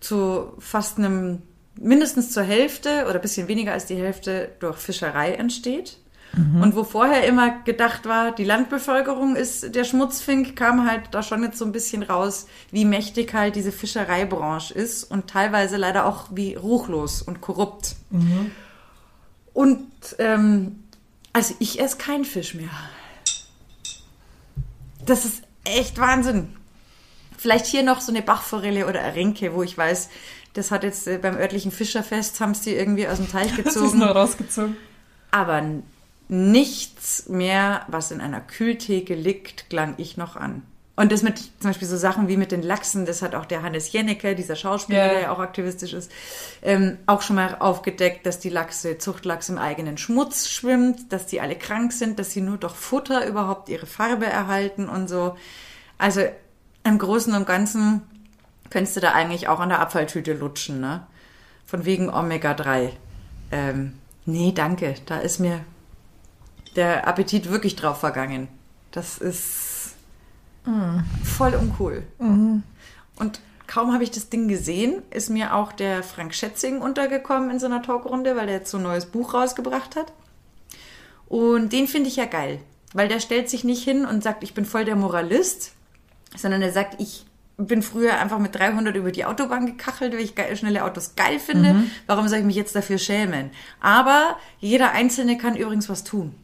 zu 0.00 0.52
fast 0.58 0.98
einem, 0.98 1.42
mindestens 1.80 2.32
zur 2.32 2.42
Hälfte 2.42 3.04
oder 3.04 3.16
ein 3.16 3.20
bisschen 3.20 3.48
weniger 3.48 3.72
als 3.72 3.86
die 3.86 3.96
Hälfte 3.96 4.50
durch 4.60 4.76
Fischerei 4.76 5.32
entsteht. 5.32 5.98
Und 6.34 6.76
wo 6.76 6.84
vorher 6.84 7.26
immer 7.26 7.62
gedacht 7.62 8.04
war, 8.04 8.32
die 8.32 8.44
Landbevölkerung 8.44 9.34
ist 9.34 9.74
der 9.74 9.84
Schmutzfink, 9.84 10.54
kam 10.56 10.88
halt 10.88 11.04
da 11.12 11.22
schon 11.22 11.42
jetzt 11.42 11.58
so 11.58 11.64
ein 11.64 11.72
bisschen 11.72 12.02
raus, 12.02 12.46
wie 12.70 12.84
mächtig 12.84 13.32
halt 13.32 13.56
diese 13.56 13.72
Fischereibranche 13.72 14.74
ist 14.74 15.04
und 15.04 15.28
teilweise 15.28 15.78
leider 15.78 16.04
auch 16.04 16.26
wie 16.30 16.54
ruchlos 16.54 17.22
und 17.22 17.40
korrupt. 17.40 17.96
Und 19.54 19.88
ähm, 20.18 20.84
also 21.32 21.54
ich 21.60 21.80
esse 21.80 21.96
keinen 21.96 22.26
Fisch 22.26 22.54
mehr. 22.54 22.70
Das 25.06 25.24
ist 25.24 25.42
echt 25.64 25.98
Wahnsinn. 25.98 26.54
Vielleicht 27.38 27.66
hier 27.66 27.82
noch 27.82 28.00
so 28.00 28.12
eine 28.12 28.22
Bachforelle 28.22 28.86
oder 28.86 29.14
Renke, 29.14 29.54
wo 29.54 29.62
ich 29.62 29.78
weiß, 29.78 30.10
das 30.54 30.70
hat 30.70 30.82
jetzt 30.84 31.06
äh, 31.06 31.18
beim 31.18 31.36
örtlichen 31.36 31.70
Fischerfest, 31.72 32.40
haben 32.40 32.54
sie 32.54 32.74
irgendwie 32.74 33.06
aus 33.08 33.18
dem 33.18 33.30
Teich 33.30 33.54
Das 33.56 33.74
ist 33.74 33.74
gezogen. 33.74 33.98
nur 33.98 34.08
rausgezogen. 34.08 34.76
Aber 35.30 35.62
nichts 36.28 37.28
mehr, 37.28 37.82
was 37.88 38.10
in 38.10 38.20
einer 38.20 38.40
Kühltheke 38.40 39.14
liegt, 39.14 39.70
klang 39.70 39.94
ich 39.98 40.16
noch 40.16 40.36
an. 40.36 40.62
Und 40.96 41.12
das 41.12 41.22
mit 41.22 41.38
zum 41.38 41.50
Beispiel 41.70 41.86
so 41.86 41.96
Sachen 41.96 42.26
wie 42.26 42.36
mit 42.36 42.50
den 42.50 42.60
Lachsen, 42.62 43.06
das 43.06 43.22
hat 43.22 43.36
auch 43.36 43.44
der 43.46 43.62
Hannes 43.62 43.92
Jennecke, 43.92 44.34
dieser 44.34 44.56
Schauspieler, 44.56 45.06
Ja. 45.06 45.12
der 45.12 45.20
ja 45.22 45.30
auch 45.30 45.38
aktivistisch 45.38 45.92
ist, 45.92 46.10
ähm, 46.60 46.98
auch 47.06 47.22
schon 47.22 47.36
mal 47.36 47.56
aufgedeckt, 47.60 48.26
dass 48.26 48.40
die 48.40 48.48
Lachse, 48.48 48.98
Zuchtlachs 48.98 49.48
im 49.48 49.58
eigenen 49.58 49.96
Schmutz 49.96 50.48
schwimmt, 50.48 51.12
dass 51.12 51.26
die 51.26 51.40
alle 51.40 51.54
krank 51.54 51.92
sind, 51.92 52.18
dass 52.18 52.32
sie 52.32 52.40
nur 52.40 52.56
durch 52.56 52.74
Futter 52.74 53.26
überhaupt 53.28 53.68
ihre 53.68 53.86
Farbe 53.86 54.26
erhalten 54.26 54.88
und 54.88 55.08
so. 55.08 55.36
Also 55.98 56.22
im 56.82 56.98
Großen 56.98 57.32
und 57.32 57.46
Ganzen 57.46 58.02
könntest 58.70 58.96
du 58.96 59.00
da 59.00 59.12
eigentlich 59.12 59.48
auch 59.48 59.60
an 59.60 59.68
der 59.68 59.80
Abfalltüte 59.80 60.32
lutschen, 60.32 60.80
ne? 60.80 61.06
Von 61.66 61.84
wegen 61.84 62.08
Omega-3. 62.08 62.90
Ähm, 63.50 63.94
nee, 64.24 64.52
danke. 64.52 64.94
Da 65.06 65.18
ist 65.18 65.38
mir 65.38 65.60
der 66.76 67.06
Appetit 67.06 67.50
wirklich 67.50 67.76
drauf 67.76 68.00
vergangen. 68.00 68.48
Das 68.90 69.18
ist 69.18 69.94
voll 71.24 71.54
uncool. 71.54 72.02
Und 72.18 73.40
kaum 73.66 73.92
habe 73.92 74.04
ich 74.04 74.10
das 74.10 74.28
Ding 74.28 74.48
gesehen, 74.48 75.02
ist 75.10 75.30
mir 75.30 75.54
auch 75.54 75.72
der 75.72 76.02
Frank 76.02 76.34
Schätzing 76.34 76.80
untergekommen 76.80 77.50
in 77.50 77.58
so 77.58 77.66
einer 77.66 77.82
Talkrunde, 77.82 78.36
weil 78.36 78.46
der 78.46 78.56
jetzt 78.56 78.70
so 78.70 78.76
ein 78.76 78.82
neues 78.82 79.06
Buch 79.06 79.34
rausgebracht 79.34 79.96
hat. 79.96 80.12
Und 81.26 81.72
den 81.72 81.88
finde 81.88 82.08
ich 82.08 82.16
ja 82.16 82.26
geil, 82.26 82.60
weil 82.92 83.08
der 83.08 83.20
stellt 83.20 83.48
sich 83.48 83.64
nicht 83.64 83.82
hin 83.82 84.04
und 84.04 84.22
sagt, 84.22 84.42
ich 84.42 84.54
bin 84.54 84.64
voll 84.64 84.84
der 84.84 84.96
Moralist, 84.96 85.72
sondern 86.36 86.60
er 86.60 86.72
sagt, 86.72 87.00
ich 87.00 87.24
bin 87.58 87.82
früher 87.82 88.18
einfach 88.18 88.38
mit 88.38 88.54
300 88.54 88.94
über 88.94 89.10
die 89.10 89.24
Autobahn 89.24 89.66
gekachelt, 89.66 90.12
weil 90.14 90.20
ich 90.20 90.34
schnelle 90.58 90.84
Autos 90.84 91.16
geil 91.16 91.40
finde. 91.40 91.84
Warum 92.06 92.28
soll 92.28 92.38
ich 92.38 92.44
mich 92.44 92.54
jetzt 92.56 92.74
dafür 92.76 92.98
schämen? 92.98 93.50
Aber 93.80 94.36
jeder 94.60 94.92
Einzelne 94.92 95.36
kann 95.36 95.56
übrigens 95.56 95.88
was 95.88 96.04
tun. 96.04 96.34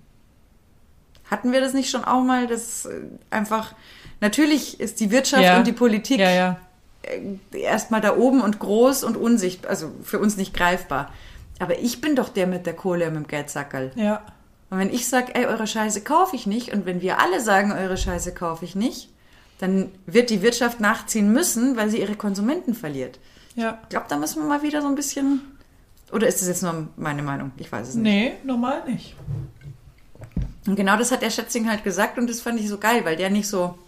Hatten 1.31 1.53
wir 1.53 1.61
das 1.61 1.73
nicht 1.73 1.89
schon 1.89 2.05
auch 2.05 2.23
mal, 2.23 2.47
dass 2.47 2.85
äh, 2.85 3.01
einfach, 3.31 3.75
natürlich 4.21 4.79
ist 4.81 5.01
die 5.01 5.11
Wirtschaft 5.11 5.43
Ja. 5.45 5.57
und 5.59 5.67
die 5.67 5.73
Politik 5.73 6.19
Ja, 6.21 6.31
ja. 6.31 6.57
äh, 7.03 7.59
erstmal 7.59 8.01
da 8.01 8.17
oben 8.17 8.41
und 8.43 8.59
groß 8.59 9.05
und 9.05 9.17
unsichtbar, 9.17 9.71
also 9.71 9.91
für 10.03 10.19
uns 10.19 10.37
nicht 10.37 10.53
greifbar. 10.53 11.13
Aber 11.61 11.79
ich 11.79 12.01
bin 12.01 12.15
doch 12.17 12.29
der 12.29 12.47
mit 12.47 12.67
der 12.67 12.75
Kohle 12.75 13.07
und 13.07 13.15
mit 13.15 13.23
dem 13.25 13.29
Geldsackerl. 13.29 13.93
Ja. 13.95 14.23
Und 14.71 14.79
wenn 14.81 14.93
ich 14.93 15.09
sage, 15.09 15.35
ey, 15.35 15.47
eure 15.47 15.67
Scheiße 15.67 16.03
kaufe 16.03 16.35
ich 16.37 16.47
nicht, 16.47 16.73
und 16.73 16.85
wenn 16.87 17.01
wir 17.01 17.21
alle 17.21 17.41
sagen, 17.41 17.73
eure 17.73 17.97
Scheiße 17.97 18.35
kaufe 18.35 18.65
ich 18.65 18.75
nicht, 18.75 19.09
dann 19.65 19.91
wird 20.05 20.29
die 20.29 20.43
Wirtschaft 20.43 20.81
nachziehen 20.81 21.33
müssen, 21.33 21.77
weil 21.77 21.89
sie 21.89 22.01
ihre 22.01 22.17
Konsumenten 22.17 22.75
verliert. 22.75 23.19
Ja. 23.57 23.79
Ich 23.85 23.89
glaube, 23.89 24.07
da 24.09 24.17
müssen 24.17 24.43
wir 24.43 24.49
mal 24.49 24.63
wieder 24.63 24.83
so 24.83 24.89
ein 24.89 24.95
bisschen. 24.95 25.41
Oder 26.13 26.27
ist 26.27 26.41
das 26.41 26.49
jetzt 26.49 26.63
nur 26.63 26.89
meine 26.97 27.23
Meinung? 27.23 27.53
Ich 27.57 27.73
weiß 27.73 27.89
es 27.89 27.95
nicht. 27.95 28.05
Nee, 28.05 28.33
normal 28.45 28.85
nicht. 28.87 29.17
Und 30.67 30.77
genau 30.77 30.99
das 30.99 31.13
hat 31.13 31.23
der 31.23 31.31
Schätzing 31.31 31.69
halt 31.69 31.83
gesagt 31.83 32.19
und 32.19 32.29
das 32.29 32.43
fand 32.43 32.61
ich 32.61 32.69
so 32.69 32.79
geil, 32.79 33.05
weil 33.05 33.17
der 33.17 33.31
nicht 33.31 33.49
so, 33.49 33.79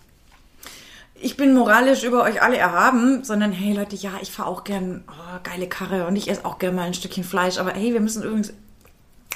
ich 1.14 1.37
bin 1.37 1.55
moralisch 1.55 2.05
über 2.05 2.22
euch 2.22 2.43
alle 2.43 2.57
erhaben, 2.57 3.22
sondern 3.22 3.53
hey 3.53 3.74
Leute, 3.74 3.97
ja, 3.97 4.12
ich 4.22 4.33
fahre 4.33 4.49
auch 4.49 4.64
gern 4.64 5.05
oh, 5.09 5.39
geile 5.43 5.68
Karre 5.68 6.07
und 6.07 6.16
ich 6.16 6.29
esse 6.29 6.45
auch 6.45 6.59
gern 6.59 6.74
mal 6.74 6.87
ein 6.87 6.95
Stückchen 6.95 7.24
Fleisch, 7.24 7.59
aber 7.59 7.72
hey, 7.72 7.93
wir 7.93 8.01
müssen 8.01 8.22
übrigens 8.22 8.53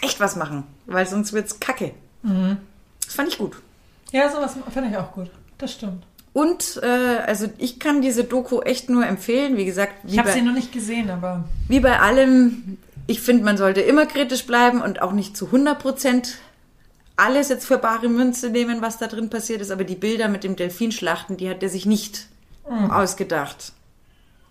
echt 0.00 0.20
was 0.20 0.36
machen, 0.36 0.64
weil 0.86 1.06
sonst 1.06 1.32
wird's 1.32 1.60
kacke. 1.60 1.92
Das 2.22 3.14
fand 3.14 3.28
ich 3.28 3.38
gut. 3.38 3.56
Ja, 4.12 4.30
sowas 4.30 4.56
finde 4.72 4.90
ich 4.90 4.96
auch 4.96 5.12
gut. 5.12 5.30
Das 5.58 5.72
stimmt. 5.72 6.04
Und 6.32 6.80
äh, 6.82 6.86
also 7.26 7.48
ich 7.58 7.80
kann 7.80 8.02
diese 8.02 8.24
Doku 8.24 8.60
echt 8.60 8.88
nur 8.88 9.04
empfehlen. 9.06 9.56
Wie 9.56 9.64
gesagt, 9.64 9.94
wie 10.04 10.12
Ich 10.12 10.18
habe 10.18 10.30
sie 10.30 10.42
noch 10.42 10.54
nicht 10.54 10.72
gesehen, 10.72 11.10
aber 11.10 11.44
wie 11.68 11.80
bei 11.80 11.98
allem, 11.98 12.78
ich 13.06 13.20
finde, 13.20 13.44
man 13.44 13.56
sollte 13.56 13.80
immer 13.80 14.06
kritisch 14.06 14.46
bleiben 14.46 14.80
und 14.80 15.02
auch 15.02 15.12
nicht 15.12 15.36
zu 15.36 15.46
100 15.46 15.78
Prozent 15.78 16.38
alles 17.16 17.48
jetzt 17.48 17.66
für 17.66 17.78
bare 17.78 18.08
Münze 18.08 18.48
nehmen, 18.50 18.80
was 18.80 18.98
da 18.98 19.06
drin 19.06 19.28
passiert 19.28 19.60
ist. 19.60 19.70
Aber 19.70 19.84
die 19.84 19.96
Bilder 19.96 20.28
mit 20.28 20.44
dem 20.44 20.56
Delfinschlachten, 20.56 21.36
die 21.36 21.50
hat 21.50 21.62
er 21.62 21.68
sich 21.68 21.84
nicht 21.84 22.28
ausgedacht. 22.88 23.72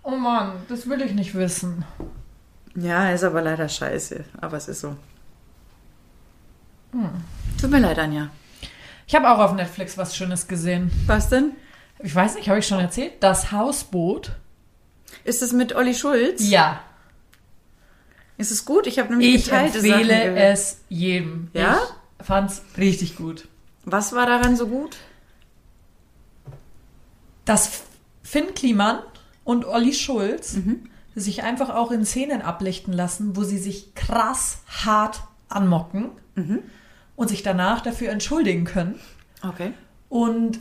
oh 0.03 0.11
Mann, 0.11 0.51
das 0.67 0.89
will 0.89 1.01
ich 1.01 1.13
nicht 1.13 1.33
wissen. 1.35 1.85
Ja, 2.75 3.09
ist 3.11 3.23
aber 3.23 3.41
leider 3.41 3.69
scheiße. 3.69 4.25
Aber 4.41 4.57
es 4.57 4.67
ist 4.67 4.81
so. 4.81 4.95
Tut 7.59 7.71
mir 7.71 7.79
leid, 7.79 7.97
Anja. 7.99 8.29
Ich 9.07 9.15
habe 9.15 9.29
auch 9.29 9.39
auf 9.39 9.53
Netflix 9.53 9.97
was 9.97 10.15
Schönes 10.15 10.47
gesehen. 10.47 10.91
Was 11.07 11.29
denn? 11.29 11.53
Ich 12.01 12.15
weiß 12.15 12.35
nicht, 12.35 12.47
habe 12.49 12.59
ich 12.59 12.67
schon 12.67 12.79
erzählt? 12.79 13.13
Das 13.21 13.51
Hausboot. 13.51 14.31
Ist 15.23 15.41
es 15.41 15.51
mit 15.53 15.75
Olli 15.75 15.93
Schulz? 15.93 16.47
Ja, 16.49 16.81
Ist 18.37 18.51
es 18.51 18.63
gut? 18.65 18.87
Ich 18.87 18.99
habe 18.99 19.09
nämlich 19.09 19.35
ich 19.35 19.43
geteilte 19.45 19.81
Sachen 19.81 19.91
empfehle 19.91 20.23
gehört. 20.33 20.53
es 20.53 20.79
jedem. 20.87 21.49
Ja? 21.53 21.79
Ich 22.19 22.25
fand's 22.25 22.61
richtig 22.77 23.17
gut. 23.17 23.47
Was 23.85 24.13
war 24.13 24.25
daran 24.25 24.55
so 24.55 24.67
gut? 24.67 24.97
Dass 27.45 27.81
Finn 28.23 28.53
Kliman 28.53 28.99
und 29.43 29.65
Olli 29.65 29.93
Schulz 29.93 30.57
sich 31.15 31.43
einfach 31.43 31.69
auch 31.69 31.91
in 31.91 32.05
Szenen 32.05 32.41
ablichten 32.41 32.93
lassen, 32.93 33.35
wo 33.35 33.43
sie 33.43 33.57
sich 33.57 33.93
krass 33.95 34.59
hart 34.85 35.21
anmocken 35.49 36.11
und 37.15 37.27
sich 37.27 37.41
danach 37.43 37.81
dafür 37.81 38.09
entschuldigen 38.11 38.63
können 38.65 38.99
Okay. 39.45 39.73
und 40.09 40.59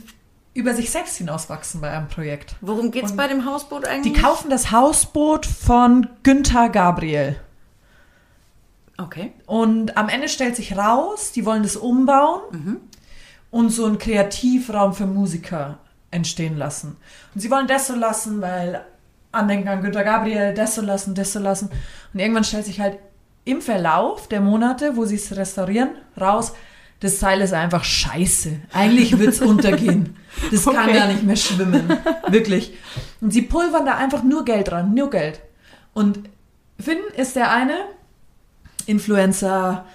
über 0.59 0.73
sich 0.73 0.91
selbst 0.91 1.17
hinauswachsen 1.17 1.81
bei 1.81 1.89
einem 1.89 2.07
Projekt. 2.07 2.55
Worum 2.61 2.91
geht's 2.91 3.11
Und 3.11 3.17
bei 3.17 3.27
dem 3.27 3.45
Hausboot 3.45 3.85
Die 3.85 3.89
eigentlich? 3.89 4.21
kaufen 4.21 4.49
das 4.49 4.71
Hausboot 4.71 5.45
von 5.45 6.07
Günther 6.23 6.69
Gabriel. 6.69 7.37
Okay. 8.97 9.31
Und 9.45 9.97
am 9.97 10.09
Ende 10.09 10.27
stellt 10.27 10.55
sich 10.55 10.77
raus, 10.77 11.31
die 11.31 11.45
wollen 11.45 11.63
das 11.63 11.77
umbauen 11.77 12.77
und 13.49 13.69
so 13.69 13.85
einen 13.85 13.97
Kreativraum 13.97 14.93
für 14.93 15.05
Musiker 15.05 15.79
entstehen 16.11 16.57
lassen. 16.57 16.97
Und 17.33 17.41
sie 17.41 17.49
wollen 17.49 17.67
das 17.67 17.87
so 17.87 17.95
lassen, 17.95 18.41
weil 18.41 18.83
Andenken 19.31 19.69
an 19.69 19.81
Günter 19.81 20.03
Gabriel, 20.03 20.53
das 20.53 20.75
so 20.75 20.81
lassen, 20.81 21.15
das 21.15 21.31
so 21.31 21.39
lassen. 21.39 21.69
Und 22.13 22.19
irgendwann 22.19 22.43
stellt 22.43 22.65
sich 22.65 22.79
halt 22.81 22.97
im 23.45 23.61
Verlauf 23.61 24.27
der 24.27 24.41
Monate, 24.41 24.97
wo 24.97 25.05
sie 25.05 25.15
es 25.15 25.35
restaurieren, 25.35 25.91
raus, 26.19 26.53
das 26.99 27.19
Seil 27.19 27.41
ist 27.41 27.53
einfach 27.53 27.83
scheiße. 27.83 28.59
Eigentlich 28.73 29.17
wird 29.17 29.29
es 29.29 29.41
untergehen. 29.51 30.17
Das 30.51 30.65
kann 30.65 30.75
Okay. 30.77 30.93
gar 30.93 31.07
nicht 31.07 31.23
mehr 31.23 31.35
schwimmen. 31.35 31.89
Wirklich. 32.27 32.73
Und 33.21 33.31
sie 33.31 33.41
pulvern 33.41 33.85
da 33.85 33.95
einfach 33.95 34.23
nur 34.23 34.43
Geld 34.45 34.69
dran, 34.69 34.93
nur 34.93 35.09
Geld. 35.09 35.41
Und 35.93 36.19
Finn 36.79 36.97
ist 37.15 37.35
der 37.35 37.51
eine, 37.51 37.75
Influencer, 38.85 39.85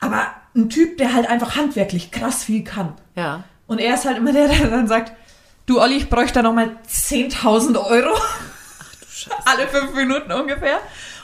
aber 0.00 0.28
ein 0.54 0.68
Typ, 0.70 0.98
der 0.98 1.14
halt 1.14 1.28
einfach 1.28 1.56
handwerklich 1.56 2.10
krass 2.10 2.44
viel 2.44 2.64
kann. 2.64 2.94
Ja. 3.14 3.44
Und 3.66 3.78
er 3.78 3.94
ist 3.94 4.04
halt 4.04 4.18
immer 4.18 4.32
der, 4.32 4.48
der 4.48 4.68
dann 4.68 4.88
sagt, 4.88 5.12
du 5.66 5.80
Olli, 5.80 5.96
ich 5.96 6.10
bräuchte 6.10 6.34
da 6.34 6.42
nochmal 6.42 6.76
10.000 6.88 7.76
Euro. 7.78 8.14
Alle 9.44 9.68
fünf 9.68 9.94
Minuten 9.94 10.32
ungefähr. 10.32 10.78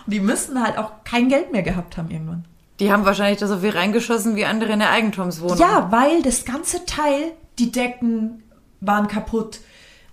Und 0.05 0.13
die 0.13 0.21
müssten 0.21 0.63
halt 0.63 0.79
auch 0.79 0.93
kein 1.05 1.29
Geld 1.29 1.51
mehr 1.53 1.63
gehabt 1.63 1.97
haben 1.97 2.11
irgendwann. 2.11 2.45
Die 2.79 2.93
haben 2.93 3.05
wahrscheinlich 3.05 3.39
da 3.39 3.47
so 3.47 3.59
viel 3.59 3.71
reingeschossen 3.71 4.37
wie 4.37 4.45
andere 4.45 4.73
in 4.73 4.81
der 4.81 4.91
Eigentumswohnung. 4.91 5.59
Ja, 5.59 5.91
weil 5.91 6.23
das 6.23 6.45
ganze 6.45 6.85
Teil, 6.85 7.33
die 7.59 7.73
Decken 7.73 8.43
waren 8.81 9.09
kaputt. 9.09 9.61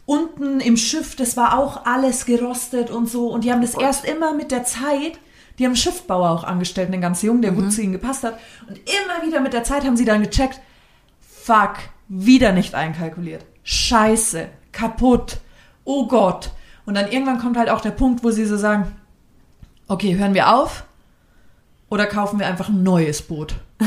Unten 0.05 0.59
im 0.59 0.77
Schiff, 0.77 1.15
das 1.15 1.37
war 1.37 1.57
auch 1.57 1.85
alles 1.85 2.25
gerostet 2.25 2.89
und 2.89 3.09
so. 3.09 3.27
Und 3.27 3.43
die 3.43 3.51
haben 3.51 3.61
das 3.61 3.75
erst 3.75 4.05
immer 4.05 4.33
mit 4.33 4.51
der 4.51 4.63
Zeit, 4.63 5.19
die 5.59 5.65
haben 5.65 5.75
Schiffbauer 5.75 6.31
auch 6.31 6.43
angestellt, 6.43 6.91
einen 6.91 7.01
ganz 7.01 7.21
jungen, 7.21 7.41
der 7.41 7.51
gut 7.51 7.71
zu 7.71 7.81
ihnen 7.81 7.93
gepasst 7.93 8.23
hat. 8.23 8.39
Und 8.67 8.77
immer 8.77 9.25
wieder 9.25 9.39
mit 9.39 9.53
der 9.53 9.63
Zeit 9.63 9.85
haben 9.85 9.97
sie 9.97 10.05
dann 10.05 10.23
gecheckt, 10.23 10.59
fuck, 11.19 11.75
wieder 12.07 12.53
nicht 12.53 12.75
einkalkuliert. 12.75 13.45
Scheiße, 13.63 14.47
kaputt, 14.71 15.37
oh 15.83 16.07
Gott. 16.07 16.51
Und 16.85 16.95
dann 16.95 17.11
irgendwann 17.11 17.39
kommt 17.39 17.57
halt 17.57 17.69
auch 17.69 17.81
der 17.81 17.91
Punkt, 17.91 18.23
wo 18.23 18.31
sie 18.31 18.45
so 18.45 18.57
sagen, 18.57 18.93
okay, 19.87 20.17
hören 20.17 20.33
wir 20.33 20.53
auf 20.53 20.83
oder 21.93 22.07
kaufen 22.07 22.39
wir 22.39 22.47
einfach 22.47 22.69
ein 22.69 22.83
neues 22.83 23.21
Boot? 23.21 23.55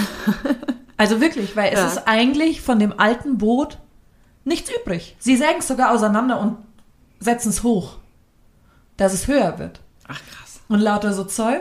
Also 0.99 1.21
wirklich, 1.21 1.55
weil 1.57 1.75
es 1.75 1.79
Ja. 1.79 1.87
ist 1.89 2.03
eigentlich 2.09 2.63
von 2.63 2.79
dem 2.79 2.99
alten 2.99 3.37
Boot 3.37 3.77
nichts 4.45 4.71
übrig. 4.81 5.15
Sie 5.19 5.37
sägen 5.37 5.59
es 5.59 5.69
sogar 5.69 5.91
auseinander 5.93 6.41
und 6.41 6.57
setzen 7.21 7.51
es 7.51 7.63
hoch, 7.63 7.99
dass 8.97 9.13
es 9.13 9.27
höher 9.29 9.59
wird. 9.59 9.81
Ach 10.09 10.19
krass. 10.31 10.61
Und 10.69 10.81
lauter 10.81 11.13
so 11.13 11.25
Zeug. 11.25 11.61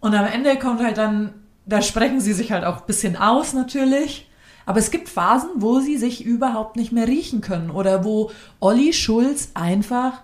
Und 0.00 0.14
am 0.14 0.24
Ende 0.24 0.58
kommt 0.58 0.82
halt 0.82 0.96
dann, 0.96 1.34
da 1.66 1.82
sprechen 1.82 2.22
sie 2.22 2.32
sich 2.32 2.50
halt 2.50 2.64
auch 2.64 2.78
ein 2.80 2.86
bisschen 2.86 3.14
aus 3.14 3.52
natürlich. 3.52 4.30
Aber 4.64 4.78
es 4.78 4.90
gibt 4.90 5.10
Phasen, 5.10 5.50
wo 5.56 5.80
sie 5.80 5.98
sich 5.98 6.24
überhaupt 6.24 6.76
nicht 6.76 6.92
mehr 6.92 7.06
riechen 7.08 7.42
können. 7.42 7.70
Oder 7.70 8.04
wo 8.06 8.30
Olli 8.58 8.94
Schulz 8.94 9.50
einfach 9.52 10.22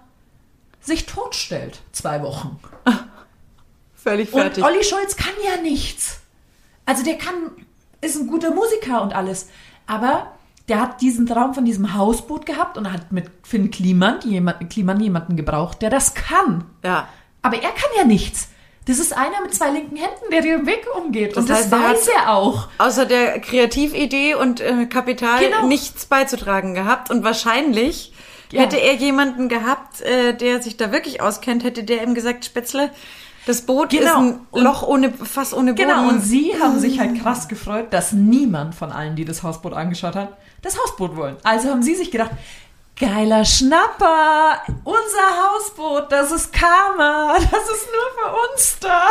sich 0.81 1.05
totstellt. 1.05 1.81
Zwei 1.93 2.23
Wochen. 2.23 2.59
Völlig 4.09 4.33
Und 4.33 4.41
fertig. 4.41 4.65
Olli 4.65 4.83
Schulz 4.85 5.17
kann 5.17 5.33
ja 5.45 5.61
nichts. 5.63 6.19
Also 6.87 7.05
der 7.05 7.19
kann, 7.19 7.35
ist 8.01 8.17
ein 8.17 8.27
guter 8.27 8.51
Musiker 8.53 9.03
und 9.03 9.15
alles. 9.15 9.49
Aber 9.87 10.33
der 10.69 10.81
hat 10.81 11.01
diesen 11.01 11.27
Traum 11.27 11.55
von 11.55 11.65
diesem 11.65 11.95
Hausboot 11.95 12.45
gehabt 12.47 12.77
und 12.79 12.93
hat 12.93 13.11
mit 13.13 13.31
Finn 13.43 13.71
Kliman, 13.71 14.21
jemand, 14.25 14.69
Kliman 14.71 15.01
jemanden 15.01 15.37
gebraucht, 15.37 15.83
der 15.83 15.91
das 15.91 16.15
kann. 16.15 16.65
ja. 16.85 17.09
Aber 17.41 17.57
er 17.57 17.71
kann 17.71 17.91
ja 17.97 18.05
nichts. 18.05 18.49
Das 18.87 18.99
ist 18.99 19.17
einer 19.17 19.41
mit 19.43 19.55
zwei 19.55 19.71
linken 19.71 19.97
Händen, 19.97 20.31
der 20.33 20.41
dir 20.43 20.57
den 20.57 20.67
Weg 20.67 20.85
umgeht. 20.97 21.37
und 21.37 21.49
Das 21.49 21.59
heißt, 21.59 21.73
das 21.73 21.81
weiß 21.81 22.09
er 22.09 22.33
auch. 22.33 22.69
Außer 22.79 23.05
der 23.07 23.39
Kreatividee 23.41 24.35
und 24.35 24.61
äh, 24.61 24.87
Kapital 24.87 25.41
Genau. 25.41 25.67
nichts 25.67 26.07
beizutragen 26.07 26.75
gehabt. 26.75 27.11
Und 27.11 27.23
wahrscheinlich 27.23 28.13
Ja. 28.51 28.63
hätte 28.63 28.77
er 28.79 28.95
jemanden 28.95 29.49
gehabt, 29.49 30.01
äh, 30.01 30.35
der 30.35 30.63
sich 30.63 30.77
da 30.79 30.91
wirklich 30.91 31.21
auskennt, 31.21 31.65
hätte 31.65 31.85
der 31.85 32.03
ihm 32.03 32.15
gesagt, 32.15 32.45
Spätzle, 32.47 32.91
das 33.47 33.63
Boot 33.63 33.91
Genau. 33.91 34.05
ist 34.05 34.17
ein 34.17 34.47
Loch 34.53 34.83
ohne, 34.83 35.13
Fass 35.13 35.55
ohne 35.55 35.73
Boden. 35.75 35.89
Genau, 35.89 36.09
und 36.09 36.21
sie 36.21 36.55
haben 36.61 36.79
sich 36.79 36.99
halt 37.01 37.21
krass 37.23 37.49
gefreut, 37.49 37.87
dass 37.91 38.13
niemand 38.13 38.75
von 38.75 38.93
allen, 38.93 39.17
die 39.17 39.25
das 39.25 39.43
Hausboot 39.43 39.73
angeschaut 39.73 40.15
hat, 40.17 40.37
das 40.63 40.79
Hausboot 40.79 41.17
wollen. 41.17 41.37
Also 41.45 41.71
haben 41.71 41.83
sie 41.83 41.95
sich 41.95 42.11
gedacht, 42.11 42.31
geiler 42.99 43.45
Schnapper, 43.45 44.61
unser 44.85 45.55
Hausboot, 45.55 46.11
das 46.11 46.33
ist 46.33 46.53
Karma, 46.53 47.35
das 47.39 47.45
ist 47.47 47.89
nur 47.93 48.11
für 48.17 48.53
uns 48.53 48.79
da. 48.81 49.09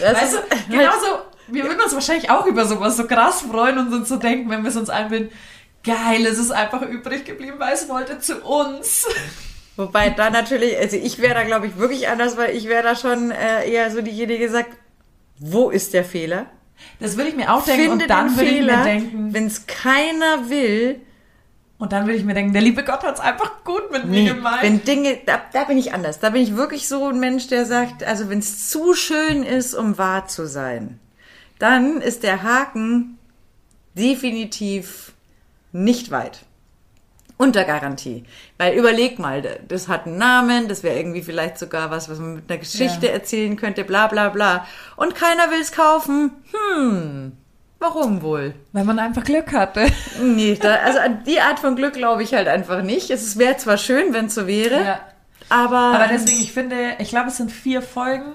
Das 0.00 0.22
weißt 0.22 0.34
du, 0.34 0.72
genauso, 0.72 1.06
wir 1.48 1.64
würden 1.64 1.80
uns 1.80 1.92
wahrscheinlich 1.94 2.30
auch 2.30 2.46
über 2.46 2.64
sowas 2.64 2.96
so 2.96 3.06
krass 3.06 3.42
freuen 3.42 3.78
und 3.78 3.92
uns 3.92 4.08
so 4.08 4.16
denken, 4.16 4.50
wenn 4.50 4.62
wir 4.62 4.70
es 4.70 4.76
uns 4.76 4.88
einbilden, 4.90 5.30
geil, 5.84 6.26
es 6.26 6.38
ist 6.38 6.50
einfach 6.50 6.82
übrig 6.82 7.24
geblieben, 7.24 7.56
weil 7.58 7.74
es 7.74 7.88
wollte 7.88 8.18
zu 8.18 8.36
uns. 8.42 9.06
Wobei 9.76 10.10
da 10.10 10.30
natürlich, 10.30 10.76
also 10.78 10.96
ich 10.96 11.18
wäre 11.18 11.34
da 11.34 11.44
glaube 11.44 11.66
ich 11.66 11.76
wirklich 11.76 12.08
anders, 12.08 12.36
weil 12.36 12.56
ich 12.56 12.66
wäre 12.66 12.82
da 12.82 12.96
schon 12.96 13.30
äh, 13.30 13.68
eher 13.70 13.90
so 13.90 14.00
diejenige, 14.00 14.46
die 14.46 14.52
sagt, 14.52 14.70
wo 15.38 15.70
ist 15.70 15.92
der 15.92 16.04
Fehler? 16.04 16.46
Das 17.00 17.16
würde 17.16 17.30
ich 17.30 17.36
mir 17.36 17.52
auch 17.52 17.64
denken 17.64 17.82
Finde 17.82 18.04
und 18.04 18.10
dann 18.10 18.36
würde 18.36 18.50
ich 18.50 18.60
mir 18.62 18.82
denken, 18.82 19.34
wenn 19.34 19.46
es 19.46 19.66
keiner 19.66 20.48
will, 20.48 21.00
und 21.78 21.92
dann 21.92 22.06
würde 22.06 22.16
ich 22.18 22.24
mir 22.24 22.32
denken, 22.32 22.54
der 22.54 22.62
liebe 22.62 22.84
Gott 22.84 23.02
hat 23.02 23.16
es 23.16 23.20
einfach 23.20 23.62
gut 23.64 23.92
mit 23.92 24.06
mir 24.06 24.22
Nee, 24.22 24.28
gemeint. 24.28 24.62
wenn 24.62 24.84
Dinge, 24.84 25.18
da, 25.26 25.42
da 25.52 25.64
bin 25.64 25.76
ich 25.76 25.92
anders. 25.92 26.18
Da 26.20 26.30
bin 26.30 26.40
ich 26.40 26.56
wirklich 26.56 26.88
so 26.88 27.08
ein 27.08 27.20
Mensch, 27.20 27.48
der 27.48 27.66
sagt, 27.66 28.02
also 28.02 28.30
wenn 28.30 28.38
es 28.38 28.70
zu 28.70 28.94
schön 28.94 29.42
ist, 29.42 29.74
um 29.74 29.98
wahr 29.98 30.26
zu 30.26 30.46
sein, 30.46 30.98
dann 31.58 32.00
ist 32.00 32.22
der 32.22 32.42
Haken 32.42 33.18
definitiv 33.94 35.12
nicht 35.72 36.10
weit. 36.10 36.45
Unter 37.38 37.64
Garantie. 37.64 38.24
Weil 38.56 38.74
überleg 38.78 39.18
mal, 39.18 39.42
das 39.68 39.88
hat 39.88 40.06
einen 40.06 40.16
Namen, 40.16 40.68
das 40.68 40.82
wäre 40.82 40.96
irgendwie 40.96 41.20
vielleicht 41.22 41.58
sogar 41.58 41.90
was, 41.90 42.08
was 42.08 42.18
man 42.18 42.36
mit 42.36 42.50
einer 42.50 42.58
Geschichte 42.58 43.06
Ja. 43.06 43.12
erzählen 43.12 43.56
könnte, 43.56 43.84
bla 43.84 44.06
bla 44.06 44.30
bla. 44.30 44.66
Und 44.96 45.14
keiner 45.14 45.50
will 45.50 45.60
es 45.60 45.70
kaufen. 45.70 46.30
Hm, 46.52 47.32
warum 47.78 48.22
wohl? 48.22 48.54
Weil 48.72 48.84
man 48.84 48.98
einfach 48.98 49.22
Glück 49.24 49.52
hatte. 49.52 49.86
Nee, 50.22 50.56
da, 50.60 50.76
also 50.76 50.98
an 50.98 51.24
die 51.26 51.40
Art 51.40 51.58
von 51.58 51.76
Glück 51.76 51.92
glaube 51.92 52.22
ich 52.22 52.32
halt 52.32 52.48
einfach 52.48 52.82
nicht. 52.82 53.10
Es 53.10 53.38
wäre 53.38 53.58
zwar 53.58 53.76
schön, 53.76 54.14
wenn 54.14 54.26
es 54.26 54.34
so 54.34 54.46
wäre, 54.46 54.82
Ja. 54.82 55.00
aber, 55.50 55.76
Aber 55.78 56.08
deswegen, 56.10 56.40
ich 56.40 56.52
finde, 56.52 56.94
ich 57.00 57.10
glaube, 57.10 57.28
es 57.28 57.36
sind 57.36 57.52
vier 57.52 57.82
Folgen. 57.82 58.32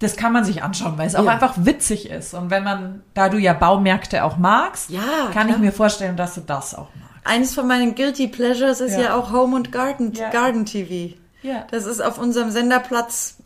Das 0.00 0.16
kann 0.16 0.32
man 0.32 0.44
sich 0.44 0.62
anschauen, 0.62 0.98
weil 0.98 1.06
es 1.06 1.14
auch 1.14 1.24
Ja. 1.24 1.30
einfach 1.32 1.54
witzig 1.58 2.08
ist. 2.10 2.34
Und 2.34 2.50
wenn 2.50 2.64
man, 2.64 3.02
da 3.14 3.28
du 3.28 3.36
ja 3.38 3.52
Baumärkte 3.52 4.24
auch 4.24 4.36
magst, 4.38 4.90
Ja, 4.90 5.00
kann 5.32 5.46
ich 5.48 5.54
klar. 5.54 5.58
mir 5.58 5.72
vorstellen, 5.72 6.16
dass 6.16 6.34
du 6.34 6.40
das 6.40 6.74
auch 6.74 6.88
magst. 6.98 7.26
eines 7.26 7.54
von 7.54 7.66
meinen 7.68 7.94
Guilty 7.94 8.28
Pleasures 8.28 8.80
ist 8.80 8.94
ja, 8.94 9.00
Ja. 9.00 9.14
auch 9.14 9.30
Home 9.32 9.54
und 9.56 9.70
Garden. 9.72 10.12
Garden 10.32 10.64
TV. 10.66 11.14
Ja. 11.42 11.66
Das 11.70 11.84
ist 11.86 12.00
auf 12.02 12.18
unserem 12.18 12.50
Senderplatz, 12.50 13.36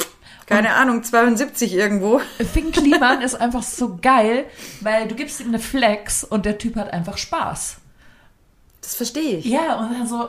keine 0.46 0.74
Ahnung, 0.74 1.02
72 1.02 1.74
irgendwo. 1.74 2.20
Finn 2.52 2.70
Kliman 2.72 3.20
ist 3.22 3.34
einfach 3.34 3.62
so 3.64 3.98
geil, 4.00 4.44
weil 4.80 5.08
du 5.08 5.14
gibst 5.16 5.40
ihm 5.40 5.48
eine 5.48 5.58
Flex 5.58 6.22
und 6.24 6.46
der 6.46 6.58
Typ 6.58 6.76
hat 6.76 6.92
einfach 6.92 7.18
Spaß. 7.18 7.76
Das 8.80 8.94
verstehe 8.94 9.38
ich. 9.38 9.46
Ja, 9.46 9.76
und 9.78 9.92
dann 9.92 10.06
so, 10.06 10.28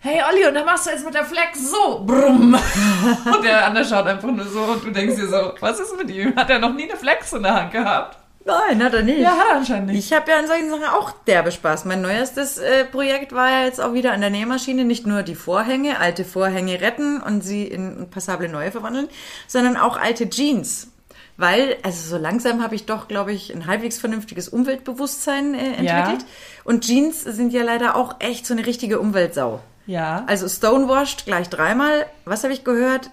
hey 0.00 0.22
Olli, 0.28 0.46
und 0.46 0.54
dann 0.54 0.64
machst 0.64 0.86
du 0.86 0.90
jetzt 0.90 1.04
mit 1.04 1.14
der 1.14 1.24
Flex 1.24 1.70
so, 1.70 2.04
brumm. 2.04 2.54
Und 3.26 3.44
der 3.44 3.66
andere 3.66 3.84
schaut 3.84 4.06
einfach 4.06 4.30
nur 4.30 4.46
so 4.46 4.60
und 4.60 4.84
du 4.84 4.90
denkst 4.90 5.16
dir 5.16 5.28
so, 5.28 5.52
was 5.60 5.80
ist 5.80 5.96
mit 5.96 6.10
ihm? 6.10 6.34
Hat 6.36 6.50
er 6.50 6.58
noch 6.58 6.72
nie 6.72 6.84
eine 6.84 6.96
Flex 6.96 7.32
in 7.32 7.42
der 7.42 7.54
Hand 7.54 7.72
gehabt? 7.72 8.18
Nein, 8.44 8.82
hat 8.82 8.94
er 8.94 9.02
nicht. 9.02 9.18
Ja, 9.18 9.32
hat 9.32 9.46
er 9.50 9.56
anscheinend 9.56 9.88
nicht. 9.88 9.98
Ich 9.98 10.12
habe 10.16 10.30
ja 10.30 10.38
an 10.38 10.46
solchen 10.46 10.70
Sachen 10.70 10.84
auch 10.84 11.12
derbe 11.26 11.52
Spaß. 11.52 11.84
Mein 11.84 12.00
neuestes 12.00 12.56
äh, 12.58 12.84
Projekt 12.84 13.32
war 13.32 13.50
ja 13.50 13.64
jetzt 13.64 13.80
auch 13.80 13.92
wieder 13.92 14.12
an 14.12 14.20
der 14.20 14.30
Nähmaschine 14.30 14.84
nicht 14.84 15.06
nur 15.06 15.22
die 15.22 15.34
Vorhänge, 15.34 15.98
alte 16.00 16.24
Vorhänge 16.24 16.80
retten 16.80 17.20
und 17.20 17.42
sie 17.42 17.64
in 17.64 18.08
passable 18.10 18.48
neue 18.48 18.70
verwandeln, 18.70 19.08
sondern 19.46 19.76
auch 19.76 19.98
alte 19.98 20.30
Jeans. 20.30 20.88
Weil, 21.36 21.76
also 21.82 22.16
so 22.16 22.20
langsam 22.20 22.62
habe 22.62 22.74
ich 22.74 22.86
doch, 22.86 23.06
glaube 23.06 23.32
ich, 23.32 23.54
ein 23.54 23.66
halbwegs 23.66 23.98
vernünftiges 23.98 24.48
Umweltbewusstsein 24.48 25.54
äh, 25.54 25.74
entwickelt. 25.74 26.24
Und 26.64 26.84
Jeans 26.84 27.22
sind 27.22 27.52
ja 27.52 27.62
leider 27.62 27.96
auch 27.96 28.16
echt 28.20 28.46
so 28.46 28.54
eine 28.54 28.64
richtige 28.64 28.98
Umweltsau. 28.98 29.60
Ja. 29.88 30.24
Also 30.26 30.46
stonewashed 30.48 31.24
gleich 31.24 31.48
dreimal. 31.48 32.06
Was 32.26 32.44
habe 32.44 32.52
ich 32.52 32.62
gehört? 32.62 33.10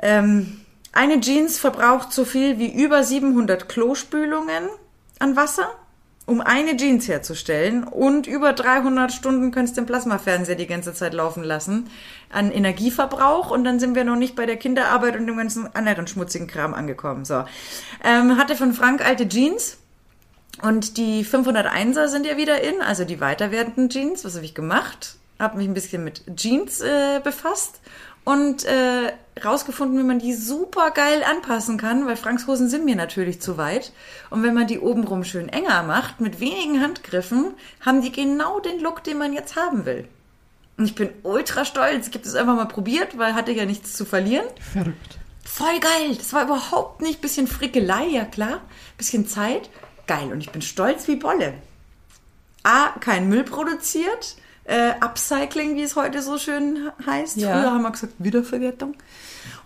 Ähm, 0.00 0.60
eine 0.92 1.18
Jeans 1.20 1.58
verbraucht 1.58 2.12
so 2.12 2.26
viel 2.26 2.58
wie 2.58 2.70
über 2.70 3.02
700 3.02 3.70
Klospülungen 3.70 4.68
an 5.18 5.34
Wasser, 5.34 5.70
um 6.26 6.42
eine 6.42 6.76
Jeans 6.76 7.08
herzustellen. 7.08 7.84
Und 7.84 8.26
über 8.26 8.52
300 8.52 9.10
Stunden 9.12 9.50
könntest 9.50 9.78
du 9.78 9.80
den 9.80 9.86
Plasmafernseher 9.86 10.56
die 10.56 10.66
ganze 10.66 10.92
Zeit 10.92 11.14
laufen 11.14 11.42
lassen 11.42 11.88
an 12.30 12.52
Energieverbrauch. 12.52 13.50
Und 13.50 13.64
dann 13.64 13.80
sind 13.80 13.94
wir 13.94 14.04
noch 14.04 14.16
nicht 14.16 14.36
bei 14.36 14.44
der 14.44 14.58
Kinderarbeit 14.58 15.16
und 15.16 15.26
dem 15.26 15.38
ganzen 15.38 15.74
anderen 15.74 16.06
schmutzigen 16.06 16.48
Kram 16.48 16.74
angekommen. 16.74 17.24
So. 17.24 17.44
Ähm, 18.04 18.36
hatte 18.36 18.56
von 18.56 18.74
Frank 18.74 19.02
alte 19.02 19.26
Jeans. 19.26 19.78
Und 20.60 20.98
die 20.98 21.24
501er 21.24 22.08
sind 22.08 22.26
ja 22.26 22.36
wieder 22.36 22.60
in, 22.60 22.82
also 22.82 23.06
die 23.06 23.20
weiter 23.20 23.50
werdenden 23.52 23.88
Jeans. 23.88 24.26
Was 24.26 24.34
habe 24.34 24.44
ich 24.44 24.54
gemacht? 24.54 25.17
Habe 25.38 25.58
mich 25.58 25.68
ein 25.68 25.74
bisschen 25.74 26.04
mit 26.04 26.22
Jeans 26.36 26.80
äh, 26.80 27.20
befasst 27.22 27.80
und 28.24 28.64
äh, 28.64 29.12
rausgefunden, 29.42 29.98
wie 29.98 30.02
man 30.02 30.18
die 30.18 30.34
super 30.34 30.90
geil 30.90 31.22
anpassen 31.24 31.78
kann, 31.78 32.06
weil 32.06 32.16
Franks 32.16 32.46
Hosen 32.46 32.68
sind 32.68 32.84
mir 32.84 32.96
natürlich 32.96 33.40
zu 33.40 33.56
weit. 33.56 33.92
Und 34.30 34.42
wenn 34.42 34.52
man 34.52 34.66
die 34.66 34.80
obenrum 34.80 35.24
schön 35.24 35.48
enger 35.48 35.82
macht, 35.84 36.20
mit 36.20 36.40
wenigen 36.40 36.82
Handgriffen, 36.82 37.54
haben 37.80 38.02
die 38.02 38.12
genau 38.12 38.60
den 38.60 38.80
Look, 38.80 39.02
den 39.04 39.18
man 39.18 39.32
jetzt 39.32 39.56
haben 39.56 39.86
will. 39.86 40.08
Und 40.76 40.84
ich 40.84 40.94
bin 40.94 41.10
ultra 41.22 41.64
stolz. 41.64 42.08
Ich 42.08 42.14
habe 42.14 42.24
das 42.24 42.34
einfach 42.34 42.54
mal 42.54 42.66
probiert, 42.66 43.18
weil 43.18 43.34
hatte 43.34 43.52
ja 43.52 43.64
nichts 43.64 43.94
zu 43.94 44.04
verlieren. 44.04 44.46
Verrückt. 44.72 45.18
Voll 45.44 45.80
geil. 45.80 46.14
Das 46.16 46.32
war 46.34 46.44
überhaupt 46.44 47.00
nicht 47.00 47.20
bisschen 47.20 47.46
Frickelei, 47.46 48.06
ja 48.06 48.24
klar. 48.24 48.60
Bisschen 48.96 49.26
Zeit. 49.26 49.70
Geil. 50.06 50.30
Und 50.30 50.40
ich 50.40 50.50
bin 50.50 50.62
stolz 50.62 51.08
wie 51.08 51.16
Bolle. 51.16 51.54
A, 52.62 52.90
kein 53.00 53.28
Müll 53.28 53.44
produziert. 53.44 54.36
Äh, 54.68 54.92
Upcycling, 55.00 55.76
wie 55.76 55.82
es 55.82 55.96
heute 55.96 56.20
so 56.20 56.36
schön 56.36 56.90
heißt. 57.06 57.38
Ja. 57.38 57.52
Früher 57.52 57.70
haben 57.72 57.82
wir 57.82 57.90
gesagt 57.90 58.12
Wiederverwertung. 58.18 58.94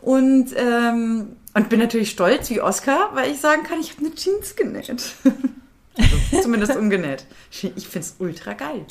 Und, 0.01 0.51
ähm, 0.57 1.37
und 1.55 1.69
bin 1.69 1.81
natürlich 1.81 2.11
stolz 2.11 2.49
wie 2.51 2.61
Oscar, 2.61 3.11
weil 3.15 3.33
ich 3.33 3.41
sagen 3.41 3.65
kann, 3.65 3.81
ich 3.81 3.91
habe 3.93 4.07
eine 4.07 4.15
Jeans 4.15 4.55
genäht. 4.55 4.89
also, 4.91 6.17
zumindest 6.43 6.77
umgenäht. 6.77 7.27
Ich 7.51 7.89
finde 7.89 8.07
es 8.07 8.15
ultra 8.21 8.53
geil. 8.53 8.87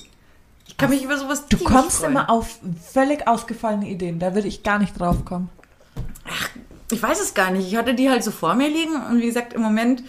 Ich 0.68 0.76
kann 0.76 0.90
mich 0.90 1.04
über 1.04 1.18
sowas 1.18 1.46
Du 1.48 1.58
kommst 1.58 2.00
freuen. 2.00 2.12
immer 2.12 2.30
auf 2.30 2.60
völlig 2.94 3.28
ausgefallene 3.28 3.88
Ideen. 3.90 4.20
Da 4.20 4.36
würde 4.36 4.50
ich 4.50 4.64
gar 4.64 4.80
nicht 4.80 5.00
drauf 5.00 5.24
kommen. 5.24 5.50
Ich 6.92 7.02
weiß 7.02 7.22
es 7.22 7.34
gar 7.34 7.52
nicht. 7.52 7.68
Ich 7.68 7.78
hatte 7.78 7.94
die 7.94 8.10
halt 8.10 8.24
so 8.24 8.32
vor 8.32 8.56
mir 8.56 8.68
liegen 8.68 8.96
und 9.10 9.22
wie 9.22 9.28
gesagt, 9.28 9.54
im 9.54 9.62
Moment, 9.62 10.04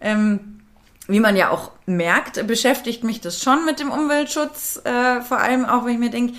ähm, 0.00 0.59
wie 1.10 1.20
man 1.20 1.36
ja 1.36 1.50
auch 1.50 1.72
merkt, 1.86 2.46
beschäftigt 2.46 3.02
mich 3.04 3.20
das 3.20 3.42
schon 3.42 3.64
mit 3.64 3.80
dem 3.80 3.90
Umweltschutz. 3.90 4.80
Äh, 4.84 5.20
vor 5.22 5.38
allem 5.38 5.64
auch, 5.64 5.84
wenn 5.84 5.94
ich 5.94 5.98
mir 5.98 6.10
denke, 6.10 6.34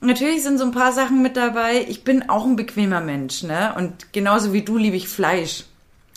natürlich 0.00 0.42
sind 0.42 0.58
so 0.58 0.64
ein 0.64 0.72
paar 0.72 0.92
Sachen 0.92 1.22
mit 1.22 1.36
dabei. 1.36 1.86
Ich 1.88 2.04
bin 2.04 2.28
auch 2.28 2.44
ein 2.44 2.56
bequemer 2.56 3.00
Mensch, 3.00 3.42
ne? 3.42 3.74
Und 3.76 4.12
genauso 4.12 4.52
wie 4.52 4.62
du 4.62 4.76
liebe 4.76 4.96
ich 4.96 5.08
Fleisch. 5.08 5.64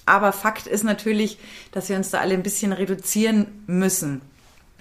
Aber 0.06 0.34
Fakt 0.34 0.68
ist 0.68 0.84
natürlich, 0.84 1.38
dass 1.72 1.88
wir 1.88 1.95
uns 1.95 2.10
da 2.10 2.20
alle 2.20 2.34
ein 2.34 2.43
bisschen 2.43 2.74
reduzieren 2.74 3.64
müssen. 3.68 4.22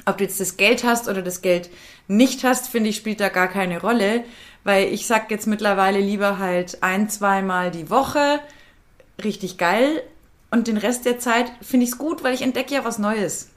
Ob 0.05 0.19
du 0.19 0.25
jetzt 0.25 0.41
das 0.41 0.57
Geld 0.57 0.83
hast 0.83 1.09
oder 1.09 1.23
das 1.23 1.43
Geld 1.43 1.71
nicht 2.09 2.43
hast, 2.43 2.69
finde 2.69 2.91
ich, 2.91 2.97
spielt 2.97 3.21
da 3.21 3.29
gar 3.29 3.47
keine 3.47 3.81
Rolle. 3.81 4.25
Weil 4.65 4.93
ich 4.93 5.07
sag 5.07 5.31
jetzt 5.31 5.47
mittlerweile 5.47 6.01
lieber 6.01 6.39
halt 6.39 6.83
ein, 6.83 7.09
zweimal 7.09 7.71
die 7.71 7.89
Woche, 7.89 8.41
richtig 9.23 9.59
geil. 9.59 10.03
Und 10.53 10.69
den 10.69 10.77
Rest 10.77 11.07
der 11.07 11.19
Zeit 11.19 11.51
finde 11.63 11.85
ich 11.85 11.93
es 11.93 11.99
gut, 11.99 12.23
weil 12.23 12.35
ich 12.35 12.43
entdecke 12.43 12.75
ja 12.75 12.85
was 12.85 12.99
Neues. 12.99 13.49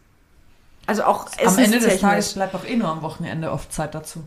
Also 0.87 1.03
auch 1.03 1.27
Am 1.45 1.57
Ende 1.57 1.79
des. 1.79 1.99
Tages 1.99 2.33
bleibt 2.33 2.55
auch 2.55 2.65
eh 2.65 2.77
nur 2.77 2.87
am 2.87 3.01
Wochenende 3.01 3.51
oft 3.51 3.73
Zeit 3.73 3.93
dazu. 3.93 4.23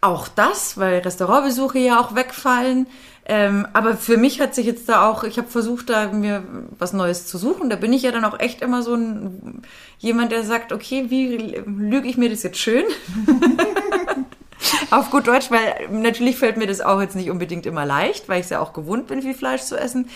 Auch 0.00 0.28
das, 0.28 0.78
weil 0.78 1.00
Restaurantbesuche 1.00 1.80
ja 1.80 2.00
auch 2.00 2.14
wegfallen. 2.14 2.86
Ähm, 3.26 3.66
aber 3.72 3.96
für 3.96 4.16
mich 4.16 4.40
hat 4.40 4.54
sich 4.54 4.64
jetzt 4.64 4.88
da 4.88 5.10
auch, 5.10 5.24
ich 5.24 5.38
habe 5.38 5.48
versucht, 5.48 5.90
da 5.90 6.12
mir 6.12 6.44
was 6.78 6.92
Neues 6.92 7.26
zu 7.26 7.36
suchen. 7.36 7.68
Da 7.68 7.74
bin 7.74 7.92
ich 7.92 8.02
ja 8.02 8.12
dann 8.12 8.24
auch 8.24 8.38
echt 8.38 8.62
immer 8.62 8.82
so 8.82 8.94
ein 8.94 9.62
jemand, 9.98 10.30
der 10.30 10.44
sagt, 10.44 10.72
okay, 10.72 11.06
wie 11.08 11.36
lüge 11.66 12.06
ich 12.06 12.16
mir 12.16 12.30
das 12.30 12.44
jetzt 12.44 12.58
schön? 12.58 12.84
Auf 14.90 15.10
gut 15.10 15.26
Deutsch, 15.26 15.50
weil 15.50 15.88
natürlich 15.90 16.36
fällt 16.36 16.58
mir 16.58 16.66
das 16.68 16.80
auch 16.80 17.00
jetzt 17.00 17.16
nicht 17.16 17.30
unbedingt 17.30 17.66
immer 17.66 17.84
leicht, 17.84 18.28
weil 18.28 18.38
ich 18.38 18.44
es 18.44 18.50
ja 18.50 18.60
auch 18.60 18.72
gewohnt 18.72 19.08
bin, 19.08 19.20
viel 19.20 19.34
Fleisch 19.34 19.62
zu 19.62 19.76
essen. 19.76 20.08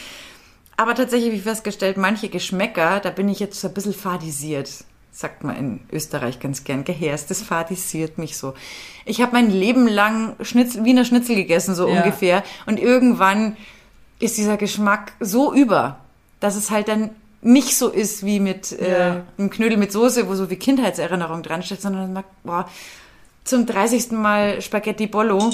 Aber 0.82 0.96
tatsächlich 0.96 1.28
habe 1.28 1.36
ich 1.36 1.42
festgestellt, 1.44 1.96
manche 1.96 2.28
Geschmäcker, 2.28 2.98
da 2.98 3.10
bin 3.10 3.28
ich 3.28 3.38
jetzt 3.38 3.60
so 3.60 3.68
ein 3.68 3.74
bisschen 3.74 3.94
fadisiert. 3.94 4.68
Sagt 5.12 5.44
man 5.44 5.54
in 5.56 5.80
Österreich 5.92 6.40
ganz 6.40 6.64
gern. 6.64 6.82
Gehärst, 6.82 7.30
das 7.30 7.40
fadisiert 7.40 8.18
mich 8.18 8.36
so. 8.36 8.54
Ich 9.04 9.20
habe 9.22 9.30
mein 9.32 9.48
Leben 9.48 9.86
lang 9.86 10.34
Schnitzel, 10.40 10.84
Wiener 10.84 11.04
Schnitzel 11.04 11.36
gegessen, 11.36 11.76
so 11.76 11.86
Ja. 11.88 11.98
ungefähr. 12.02 12.42
Und 12.66 12.80
irgendwann 12.80 13.56
ist 14.18 14.36
dieser 14.38 14.56
Geschmack 14.56 15.12
so 15.20 15.54
über, 15.54 16.00
dass 16.40 16.56
es 16.56 16.72
halt 16.72 16.88
dann 16.88 17.10
nicht 17.42 17.76
so 17.76 17.88
ist 17.88 18.24
wie 18.26 18.40
mit 18.40 18.72
äh, 18.72 18.90
Ja. 18.90 19.22
einem 19.38 19.50
Knödel 19.50 19.76
mit 19.76 19.92
Soße, 19.92 20.28
wo 20.28 20.34
so 20.34 20.50
wie 20.50 20.56
Kindheitserinnerung 20.56 21.44
dran 21.44 21.62
steht, 21.62 21.80
sondern 21.80 22.12
man, 22.12 22.24
boah, 22.42 22.68
zum 23.44 23.66
30. 23.66 24.10
Mal 24.12 24.60
Spaghetti 24.62 25.06
Bollo 25.06 25.52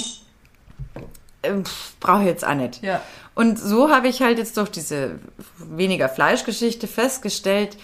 ähm, 1.43 1.63
brauche 1.99 2.21
ich 2.21 2.27
jetzt 2.27 2.45
auch 2.45 2.55
nicht. 2.55 2.81
Ja. 2.83 3.01
Und 3.35 3.57
so 3.59 3.89
habe 3.89 4.07
ich 4.07 4.21
halt 4.21 4.37
jetzt 4.37 4.57
durch 4.57 4.69
diese 4.69 5.19
weniger 5.57 6.09
Fleischgeschichte 6.09 6.87
festgestellt, 6.87 7.77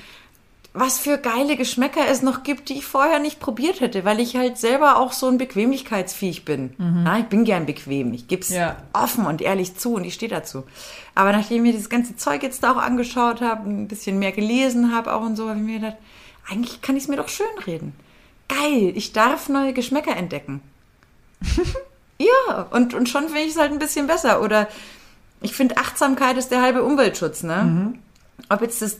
was 0.77 0.99
für 0.99 1.17
geile 1.17 1.55
Geschmäcker 1.55 2.01
es 2.09 2.21
noch 2.21 2.43
gibt, 2.43 2.67
die 2.67 2.73
ich 2.79 2.85
vorher 2.85 3.19
nicht 3.19 3.39
probiert 3.39 3.79
hätte, 3.79 4.03
weil 4.03 4.19
ich 4.19 4.35
halt 4.35 4.57
selber 4.57 4.97
auch 4.97 5.13
so 5.13 5.29
ein 5.29 5.37
Bequemlichkeitsviech 5.37 6.43
bin. 6.43 6.73
Na, 6.77 7.17
ich 7.19 7.27
bin 7.27 7.45
gern 7.45 7.65
bequem. 7.65 8.13
Ich 8.13 8.27
gebe 8.27 8.41
es 8.41 8.49
Ja. 8.49 8.75
offen 8.91 9.25
und 9.25 9.41
ehrlich 9.41 9.77
zu 9.77 9.93
und 9.93 10.03
ich 10.03 10.15
stehe 10.15 10.29
dazu. 10.29 10.65
Aber 11.13 11.31
nachdem 11.31 11.63
ich 11.63 11.71
mir 11.73 11.79
das 11.79 11.87
ganze 11.89 12.17
Zeug 12.17 12.43
jetzt 12.43 12.61
da 12.63 12.73
auch 12.73 12.77
angeschaut 12.77 13.39
habe, 13.39 13.69
ein 13.69 13.87
bisschen 13.87 14.19
mehr 14.19 14.33
gelesen 14.33 14.93
habe 14.93 15.13
auch 15.13 15.21
und 15.21 15.37
so, 15.37 15.47
habe 15.47 15.59
ich 15.59 15.65
mir 15.65 15.79
gedacht, 15.79 15.97
eigentlich 16.51 16.81
kann 16.81 16.97
ich 16.97 17.03
es 17.03 17.09
mir 17.09 17.15
doch 17.15 17.29
schön 17.29 17.47
reden. 17.65 17.95
Geil, 18.49 18.91
ich 18.95 19.13
darf 19.13 19.47
neue 19.47 19.71
Geschmäcker 19.71 20.17
entdecken. 20.17 20.61
ja, 22.19 22.67
und, 22.71 22.93
und 22.93 23.09
schon 23.09 23.23
finde 23.25 23.41
ich 23.41 23.51
es 23.51 23.57
halt 23.59 23.71
ein 23.71 23.79
bisschen 23.79 24.07
besser. 24.07 24.41
Oder 24.41 24.67
ich 25.41 25.53
finde, 25.53 25.77
Achtsamkeit 25.77 26.37
ist 26.37 26.49
der 26.51 26.61
halbe 26.61 26.83
Umweltschutz, 26.83 27.43
ne? 27.43 27.93
Ob 28.49 28.61
jetzt 28.61 28.81
das 28.81 28.97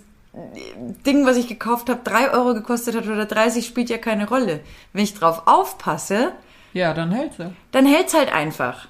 Ding, 1.06 1.26
was 1.26 1.38
ich 1.38 1.48
gekauft 1.48 1.90
habe, 1.90 2.02
drei 2.04 2.32
Euro 2.32 2.54
gekostet 2.54 2.96
hat 2.96 3.08
oder 3.08 3.26
30, 3.26 3.66
spielt 3.66 3.90
ja 3.90 3.98
keine 3.98 4.28
Rolle. 4.28 4.60
Wenn 4.92 5.04
ich 5.04 5.14
drauf 5.14 5.44
aufpasse, 5.46 6.34
Ja, 6.74 6.94
dann 6.94 7.12
hält 7.12 7.34
sie. 7.38 7.54
dann 7.72 7.86
hält's 7.86 8.14
halt 8.14 8.34
einfach. 8.34 8.88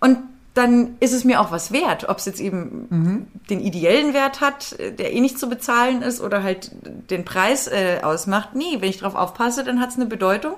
Und 0.00 0.18
dann 0.52 0.96
ist 1.00 1.12
es 1.12 1.24
mir 1.24 1.40
auch 1.40 1.50
was 1.50 1.72
wert. 1.72 2.08
Ob 2.08 2.18
es 2.18 2.26
jetzt 2.26 2.38
eben 2.40 3.26
den 3.50 3.60
ideellen 3.60 4.12
Wert 4.14 4.40
hat, 4.40 4.76
der 4.78 5.12
eh 5.12 5.20
nicht 5.20 5.38
zu 5.38 5.48
bezahlen 5.48 6.02
ist, 6.02 6.20
oder 6.20 6.42
halt 6.44 6.70
den 7.10 7.24
Preis 7.24 7.66
äh, 7.66 8.00
ausmacht. 8.02 8.50
Nee, 8.54 8.76
wenn 8.80 8.90
ich 8.90 8.98
drauf 8.98 9.14
aufpasse, 9.16 9.64
dann 9.64 9.80
hat 9.80 9.88
es 9.90 9.96
eine 9.96 10.06
Bedeutung. 10.06 10.54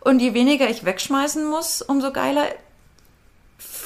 Und 0.00 0.20
je 0.20 0.34
weniger 0.34 0.68
ich 0.68 0.84
wegschmeißen 0.84 1.48
muss, 1.48 1.82
umso 1.82 2.12
geiler 2.12 2.46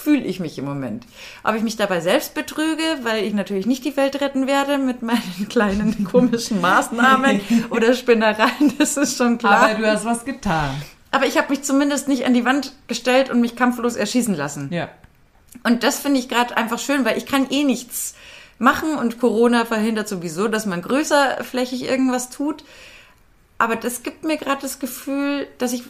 fühle 0.03 0.25
ich 0.25 0.41
mich 0.41 0.59
im 0.59 0.65
Moment. 0.65 1.07
Ob 1.45 1.55
ich 1.55 1.63
mich 1.63 1.77
dabei 1.77 2.01
selbst 2.01 2.35
betrüge, 2.35 2.83
weil 3.03 3.25
ich 3.25 3.35
natürlich 3.35 3.67
nicht 3.67 3.85
die 3.85 3.97
Welt 3.97 4.21
retten 4.21 4.47
werde 4.47 4.79
mit 4.79 5.03
meinen 5.03 5.47
kleinen 5.49 6.05
komischen 6.11 6.61
Maßnahmen 6.61 7.41
oder 7.71 7.95
Spinnereien, 7.95 8.75
das 8.79 8.97
ist 8.97 9.17
schon 9.17 9.39
klar. 9.39 9.71
Aber 9.71 9.75
du 9.75 9.87
hast 9.87 10.05
was 10.05 10.25
getan. 10.25 10.75
Aber 11.11 11.27
ich 11.27 11.37
habe 11.37 11.51
mich 11.51 11.63
zumindest 11.63 12.09
nicht 12.09 12.25
an 12.25 12.35
die 12.35 12.45
Wand 12.45 12.73
gestellt 12.89 13.31
und 13.31 13.41
mich 13.41 13.55
kampflos 13.55 13.97
erschießen 13.97 14.35
lassen. 14.35 14.73
Ja. 14.73 14.89
Und 15.63 15.83
das 15.85 16.01
finde 16.01 16.19
ich 16.19 16.29
gerade 16.29 16.57
einfach 16.57 16.79
schön, 16.79 17.05
weil 17.05 17.19
ich 17.19 17.27
kann 17.27 17.49
eh 17.51 17.65
nichts 17.65 18.15
machen 18.59 18.97
und 18.97 19.21
Corona 19.21 19.65
verhindert 19.65 20.09
sowieso, 20.09 20.49
dass 20.49 20.67
man 20.67 20.83
größerflächig 20.83 21.85
irgendwas 21.85 22.31
tut. 22.31 22.65
Aber 23.59 23.77
das 23.77 24.03
gibt 24.03 24.25
mir 24.25 24.39
gerade 24.39 24.63
das 24.63 24.79
Gefühl, 24.79 25.47
dass 25.59 25.73
ich 25.73 25.85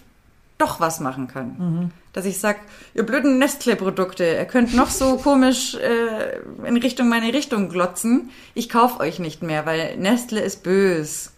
doch 0.63 0.81
was 0.81 1.01
machen 1.01 1.29
kann. 1.29 1.93
Dass 2.13 2.25
ich 2.25 2.39
sag, 2.39 2.59
ihr 2.95 3.05
blöden 3.05 3.39
Nestle-Produkte, 3.39 4.25
ihr 4.25 4.45
könnt 4.45 4.75
noch 4.75 4.91
so 4.91 5.17
komisch 5.23 5.75
äh, 5.75 6.39
in 6.67 6.77
Richtung 6.77 7.09
meine 7.09 7.33
Richtung 7.33 7.69
glotzen. 7.69 8.31
Ich 8.55 8.69
kauf 8.69 9.01
euch 9.01 9.19
nicht 9.19 9.43
mehr, 9.43 9.67
weil 9.67 9.97
Nestle 9.97 10.41
ist 10.41 10.63
bös. 10.63 11.33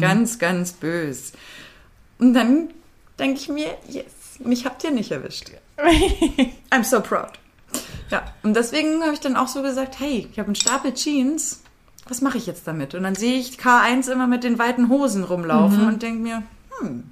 Ganz, 0.00 0.38
ganz 0.38 0.72
bös. 0.72 1.32
Und 2.18 2.32
dann 2.32 2.70
denke 3.18 3.38
ich 3.38 3.48
mir, 3.50 3.76
yes, 3.86 4.38
mich 4.38 4.64
habt 4.64 4.82
ihr 4.82 4.90
nicht 4.90 5.10
erwischt. 5.10 5.50
I'm 6.70 6.84
so 6.84 7.00
proud. 7.00 7.32
Ja, 8.10 8.22
und 8.42 8.54
deswegen 8.54 9.02
habe 9.02 9.12
ich 9.12 9.20
dann 9.20 9.36
auch 9.36 9.48
so 9.48 9.60
gesagt, 9.60 10.00
hey, 10.00 10.28
ich 10.30 10.38
habe 10.38 10.46
einen 10.46 10.54
Stapel 10.54 10.94
Jeans, 10.94 11.62
was 12.06 12.20
mache 12.20 12.38
ich 12.38 12.46
jetzt 12.46 12.66
damit? 12.66 12.94
Und 12.94 13.02
dann 13.02 13.14
sehe 13.14 13.38
ich 13.38 13.58
K1 13.58 14.10
immer 14.10 14.26
mit 14.26 14.44
den 14.44 14.58
weiten 14.58 14.88
Hosen 14.88 15.24
rumlaufen 15.24 15.86
und 15.86 16.02
denke 16.02 16.22
mir, 16.22 16.42
hm, 16.78 17.04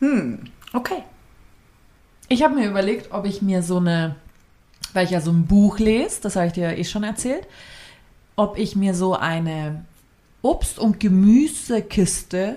hm, 0.00 0.40
okay. 0.76 1.02
Ich 2.28 2.42
habe 2.42 2.54
mir 2.54 2.68
überlegt, 2.68 3.12
ob 3.12 3.24
ich 3.24 3.40
mir 3.42 3.62
so 3.62 3.76
eine, 3.78 4.16
weil 4.92 5.04
ich 5.04 5.10
ja 5.12 5.20
so 5.20 5.30
ein 5.30 5.46
Buch 5.46 5.78
lese, 5.78 6.20
das 6.22 6.36
habe 6.36 6.46
ich 6.48 6.52
dir 6.54 6.70
ja 6.70 6.76
eh 6.76 6.84
schon 6.84 7.04
erzählt, 7.04 7.46
ob 8.34 8.58
ich 8.58 8.74
mir 8.76 8.94
so 8.94 9.14
eine 9.16 9.84
Obst- 10.42 10.78
und 10.78 10.98
Gemüsekiste 11.00 12.56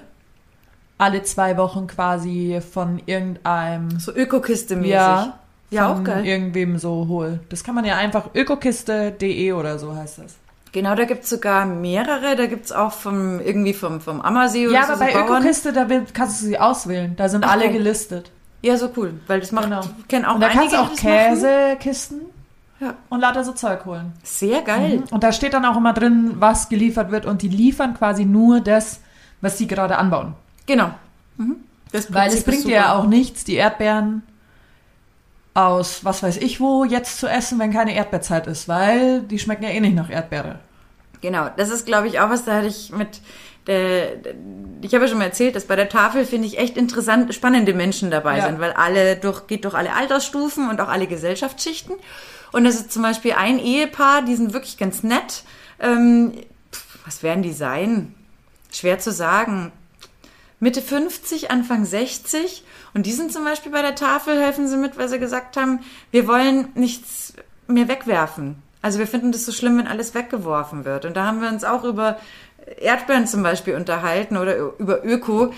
alle 0.98 1.24
zwei 1.24 1.56
Wochen 1.58 1.88
quasi 1.88 2.60
von 2.74 3.02
irgendeinem 3.06 4.00
So 4.00 4.12
Ökokiste-mäßig. 4.12 4.90
ja, 4.90 5.40
Ja, 5.72 5.94
von 5.94 6.02
auch 6.02 6.04
geil. 6.04 6.26
irgendwem 6.26 6.78
so 6.78 7.08
hol. 7.08 7.40
Das 7.50 7.64
kann 7.64 7.76
man 7.76 7.86
ja 7.86 7.96
einfach 7.96 8.34
ökokiste.de 8.36 9.54
oder 9.54 9.80
so 9.80 9.96
heißt 9.96 10.18
das. 10.20 10.36
Genau, 10.72 10.94
da 10.96 11.06
gibt's 11.06 11.30
sogar 11.30 11.66
mehrere. 11.66 12.36
Da 12.36 12.46
gibt's 12.46 12.72
auch 12.72 12.92
vom, 12.94 13.40
irgendwie 13.40 13.74
vom, 13.74 14.02
vom 14.02 14.22
Ammersee 14.22 14.68
oder 14.68 14.76
Ja, 14.76 14.86
so, 14.86 14.94
aber 14.94 14.98
so 15.00 15.06
bei 15.06 15.14
Bauern. 15.14 15.42
Ökokiste, 15.42 15.74
da 15.74 15.86
kannst 16.14 16.42
du 16.42 16.46
sie 16.46 16.60
auswählen. 16.60 17.16
Da 17.16 17.28
sind 17.30 17.44
Ach, 17.46 17.52
alle 17.52 17.72
gelistet. 17.72 18.32
Ja, 18.62 18.78
so 18.78 18.90
cool. 18.98 19.14
Weil 19.28 19.40
das 19.40 19.52
macht, 19.52 19.66
Genau. 19.66 19.82
ich 20.00 20.08
kenne 20.08 20.30
auch 20.30 20.36
Und 20.36 20.42
da 20.42 20.50
kannst 20.50 20.74
du 20.74 20.78
auch. 20.80 20.94
Käsekisten 20.96 22.22
Ja. 22.80 22.94
und 23.10 23.20
lauter 23.22 23.44
so 23.44 23.54
Zeug 23.54 23.86
holen. 23.86 24.14
Sehr 24.24 24.62
geil. 24.62 25.04
Und 25.12 25.24
da 25.24 25.32
steht 25.32 25.54
dann 25.54 25.66
auch 25.66 25.78
immer 25.78 25.94
drin, 25.94 26.34
was 26.40 26.70
geliefert 26.70 27.10
wird 27.12 27.26
und 27.26 27.42
die 27.42 27.48
liefern 27.50 27.94
quasi 27.96 28.26
nur 28.26 28.60
das, 28.62 29.00
was 29.42 29.58
sie 29.58 29.68
gerade 29.68 29.98
anbauen. 29.98 30.34
Genau. 30.66 30.92
Mhm. 31.38 31.56
Das 31.92 32.14
Weil 32.14 32.30
es 32.30 32.44
bringt 32.44 32.66
dir 32.66 32.76
ja 32.76 32.94
auch 32.96 33.08
nichts, 33.08 33.44
die 33.44 33.56
Erdbeeren 33.56 34.22
aus 35.68 36.04
was 36.06 36.24
weiß 36.24 36.38
ich 36.38 36.60
wo 36.60 36.84
jetzt 36.84 37.20
zu 37.20 37.28
essen, 37.28 37.60
wenn 37.60 37.72
keine 37.74 37.96
Erdbeerzeit 37.96 38.48
ist, 38.48 38.68
weil 38.68 39.22
die 39.22 39.40
schmecken 39.40 39.64
ja 39.64 39.70
eh 39.70 39.80
nicht 39.80 39.96
nach 39.96 40.10
Erdbeere. 40.10 40.60
Genau, 41.22 41.50
das 41.58 41.70
ist, 41.70 41.86
glaube 41.86 42.08
ich, 42.08 42.20
auch 42.20 42.30
was, 42.30 42.46
da 42.46 42.56
hatte 42.58 42.68
ich 42.68 42.92
mit 42.92 43.20
der, 43.68 44.14
ich 44.82 44.94
habe 44.94 45.04
ja 45.04 45.10
schon 45.10 45.18
mal 45.18 45.26
erzählt, 45.26 45.56
dass 45.56 45.66
bei 45.66 45.76
der 45.76 45.90
Tafel 45.90 46.26
finde 46.26 46.48
ich 46.48 46.58
echt 46.58 46.78
interessant, 46.78 47.34
spannende 47.36 47.74
Menschen 47.74 48.10
dabei 48.10 48.38
Ja. 48.38 48.46
sind, 48.46 48.60
weil 48.60 48.72
alle 48.72 49.18
durch, 49.18 49.46
geht 49.48 49.66
durch 49.66 49.76
alle 49.76 49.94
Altersstufen 49.94 50.70
und 50.70 50.80
auch 50.82 50.88
alle 50.88 51.08
Gesellschaftsschichten. 51.08 51.96
Und 52.52 52.64
das 52.64 52.76
ist 52.76 52.92
zum 52.92 53.04
Beispiel 53.04 53.34
ein 53.34 53.60
Ehepaar, 53.60 54.24
die 54.24 54.36
sind 54.36 54.54
wirklich 54.54 54.78
ganz 54.78 55.04
nett. 55.04 55.44
Ähm, 55.80 56.34
pf, 56.72 57.00
was 57.06 57.22
werden 57.22 57.44
die 57.44 57.54
sein? 57.54 58.16
Schwer 58.72 58.98
zu 59.00 59.12
sagen. 59.12 59.72
Mitte 60.62 60.82
50, 60.82 61.52
Anfang 61.52 61.86
60. 61.86 62.64
Und 62.94 63.06
die 63.06 63.12
sind 63.12 63.32
zum 63.32 63.44
Beispiel 63.44 63.72
bei 63.72 63.82
der 63.82 63.96
Tafel, 63.96 64.40
helfen 64.40 64.68
sie 64.68 64.78
mit, 64.78 64.98
weil 64.98 65.10
sie 65.10 65.20
gesagt 65.20 65.58
haben, 65.58 65.80
wir 66.12 66.28
wollen 66.28 66.70
nichts 66.76 67.34
mehr 67.68 67.88
wegwerfen. 67.88 68.62
Also 68.82 69.00
wir 69.00 69.08
finden 69.08 69.32
das 69.32 69.46
so 69.46 69.52
schlimm, 69.52 69.78
wenn 69.78 69.88
alles 69.88 70.16
weggeworfen 70.16 70.86
wird. 70.86 71.06
Und 71.06 71.16
da 71.18 71.26
haben 71.26 71.42
wir 71.42 71.50
uns 71.50 71.64
auch 71.64 71.84
über 71.84 72.18
Erdbeeren 72.80 73.28
zum 73.28 73.44
Beispiel 73.44 73.76
unterhalten 73.76 74.38
oder 74.38 74.58
über 74.58 75.04
Öko, 75.04 75.54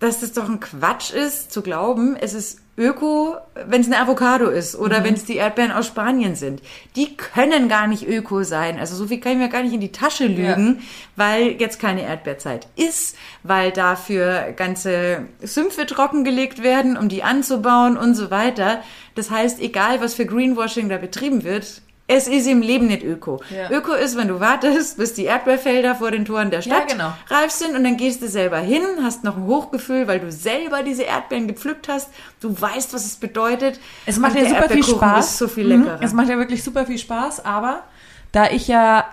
dass 0.00 0.20
das 0.20 0.32
doch 0.32 0.48
ein 0.48 0.60
Quatsch 0.60 1.12
ist, 1.12 1.52
zu 1.52 1.62
glauben, 1.62 2.16
es 2.16 2.34
ist 2.34 2.60
Öko, 2.78 3.36
wenn 3.66 3.80
es 3.80 3.86
eine 3.86 4.00
Avocado 4.00 4.48
ist 4.48 4.76
oder 4.76 5.02
wenn 5.02 5.14
es 5.14 5.24
die 5.24 5.36
Erdbeeren 5.36 5.72
aus 5.72 5.86
Spanien 5.86 6.34
sind. 6.34 6.60
Die 6.94 7.16
können 7.16 7.70
gar 7.70 7.86
nicht 7.86 8.06
Öko 8.06 8.42
sein. 8.42 8.78
Also 8.78 8.96
so 8.96 9.06
viel 9.06 9.18
kann 9.18 9.32
ich 9.32 9.38
mir 9.38 9.48
gar 9.48 9.62
nicht 9.62 9.72
in 9.72 9.80
die 9.80 9.92
Tasche 9.92 10.26
lügen, 10.26 10.82
weil 11.16 11.56
jetzt 11.58 11.80
keine 11.80 12.02
Erdbeerzeit 12.02 12.66
ist, 12.76 13.16
weil 13.42 13.72
dafür 13.72 14.52
ganze 14.54 15.26
Sümpfe 15.40 15.86
trockengelegt 15.86 16.62
werden, 16.62 16.98
um 16.98 17.08
die 17.08 17.22
anzubauen 17.22 17.96
und 17.96 18.14
so 18.14 18.30
weiter. 18.30 18.82
Das 19.14 19.30
heißt, 19.30 19.60
egal 19.60 20.02
was 20.02 20.14
für 20.14 20.26
Greenwashing 20.26 20.90
da 20.90 20.98
betrieben 20.98 21.44
wird, 21.44 21.80
es 22.08 22.28
ist 22.28 22.46
im 22.46 22.62
Leben 22.62 22.86
nicht 22.86 23.02
Öko. 23.02 23.40
Ja. 23.50 23.70
Öko 23.70 23.92
ist, 23.92 24.16
wenn 24.16 24.28
du 24.28 24.38
wartest, 24.38 24.96
bis 24.96 25.14
die 25.14 25.24
Erdbeerfelder 25.24 25.96
vor 25.96 26.10
den 26.12 26.24
Toren 26.24 26.50
der 26.50 26.60
Ja, 26.60 26.76
Stadt 26.76 26.88
genau. 26.88 27.12
reif 27.28 27.50
sind 27.50 27.74
und 27.74 27.82
dann 27.82 27.96
gehst 27.96 28.22
du 28.22 28.28
selber 28.28 28.58
hin, 28.58 28.82
hast 29.02 29.24
noch 29.24 29.36
ein 29.36 29.44
Hochgefühl, 29.46 30.06
weil 30.06 30.20
du 30.20 30.30
selber 30.30 30.82
diese 30.84 31.02
Erdbeeren 31.02 31.48
gepflückt 31.48 31.88
hast. 31.88 32.08
Du 32.40 32.60
weißt, 32.60 32.94
was 32.94 33.04
es 33.04 33.16
bedeutet. 33.16 33.80
Es 34.06 34.18
macht 34.18 34.36
ja 34.36 34.48
super 34.48 34.68
viel 34.68 34.84
Spaß. 34.84 35.38
So 35.38 35.48
viel 35.48 35.76
Mhm. 35.76 35.88
Es 36.00 36.12
macht 36.12 36.28
ja 36.28 36.38
wirklich 36.38 36.62
super 36.62 36.86
viel 36.86 36.98
Spaß, 36.98 37.44
aber 37.44 37.82
da 38.30 38.50
ich 38.50 38.68
ja 38.68 39.04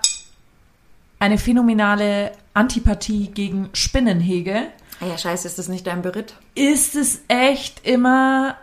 eine 1.20 1.38
phänomenale 1.38 2.32
Antipathie 2.54 3.28
gegen 3.34 3.70
Spinnen 3.74 4.20
hege, 4.20 4.68
ah 5.02 5.06
ja, 5.08 5.18
scheiße, 5.18 5.48
ist 5.48 5.58
das 5.58 5.68
nicht 5.68 5.88
dein 5.88 6.02
Beritt? 6.04 6.36
ist 6.54 6.96
es 6.96 7.22
echt 7.28 7.88
immer. 7.88 8.56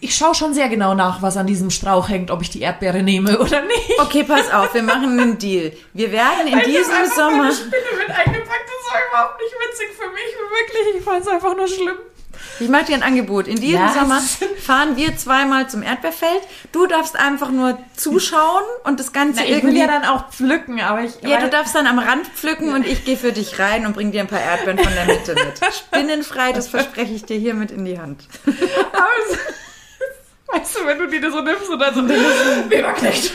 Ich 0.00 0.14
schaue 0.16 0.34
schon 0.34 0.54
sehr 0.54 0.68
genau 0.68 0.94
nach, 0.94 1.22
was 1.22 1.36
an 1.36 1.46
diesem 1.46 1.70
Strauch 1.70 2.08
hängt, 2.08 2.30
ob 2.30 2.40
ich 2.40 2.50
die 2.50 2.60
Erdbeere 2.60 3.02
nehme 3.02 3.38
oder 3.38 3.62
nicht. 3.62 3.98
Okay, 3.98 4.24
pass 4.24 4.50
auf, 4.50 4.72
wir 4.74 4.82
machen 4.82 5.18
einen 5.18 5.38
Deal. 5.38 5.72
Wir 5.92 6.10
werden 6.12 6.46
in 6.46 6.58
diesem 6.60 7.06
Sommer... 7.14 7.52
Spinne 7.52 7.72
mit 7.98 8.08
eingepackt, 8.08 8.66
das 8.66 8.92
war 8.92 9.00
überhaupt 9.10 9.40
nicht 9.40 9.54
witzig 9.68 9.88
für 9.96 10.08
mich, 10.08 10.32
wirklich. 10.50 10.96
Ich 10.98 11.04
fand 11.04 11.22
es 11.22 11.28
einfach 11.28 11.54
nur 11.56 11.68
schlimm. 11.68 11.96
Ich 12.60 12.68
mache 12.68 12.86
dir 12.86 12.94
ein 12.94 13.02
Angebot. 13.02 13.48
In 13.48 13.60
diesem 13.60 13.80
Ja. 13.80 13.92
Sommer 13.92 14.20
fahren 14.60 14.96
wir 14.96 15.16
zweimal 15.16 15.68
zum 15.68 15.82
Erdbeerfeld. 15.82 16.42
Du 16.70 16.86
darfst 16.86 17.18
einfach 17.18 17.50
nur 17.50 17.78
zuschauen 17.96 18.62
und 18.84 19.00
das 19.00 19.12
Ganze 19.12 19.40
Na, 19.40 19.42
ich 19.44 19.50
will 19.50 19.74
irgendwie... 19.74 19.80
ja 19.80 19.86
dann 19.86 20.04
auch 20.04 20.30
pflücken, 20.30 20.80
aber 20.80 21.02
ich. 21.02 21.12
Ja, 21.22 21.40
du 21.40 21.50
darfst 21.50 21.74
dann 21.74 21.86
am 21.86 21.98
Rand 21.98 22.26
pflücken 22.28 22.72
und 22.74 22.86
ich 22.86 23.04
gehe 23.04 23.16
für 23.16 23.32
dich 23.32 23.58
rein 23.58 23.86
und 23.86 23.94
bring 23.94 24.12
dir 24.12 24.20
ein 24.20 24.26
paar 24.28 24.40
Erdbeeren 24.40 24.78
von 24.78 24.92
der 24.94 25.06
Mitte 25.06 25.34
mit. 25.34 25.60
Spinnenfrei, 25.74 26.52
das 26.52 26.68
verspreche 26.68 27.12
ich 27.12 27.24
dir 27.24 27.38
hiermit 27.38 27.70
in 27.70 27.84
die 27.84 27.98
Hand. 27.98 28.22
Weißt 30.52 30.76
du, 30.76 30.86
wenn 30.86 30.98
du 30.98 31.06
die 31.08 31.20
da 31.20 31.30
so 31.30 31.40
nimmst 31.40 31.68
und 31.70 31.78
dann 31.78 31.94
so, 31.94 32.02
Weberknecht, 32.06 33.32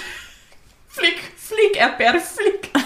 flieg, 0.90 1.16
flieg, 1.38 1.76
Erdbeere, 1.78 2.20
flieg. 2.20 2.72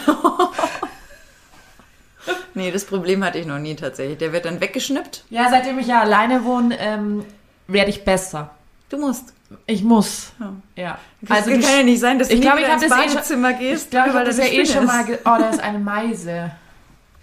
Nee, 2.54 2.70
das 2.72 2.86
Problem 2.86 3.24
hatte 3.24 3.40
ich 3.40 3.46
noch 3.48 3.58
nie 3.58 3.76
tatsächlich. 3.76 4.18
Der 4.20 4.32
wird 4.32 4.46
dann 4.46 4.62
weggeschnippt. 4.62 5.24
Ja, 5.30 5.50
seitdem 5.50 5.80
ich 5.80 5.88
ja 5.88 6.02
alleine 6.02 6.44
wohne, 6.44 6.78
ähm, 6.80 7.26
werde 7.68 7.90
ich 7.90 8.04
besser. 8.04 8.52
Du 8.90 8.98
musst. 8.98 9.34
Ich 9.66 9.84
muss. 9.84 10.32
Ja. 10.40 10.54
Ja. 10.76 10.98
Also 11.30 11.50
du- 11.50 11.60
kann 11.60 11.78
ja 11.78 11.84
nicht 11.84 12.00
sein, 12.00 12.20
dass 12.20 12.28
du 12.28 12.34
ich 12.36 12.40
nie 12.42 12.46
glaube, 12.46 12.62
ich 12.62 12.68
ins 12.68 12.82
das 12.84 12.92
eh 12.92 13.08
Badezimmer 13.08 13.54
gehst. 13.54 13.86
ich 13.86 13.90
glaube, 13.92 14.10
ich 14.10 14.14
weil 14.14 14.20
habe 14.22 14.30
das 14.30 14.38
da 14.38 14.44
ja 14.44 14.50
eine 14.52 14.62
eh 14.62 14.66
schon 14.66 14.86
mal, 14.86 15.06
oh, 15.26 15.40
da 15.40 15.50
ist 15.50 15.60
eine 15.62 15.80
Meise. 15.80 16.52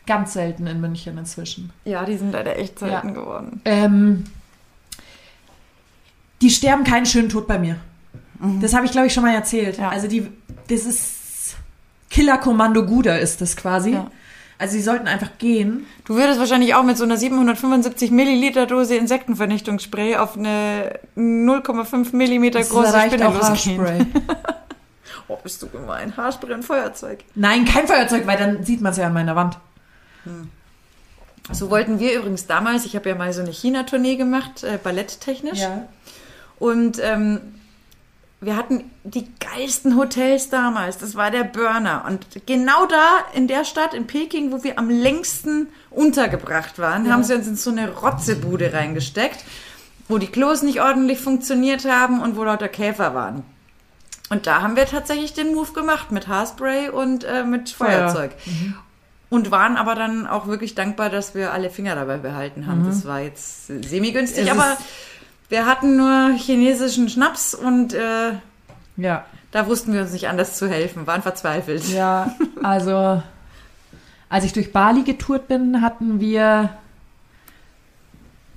Ganz 0.06 0.32
selten 0.32 0.66
in 0.66 0.80
München 0.80 1.16
inzwischen. 1.18 1.70
Ja, 1.84 2.04
die 2.04 2.16
sind 2.16 2.32
leider 2.32 2.56
echt 2.58 2.78
selten 2.78 3.08
Ja. 3.08 3.14
geworden. 3.14 3.60
Ähm, 3.66 4.24
die 6.40 6.50
sterben 6.50 6.84
keinen 6.84 7.06
schönen 7.06 7.28
Tod 7.28 7.46
bei 7.46 7.58
mir. 7.58 7.76
Das 8.60 8.72
habe 8.72 8.86
ich, 8.86 8.92
glaube 8.92 9.08
ich, 9.08 9.14
schon 9.14 9.24
mal 9.24 9.34
erzählt. 9.34 9.78
Ja. 9.78 9.88
Also 9.88 10.06
die, 10.06 10.28
das 10.68 10.84
ist 10.84 11.56
Killerkommando 12.10 12.86
Guda 12.86 13.16
ist 13.16 13.40
das 13.40 13.56
quasi. 13.56 13.92
Ja. 13.92 14.10
Also 14.58 14.72
sie 14.76 14.82
sollten 14.82 15.06
einfach 15.06 15.38
gehen. 15.38 15.86
Du 16.04 16.16
würdest 16.16 16.40
wahrscheinlich 16.40 16.74
auch 16.74 16.82
mit 16.82 16.96
so 16.96 17.04
einer 17.04 17.16
775 17.16 18.10
Milliliter 18.10 18.66
Dose 18.66 18.96
Insektenvernichtungsspray 18.96 20.16
auf 20.16 20.36
eine 20.36 20.98
0,5 21.16 22.14
Millimeter 22.14 22.58
Das 22.58 22.70
große 22.70 23.00
Spinne 23.06 23.28
auch 23.28 23.34
losgehen. 23.34 23.80
Haarspray. 23.80 24.06
Oh, 25.30 25.36
bist 25.42 25.60
du 25.60 25.68
gemein. 25.68 26.16
Haarspray 26.16 26.54
und 26.54 26.64
Feuerzeug. 26.64 27.22
Nein, 27.34 27.66
kein 27.66 27.86
Feuerzeug, 27.86 28.26
weil 28.26 28.38
dann 28.38 28.64
sieht 28.64 28.80
man 28.80 28.92
es 28.92 28.98
ja 28.98 29.08
an 29.08 29.12
meiner 29.12 29.36
Wand. 29.36 29.58
So 31.52 31.68
wollten 31.68 31.98
wir 32.00 32.14
übrigens 32.14 32.46
damals, 32.46 32.86
ich 32.86 32.96
habe 32.96 33.10
ja 33.10 33.14
mal 33.14 33.30
so 33.34 33.42
eine 33.42 33.52
China-Tournee 33.52 34.16
gemacht, 34.16 34.64
äh, 34.64 34.78
balletttechnisch. 34.82 35.58
Ja. 35.58 35.86
Und 36.58 36.98
ähm, 37.02 37.40
wir 38.40 38.56
hatten 38.56 38.84
die 39.04 39.26
geilsten 39.40 39.96
Hotels 39.96 40.48
damals. 40.48 40.98
Das 40.98 41.16
war 41.16 41.30
der 41.30 41.44
Burner. 41.44 42.04
Und 42.06 42.26
genau 42.46 42.86
da 42.86 43.18
in 43.34 43.48
der 43.48 43.64
Stadt, 43.64 43.94
in 43.94 44.06
Peking, 44.06 44.52
wo 44.52 44.62
wir 44.62 44.78
am 44.78 44.88
längsten 44.90 45.68
untergebracht 45.90 46.78
waren, 46.78 47.12
haben 47.12 47.24
sie 47.24 47.34
uns 47.34 47.46
in 47.48 47.56
so 47.56 47.70
eine 47.70 47.90
Rotzebude 47.90 48.72
reingesteckt, 48.72 49.44
wo 50.08 50.18
die 50.18 50.28
Klos 50.28 50.62
nicht 50.62 50.80
ordentlich 50.80 51.18
funktioniert 51.18 51.84
haben 51.84 52.20
und 52.22 52.36
wo 52.36 52.44
lauter 52.44 52.68
Käfer 52.68 53.14
waren. 53.14 53.42
Und 54.30 54.46
da 54.46 54.62
haben 54.62 54.76
wir 54.76 54.86
tatsächlich 54.86 55.32
den 55.32 55.54
Move 55.54 55.72
gemacht 55.72 56.12
mit 56.12 56.28
Haarspray 56.28 56.90
und 56.90 57.24
äh, 57.24 57.44
mit 57.44 57.70
Feuerzeug. 57.70 58.32
Und 59.30 59.50
waren 59.50 59.76
aber 59.76 59.94
dann 59.94 60.26
auch 60.26 60.46
wirklich 60.46 60.74
dankbar, 60.74 61.10
dass 61.10 61.34
wir 61.34 61.52
alle 61.52 61.70
Finger 61.70 61.94
dabei 61.94 62.18
behalten 62.18 62.66
haben. 62.66 62.82
Das 62.86 63.04
war 63.04 63.20
jetzt 63.20 63.66
semi-günstig, 63.66 64.46
aber 64.52 64.72
ist- 64.74 64.80
wir 65.48 65.66
hatten 65.66 65.96
nur 65.96 66.32
chinesischen 66.36 67.08
Schnaps 67.08 67.54
und 67.54 67.94
äh, 67.94 68.32
Ja. 68.96 69.24
da 69.50 69.66
wussten 69.66 69.92
wir 69.92 70.02
uns 70.02 70.12
nicht 70.12 70.28
anders 70.28 70.56
zu 70.56 70.68
helfen, 70.68 71.06
waren 71.06 71.22
verzweifelt. 71.22 71.88
Ja, 71.88 72.34
also 72.62 73.22
als 74.28 74.44
ich 74.44 74.52
durch 74.52 74.72
Bali 74.72 75.02
getourt 75.04 75.48
bin, 75.48 75.80
hatten 75.80 76.20
wir 76.20 76.70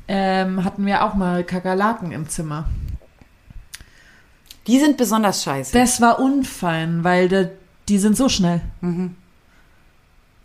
ähm, 0.07 0.63
hatten 0.65 0.85
wir 0.85 1.05
auch 1.05 1.13
mal 1.13 1.43
Kakerlaken 1.43 2.11
im 2.11 2.27
Zimmer. 2.27 2.65
Die 4.67 4.79
sind 4.79 4.97
besonders 4.97 5.43
scheiße. 5.43 5.71
Das 5.77 6.01
war 6.01 6.19
unfein, 6.19 7.03
weil 7.03 7.29
de, 7.29 7.49
die 7.87 7.97
sind 7.97 8.15
so 8.17 8.27
schnell. 8.29 8.61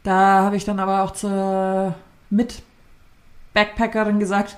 Da 0.05 0.15
habe 0.43 0.57
ich 0.57 0.65
dann 0.65 0.79
aber 0.79 1.03
auch 1.03 1.11
zur 1.13 1.95
Mit-Backpackerin 2.31 4.19
gesagt, 4.21 4.57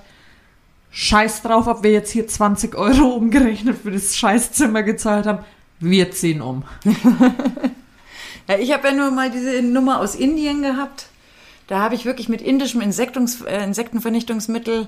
scheiß 0.91 1.41
drauf, 1.41 1.67
ob 1.67 1.83
wir 1.83 1.91
jetzt 1.91 2.11
hier 2.11 2.27
20 2.27 2.75
Euro 2.75 3.09
umgerechnet 3.09 3.77
für 3.81 3.91
das 3.91 4.17
Scheißzimmer 4.17 4.83
gezahlt 4.83 5.25
haben. 5.25 5.45
Wir 5.79 6.11
ziehen 6.11 6.41
um. 6.41 6.63
Ja, 8.49 8.57
ich 8.57 8.73
habe 8.73 8.87
ja 8.87 8.93
nur 8.95 9.11
mal 9.11 9.29
diese 9.29 9.61
Nummer 9.61 9.99
aus 9.99 10.15
Indien 10.15 10.63
gehabt. 10.63 11.05
Da 11.67 11.79
habe 11.81 11.93
ich 11.93 12.05
wirklich 12.05 12.29
mit 12.29 12.41
indischem 12.41 12.81
Insektungs 12.81 13.41
äh, 13.41 13.63
Insektenvernichtungsmittel 13.63 14.87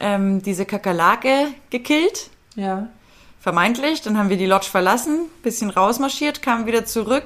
ähm, 0.00 0.42
diese 0.42 0.64
Kakerlake 0.64 1.48
gekillt. 1.68 2.30
Ja. 2.56 2.88
Vermeintlich. 3.38 4.00
Dann 4.00 4.16
haben 4.16 4.30
wir 4.30 4.38
die 4.38 4.46
Lodge 4.46 4.68
verlassen, 4.70 5.26
bisschen 5.42 5.68
rausmarschiert, 5.68 6.40
kamen 6.40 6.64
wieder 6.64 6.86
zurück 6.86 7.24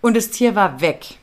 und 0.00 0.16
das 0.16 0.30
Tier 0.30 0.54
war 0.54 0.80
weg. 0.80 1.16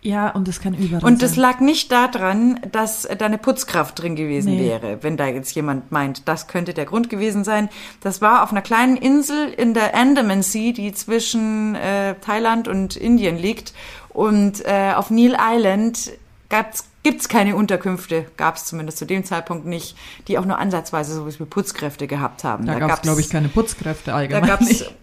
Ja, 0.00 0.30
und 0.30 0.46
das 0.46 0.60
kann 0.60 0.74
überall 0.74 1.02
Und 1.04 1.22
das 1.22 1.32
sein. 1.32 1.40
lag 1.40 1.60
nicht 1.60 1.90
daran, 1.90 2.60
dass 2.70 3.02
da 3.18 3.26
eine 3.26 3.36
Putzkraft 3.36 4.00
drin 4.00 4.14
gewesen 4.14 4.52
Nee. 4.54 4.68
wäre, 4.68 5.02
wenn 5.02 5.16
da 5.16 5.26
jetzt 5.26 5.52
jemand 5.56 5.90
meint, 5.90 6.28
das 6.28 6.46
könnte 6.46 6.72
der 6.72 6.84
Grund 6.84 7.10
gewesen 7.10 7.42
sein. 7.42 7.68
Das 8.00 8.20
war 8.22 8.44
auf 8.44 8.52
einer 8.52 8.62
kleinen 8.62 8.96
Insel 8.96 9.48
in 9.48 9.74
der 9.74 9.96
Andaman 9.96 10.42
Sea, 10.42 10.72
die 10.72 10.92
zwischen 10.92 11.74
äh, 11.74 12.14
Thailand 12.20 12.68
und 12.68 12.94
Indien 12.96 13.36
liegt. 13.38 13.72
Und 14.10 14.64
äh, 14.64 14.92
auf 14.94 15.10
Neil 15.10 15.36
Island 15.40 16.12
gab's, 16.48 16.84
gibt's 17.02 17.28
keine 17.28 17.56
Unterkünfte, 17.56 18.26
gab's 18.36 18.66
zumindest 18.66 18.98
zu 18.98 19.04
dem 19.04 19.24
Zeitpunkt 19.24 19.66
nicht, 19.66 19.96
die 20.28 20.38
auch 20.38 20.44
nur 20.44 20.58
ansatzweise 20.58 21.12
sowas 21.14 21.40
wie 21.40 21.44
Putzkräfte 21.44 22.06
gehabt 22.06 22.44
haben. 22.44 22.66
Da 22.66 22.78
gab 22.78 22.92
es, 22.92 23.02
glaube 23.02 23.20
ich, 23.20 23.28
keine 23.30 23.48
Putzkräfte 23.48 24.12
da 24.12 24.16
allgemein. 24.16 24.46
gab's, 24.46 24.66
nicht. 24.68 24.94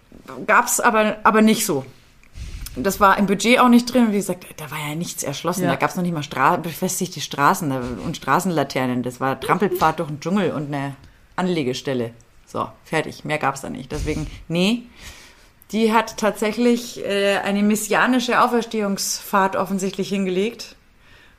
gab's 0.47 0.79
aber, 0.79 1.17
aber 1.23 1.41
nicht 1.41 1.65
so. 1.65 1.85
Das 2.75 2.99
war 2.99 3.17
im 3.17 3.25
Budget 3.25 3.59
auch 3.59 3.69
nicht 3.69 3.91
drin. 3.93 4.07
Wie 4.11 4.17
gesagt, 4.17 4.45
da 4.57 4.69
war 4.69 4.79
ja 4.89 4.95
nichts 4.95 5.23
erschlossen. 5.23 5.63
Ja. 5.63 5.69
Da 5.69 5.75
gab's 5.75 5.95
noch 5.95 6.03
nicht 6.03 6.13
mal 6.13 6.23
Stra 6.23 6.57
befestigte 6.57 7.21
Straßen 7.21 7.71
und 7.99 8.17
Straßenlaternen. 8.17 9.03
Das 9.03 9.19
war 9.19 9.39
Trampelpfad 9.39 9.99
durch 9.99 10.09
den 10.09 10.19
Dschungel 10.19 10.51
und 10.51 10.73
eine 10.73 10.95
Anlegestelle. 11.35 12.11
So, 12.45 12.67
fertig. 12.83 13.25
Mehr 13.25 13.37
gab's 13.37 13.61
da 13.61 13.69
nicht. 13.69 13.91
Deswegen, 13.91 14.27
nee. 14.47 14.83
Die 15.71 15.93
hat 15.93 16.17
tatsächlich 16.17 17.03
äh, 17.03 17.37
eine 17.37 17.63
messianische 17.63 18.41
Auferstehungsfahrt 18.41 19.55
offensichtlich 19.55 20.09
hingelegt. 20.09 20.75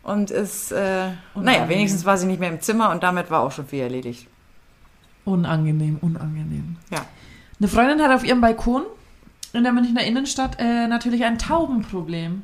Und 0.02 0.30
ist, 0.30 0.70
äh, 0.70 1.10
naja, 1.34 1.68
wenigstens 1.68 2.04
war 2.04 2.16
sie 2.16 2.26
nicht 2.26 2.38
mehr 2.38 2.50
im 2.50 2.60
Zimmer 2.60 2.90
und 2.90 3.02
damit 3.02 3.28
war 3.28 3.40
auch 3.40 3.50
schon 3.50 3.66
viel 3.66 3.80
erledigt. 3.80 4.28
Unangenehm, 5.24 5.98
unangenehm. 6.00 6.76
Ja. 6.90 7.04
Eine 7.58 7.68
Freundin 7.68 8.00
hat 8.00 8.14
auf 8.14 8.24
ihrem 8.24 8.40
Balkon 8.40 8.82
in 9.56 9.64
der 9.64 9.72
Münchner 9.72 10.04
Innenstadt 10.04 10.58
äh, 10.58 10.86
natürlich 10.86 11.24
ein 11.24 11.38
Taubenproblem. 11.38 12.42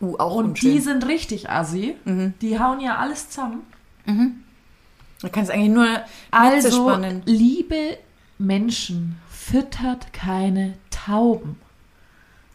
Uh, 0.00 0.16
auch 0.18 0.34
Und 0.34 0.44
unschön. 0.50 0.72
die 0.72 0.78
sind 0.80 1.06
richtig 1.06 1.48
assi. 1.48 1.94
Die 2.04 2.58
hauen 2.58 2.80
ja 2.80 2.96
alles 2.96 3.30
zusammen. 3.30 3.62
Da 5.22 5.28
kannst 5.30 5.50
du 5.50 5.54
eigentlich 5.54 5.70
nur 5.70 5.86
Netze 5.86 6.04
Also, 6.32 6.88
spannen. 6.90 7.22
liebe 7.24 7.96
Menschen, 8.38 9.16
füttert 9.30 10.12
keine 10.12 10.74
Tauben. 10.90 11.56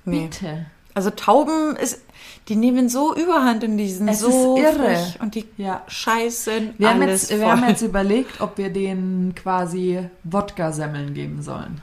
Nee. 0.06 0.24
Bitte. 0.28 0.66
Also 0.94 1.12
Tauben 1.12 1.76
ist, 1.78 2.02
die 2.50 2.56
nehmen 2.56 2.90
so 2.90 3.16
Überhand 3.16 3.64
in 3.64 3.78
diesen 3.78 4.08
Es 4.10 4.20
so 4.20 4.58
ist 4.58 4.64
irre. 4.66 4.98
und 5.22 5.36
die 5.36 5.46
Ja. 5.56 5.84
scheißen 5.88 6.74
Wir 6.78 6.90
haben, 6.90 7.02
alles 7.02 7.30
jetzt, 7.30 7.40
wir 7.40 7.48
voll. 7.48 7.52
haben 7.56 7.68
jetzt 7.70 7.82
überlegt, 7.82 8.42
ob 8.42 8.58
wir 8.58 8.70
denen 8.72 9.34
quasi 9.34 10.08
Wodka-Semmeln 10.24 11.14
geben 11.14 11.42
sollen. 11.42 11.80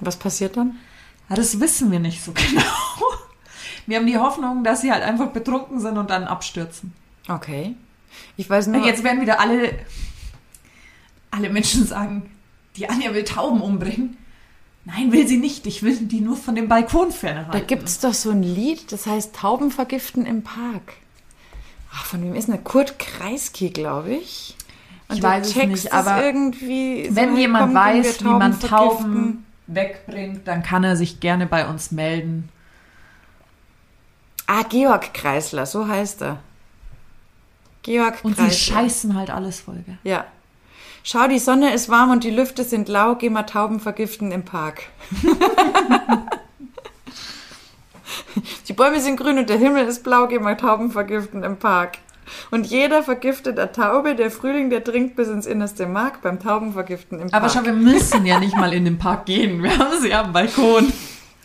Was 0.00 0.16
passiert 0.18 0.56
dann? 0.56 0.76
Ja, 1.28 1.36
das 1.36 1.58
wissen 1.60 1.90
wir 1.90 1.98
nicht 1.98 2.22
so 2.22 2.32
genau. 2.34 2.62
Wir 3.86 3.98
haben 3.98 4.06
die 4.06 4.18
Hoffnung, 4.18 4.64
dass 4.64 4.80
sie 4.80 4.90
halt 4.92 5.02
einfach 5.02 5.28
betrunken 5.28 5.80
sind 5.80 5.96
und 5.96 6.10
dann 6.10 6.24
abstürzen. 6.24 6.92
Okay. 7.28 7.74
Ich 8.36 8.48
weiß 8.48 8.68
nur, 8.68 8.84
Jetzt 8.84 9.04
werden 9.04 9.20
wieder 9.20 9.40
alle, 9.40 9.78
alle 11.30 11.50
Menschen 11.50 11.86
sagen, 11.86 12.30
die 12.76 12.88
Anja 12.88 13.14
will 13.14 13.24
Tauben 13.24 13.60
umbringen. 13.60 14.16
Nein, 14.84 15.10
will 15.10 15.26
sie 15.26 15.38
nicht. 15.38 15.66
Ich 15.66 15.82
will 15.82 15.96
die 15.96 16.20
nur 16.20 16.36
von 16.36 16.54
dem 16.54 16.68
Balkon 16.68 17.10
fernhalten. 17.10 17.52
da 17.52 17.60
gibt's 17.60 17.98
doch 17.98 18.14
so 18.14 18.30
ein 18.30 18.42
Lied, 18.42 18.92
das 18.92 19.06
heißt 19.06 19.34
Tauben 19.34 19.70
vergiften 19.72 20.26
im 20.26 20.42
Park. 20.42 20.94
Ach, 21.92 22.04
von 22.04 22.22
wem 22.22 22.34
ist 22.34 22.48
denn? 22.48 22.62
Kurt 22.62 22.98
Kreisky, 22.98 23.70
glaube 23.70 24.14
ich. 24.14 24.54
Und 25.08 25.16
Ich 25.16 25.22
weiß 25.22 25.48
es 25.48 25.56
nicht, 25.56 25.92
aber 25.92 26.24
irgendwie 26.24 27.08
so, 27.08 27.16
Wenn 27.16 27.36
jemand 27.36 27.72
komm, 27.74 27.82
können 27.82 27.94
wir 27.96 28.04
weiß, 28.04 28.20
wie 28.20 28.24
man? 28.24 28.60
Tauben 28.60 29.45
wegbringt, 29.66 30.46
dann 30.46 30.62
kann 30.62 30.84
er 30.84 30.96
sich 30.96 31.20
gerne 31.20 31.46
bei 31.46 31.66
uns 31.66 31.90
melden. 31.90 32.48
Ah, 34.46 34.62
Georg 34.62 35.12
Kreisler, 35.12 35.66
so 35.66 35.88
heißt 35.88 36.22
er. 36.22 36.38
Georg 37.82 38.18
Und 38.22 38.36
Kreisler. 38.36 38.50
sie 38.50 38.58
scheißen 38.58 39.14
halt 39.16 39.30
alles 39.30 39.60
voll. 39.60 39.82
Gell? 39.84 39.98
Ja. 40.04 40.24
Schau, 41.02 41.28
die 41.28 41.38
Sonne 41.38 41.72
ist 41.72 41.88
warm 41.88 42.10
und 42.10 42.24
die 42.24 42.30
Lüfte 42.30 42.64
sind 42.64 42.88
lau, 42.88 43.14
geh 43.14 43.30
mal 43.30 43.44
Tauben 43.44 43.78
vergiften 43.78 44.32
im 44.32 44.44
Park. 44.44 44.82
die 48.68 48.72
Bäume 48.72 49.00
sind 49.00 49.16
grün 49.16 49.38
und 49.38 49.48
der 49.48 49.58
Himmel 49.58 49.86
ist 49.86 50.02
blau, 50.02 50.26
geh 50.26 50.40
mal 50.40 50.56
Tauben 50.56 50.90
vergiften 50.90 51.44
im 51.44 51.58
Park. 51.58 51.98
Und 52.50 52.66
jeder 52.66 53.02
vergiftet 53.02 53.58
eine 53.58 53.72
Taube, 53.72 54.14
der 54.14 54.30
Frühling, 54.30 54.70
der 54.70 54.80
dringt 54.80 55.16
bis 55.16 55.28
ins 55.28 55.46
innerste 55.46 55.86
Mark 55.86 56.22
beim 56.22 56.40
Taubenvergiften 56.40 57.20
im 57.20 57.28
Aber 57.32 57.46
Park. 57.46 57.52
schau, 57.52 57.64
wir 57.64 57.72
müssen 57.72 58.26
ja 58.26 58.38
nicht 58.38 58.56
mal 58.56 58.72
in 58.72 58.84
den 58.84 58.98
Park 58.98 59.26
gehen. 59.26 59.62
Wir 59.62 59.76
haben 59.78 60.00
sie 60.00 60.12
am 60.12 60.32
Balkon. 60.32 60.92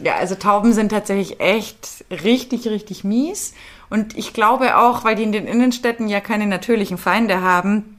Ja, 0.02 0.16
also 0.16 0.36
Tauben 0.36 0.74
sind 0.74 0.90
tatsächlich 0.90 1.40
echt 1.40 2.06
richtig, 2.10 2.68
richtig 2.68 3.04
mies. 3.04 3.54
Und 3.90 4.18
ich 4.18 4.34
glaube 4.34 4.78
auch, 4.78 5.04
weil 5.04 5.16
die 5.16 5.24
in 5.24 5.32
den 5.32 5.46
Innenstädten 5.48 6.08
ja 6.08 6.20
keine 6.22 6.48
natürlichen 6.48 6.98
Feinde 6.98 7.42
haben, 7.42 7.98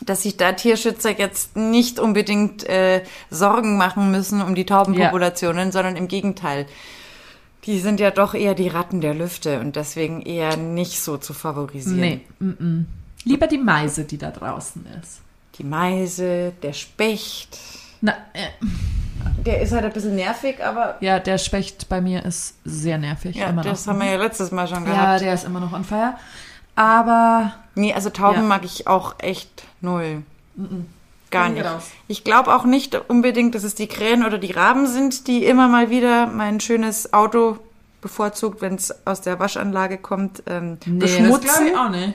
dass 0.00 0.22
sich 0.22 0.36
da 0.36 0.52
Tierschützer 0.52 1.18
jetzt 1.18 1.56
nicht 1.56 1.98
unbedingt 1.98 2.68
äh, 2.68 3.02
Sorgen 3.30 3.76
machen 3.76 4.10
müssen 4.10 4.42
um 4.42 4.54
die 4.54 4.66
Taubenpopulationen, 4.66 5.72
sondern 5.72 5.96
im 5.96 6.08
Gegenteil. 6.08 6.66
Die 7.64 7.78
sind 7.78 8.00
ja 8.00 8.10
doch 8.10 8.34
eher 8.34 8.54
die 8.54 8.68
Ratten 8.68 9.00
der 9.00 9.14
Lüfte 9.14 9.60
und 9.60 9.76
deswegen 9.76 10.22
eher 10.22 10.56
nicht 10.56 11.00
so 11.00 11.16
zu 11.16 11.32
favorisieren. 11.32 12.00
Nee, 12.00 12.20
mm 12.38 12.50
-mm. 12.50 12.84
lieber 13.24 13.46
die 13.46 13.58
Meise, 13.58 14.04
die 14.04 14.18
da 14.18 14.30
draußen 14.30 14.84
ist. 15.00 15.20
Die 15.56 15.64
Meise, 15.64 16.52
der 16.62 16.72
Specht, 16.72 17.58
Na, 18.00 18.12
äh, 18.32 18.48
der 19.44 19.62
ist 19.62 19.72
halt 19.72 19.84
ein 19.84 19.92
bisschen 19.92 20.16
nervig, 20.16 20.62
aber 20.64 20.96
ja, 21.00 21.20
der 21.20 21.38
Specht 21.38 21.88
bei 21.88 22.00
mir 22.00 22.24
ist 22.24 22.56
sehr 22.64 22.98
nervig. 22.98 23.36
ja, 23.36 23.46
immer 23.46 23.62
noch. 23.62 23.70
das 23.70 23.86
haben 23.86 24.00
wir 24.00 24.10
ja 24.10 24.16
letztes 24.16 24.50
Mal 24.50 24.68
schon 24.68 24.84
ja, 24.84 24.92
gehabt. 24.92 25.20
der 25.22 25.34
ist 25.34 25.44
immer 25.44 25.60
noch 25.60 25.72
on 25.72 25.84
fire. 25.84 26.14
Aber 26.76 27.52
Nee, 27.74 27.92
also 27.92 28.10
Tauben 28.10 28.42
Ja. 28.42 28.42
mag 28.42 28.64
ich 28.64 28.86
auch 28.86 29.16
echt 29.18 29.64
null. 29.80 30.22
Gar 31.34 31.48
nicht. 31.50 31.64
raus. 31.64 31.84
Ich 32.08 32.24
glaube 32.24 32.54
auch 32.54 32.64
nicht 32.64 32.94
unbedingt, 33.08 33.54
dass 33.54 33.64
es 33.64 33.74
die 33.74 33.86
Krähen 33.86 34.24
oder 34.24 34.38
die 34.38 34.52
Raben 34.52 34.86
sind, 34.86 35.26
die 35.26 35.44
immer 35.44 35.68
mal 35.68 35.90
wieder 35.90 36.26
mein 36.26 36.60
schönes 36.60 37.12
Auto 37.12 37.58
bevorzugt, 38.00 38.60
wenn 38.60 38.74
es 38.74 39.06
aus 39.06 39.20
der 39.22 39.38
Waschanlage 39.38 39.98
kommt, 39.98 40.42
ähm, 40.46 40.78
nee, 40.86 40.98
das 40.98 41.10
beschmutzen. 41.16 41.40
glaube 41.48 41.68
ich 41.70 41.76
auch 41.76 41.88
nicht. 41.90 42.14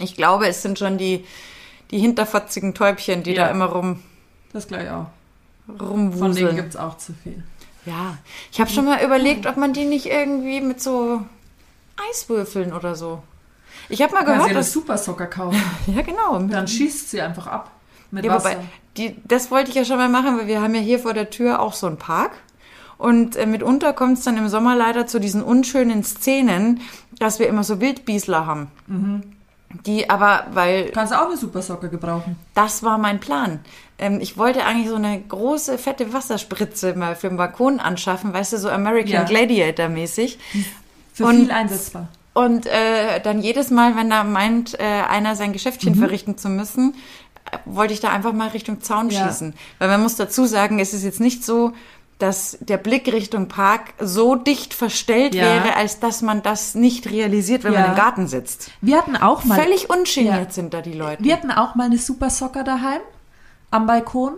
Ich 0.00 0.16
glaube, 0.16 0.46
es 0.48 0.62
sind 0.62 0.78
schon 0.78 0.98
die, 0.98 1.24
die 1.90 1.98
hinterfotzigen 1.98 2.74
Täubchen, 2.74 3.22
die 3.22 3.32
Ja. 3.32 3.44
da 3.46 3.50
immer 3.50 3.66
rum, 3.66 4.02
Das 4.52 4.66
glaube 4.68 4.84
ich 4.84 4.90
auch. 4.90 5.06
Von 5.66 5.78
denen 5.78 5.88
rumwuseln. 5.88 6.56
gibt 6.56 6.68
es 6.70 6.76
auch 6.76 6.96
zu 6.98 7.14
viel. 7.22 7.42
Ja, 7.86 8.16
ich 8.52 8.60
habe 8.60 8.70
schon 8.70 8.84
mal 8.86 9.02
überlegt, 9.04 9.46
ob 9.46 9.56
man 9.56 9.72
die 9.72 9.84
nicht 9.84 10.06
irgendwie 10.06 10.60
mit 10.60 10.80
so 10.82 11.22
Eiswürfeln 12.10 12.72
oder 12.72 12.94
so. 12.94 13.22
Ich 13.88 14.00
habe 14.02 14.14
mal 14.14 14.24
gehört, 14.24 14.54
dass... 14.54 14.72
Super 14.72 14.96
Socker 14.98 15.26
kaufen. 15.26 15.60
Ja, 15.86 16.02
genau. 16.02 16.38
Dann 16.38 16.66
schießt 16.66 17.10
sie 17.10 17.20
einfach 17.20 17.46
ab. 17.46 17.70
Mit 18.14 18.24
Ja, 18.24 18.32
Wasser. 18.34 18.50
wobei, 18.50 18.58
die, 18.96 19.16
das 19.24 19.50
wollte 19.50 19.70
ich 19.70 19.76
ja 19.76 19.84
schon 19.84 19.96
mal 19.98 20.08
machen, 20.08 20.38
weil 20.38 20.46
wir 20.46 20.62
haben 20.62 20.74
ja 20.74 20.80
hier 20.80 20.98
vor 20.98 21.12
der 21.14 21.30
Tür 21.30 21.60
auch 21.60 21.74
so 21.74 21.86
einen 21.86 21.96
Park. 21.98 22.30
Und 22.96 23.34
äh, 23.36 23.44
mitunter 23.44 23.92
kommt 23.92 24.18
es 24.18 24.24
dann 24.24 24.36
im 24.36 24.48
Sommer 24.48 24.76
leider 24.76 25.06
zu 25.06 25.18
diesen 25.18 25.42
unschönen 25.42 26.04
Szenen, 26.04 26.80
dass 27.18 27.38
wir 27.40 27.48
immer 27.48 27.64
so 27.64 27.80
Wildbiesler 27.80 28.46
haben. 28.46 28.68
Die 29.86 30.08
aber, 30.08 30.46
weil 30.52 30.90
Kannst 30.92 31.12
du 31.12 31.20
auch 31.20 31.26
eine 31.26 31.36
Supersocke 31.36 31.88
gebrauchen. 31.88 32.36
das 32.54 32.84
war 32.84 32.96
mein 32.96 33.18
Plan. 33.18 33.58
Ähm, 33.98 34.20
ich 34.20 34.38
wollte 34.38 34.64
eigentlich 34.64 34.88
so 34.88 34.94
eine 34.94 35.20
große, 35.20 35.78
fette 35.78 36.12
Wasserspritze 36.12 36.94
mal 36.94 37.16
für 37.16 37.26
den 37.28 37.36
Balkon 37.36 37.80
anschaffen, 37.80 38.32
weißt 38.32 38.52
du, 38.52 38.58
so 38.58 38.68
American 38.70 39.12
Ja. 39.12 39.24
Gladiator 39.24 39.88
mäßig. 39.88 40.38
Für 41.12 41.26
Und- 41.26 41.36
viel 41.36 41.50
einsetzbar. 41.50 42.08
Und 42.36 42.66
äh, 42.66 43.20
dann 43.22 43.40
jedes 43.42 43.70
Mal, 43.70 43.94
wenn 43.94 44.10
da 44.10 44.24
meint, 44.24 44.74
äh, 44.80 44.82
einer 44.82 45.36
sein 45.36 45.50
Mhm. 45.50 45.52
Geschäftchen 45.54 45.94
verrichten 45.94 46.36
zu 46.36 46.48
müssen, 46.48 46.94
wollte 47.64 47.92
ich 47.94 48.00
da 48.00 48.10
einfach 48.10 48.32
mal 48.32 48.48
Richtung 48.48 48.80
Zaun 48.80 49.10
Ja. 49.10 49.26
schießen. 49.26 49.54
Weil 49.78 49.88
man 49.88 50.02
muss 50.02 50.16
dazu 50.16 50.44
sagen, 50.46 50.78
es 50.80 50.92
ist 50.94 51.04
jetzt 51.04 51.20
nicht 51.20 51.44
so, 51.44 51.72
dass 52.18 52.56
der 52.60 52.76
Blick 52.78 53.12
Richtung 53.12 53.48
Park 53.48 53.92
so 54.00 54.34
dicht 54.36 54.72
verstellt 54.72 55.34
Ja. 55.34 55.42
wäre, 55.42 55.76
als 55.76 55.98
dass 56.00 56.22
man 56.22 56.42
das 56.42 56.74
nicht 56.74 57.10
realisiert, 57.10 57.64
wenn 57.64 57.72
Ja. 57.72 57.80
man 57.80 57.90
im 57.90 57.96
Garten 57.96 58.28
sitzt. 58.28 58.70
Wir 58.80 58.96
hatten 58.98 59.16
auch 59.16 59.44
mal. 59.44 59.60
Völlig 59.60 59.90
ungeniert 59.90 60.52
sind 60.52 60.72
da 60.74 60.80
die 60.80 60.92
Leute. 60.92 61.22
Wir 61.24 61.34
hatten 61.34 61.50
auch 61.50 61.74
mal 61.74 61.84
eine 61.86 61.98
Supersoccer 61.98 62.62
daheim 62.64 63.00
am 63.70 63.86
Balkon, 63.86 64.34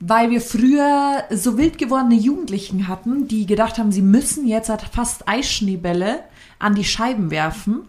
weil 0.00 0.30
wir 0.30 0.40
früher 0.40 1.22
so 1.30 1.56
wild 1.56 1.78
gewordene 1.78 2.16
Jugendlichen 2.16 2.88
hatten, 2.88 3.28
die 3.28 3.46
gedacht 3.46 3.78
haben, 3.78 3.92
sie 3.92 4.02
müssen 4.02 4.46
jetzt 4.46 4.70
fast 4.92 5.28
Eisschneebälle 5.28 6.24
an 6.58 6.74
die 6.74 6.84
Scheiben 6.84 7.30
werfen. 7.30 7.86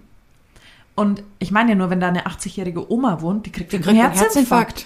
Und 0.96 1.24
ich 1.40 1.52
meine 1.52 1.72
ja 1.72 1.76
nur, 1.76 1.90
wenn 1.90 2.00
da 2.00 2.08
eine 2.08 2.26
80-jährige 2.26 2.90
Oma 2.92 3.22
wohnt, 3.22 3.46
die 3.46 3.52
kriegt, 3.52 3.72
Die 3.72 3.78
einen 3.78 3.84
kriegt 3.86 4.00
einen 4.00 4.12
Herzinfarkt. 4.14 4.86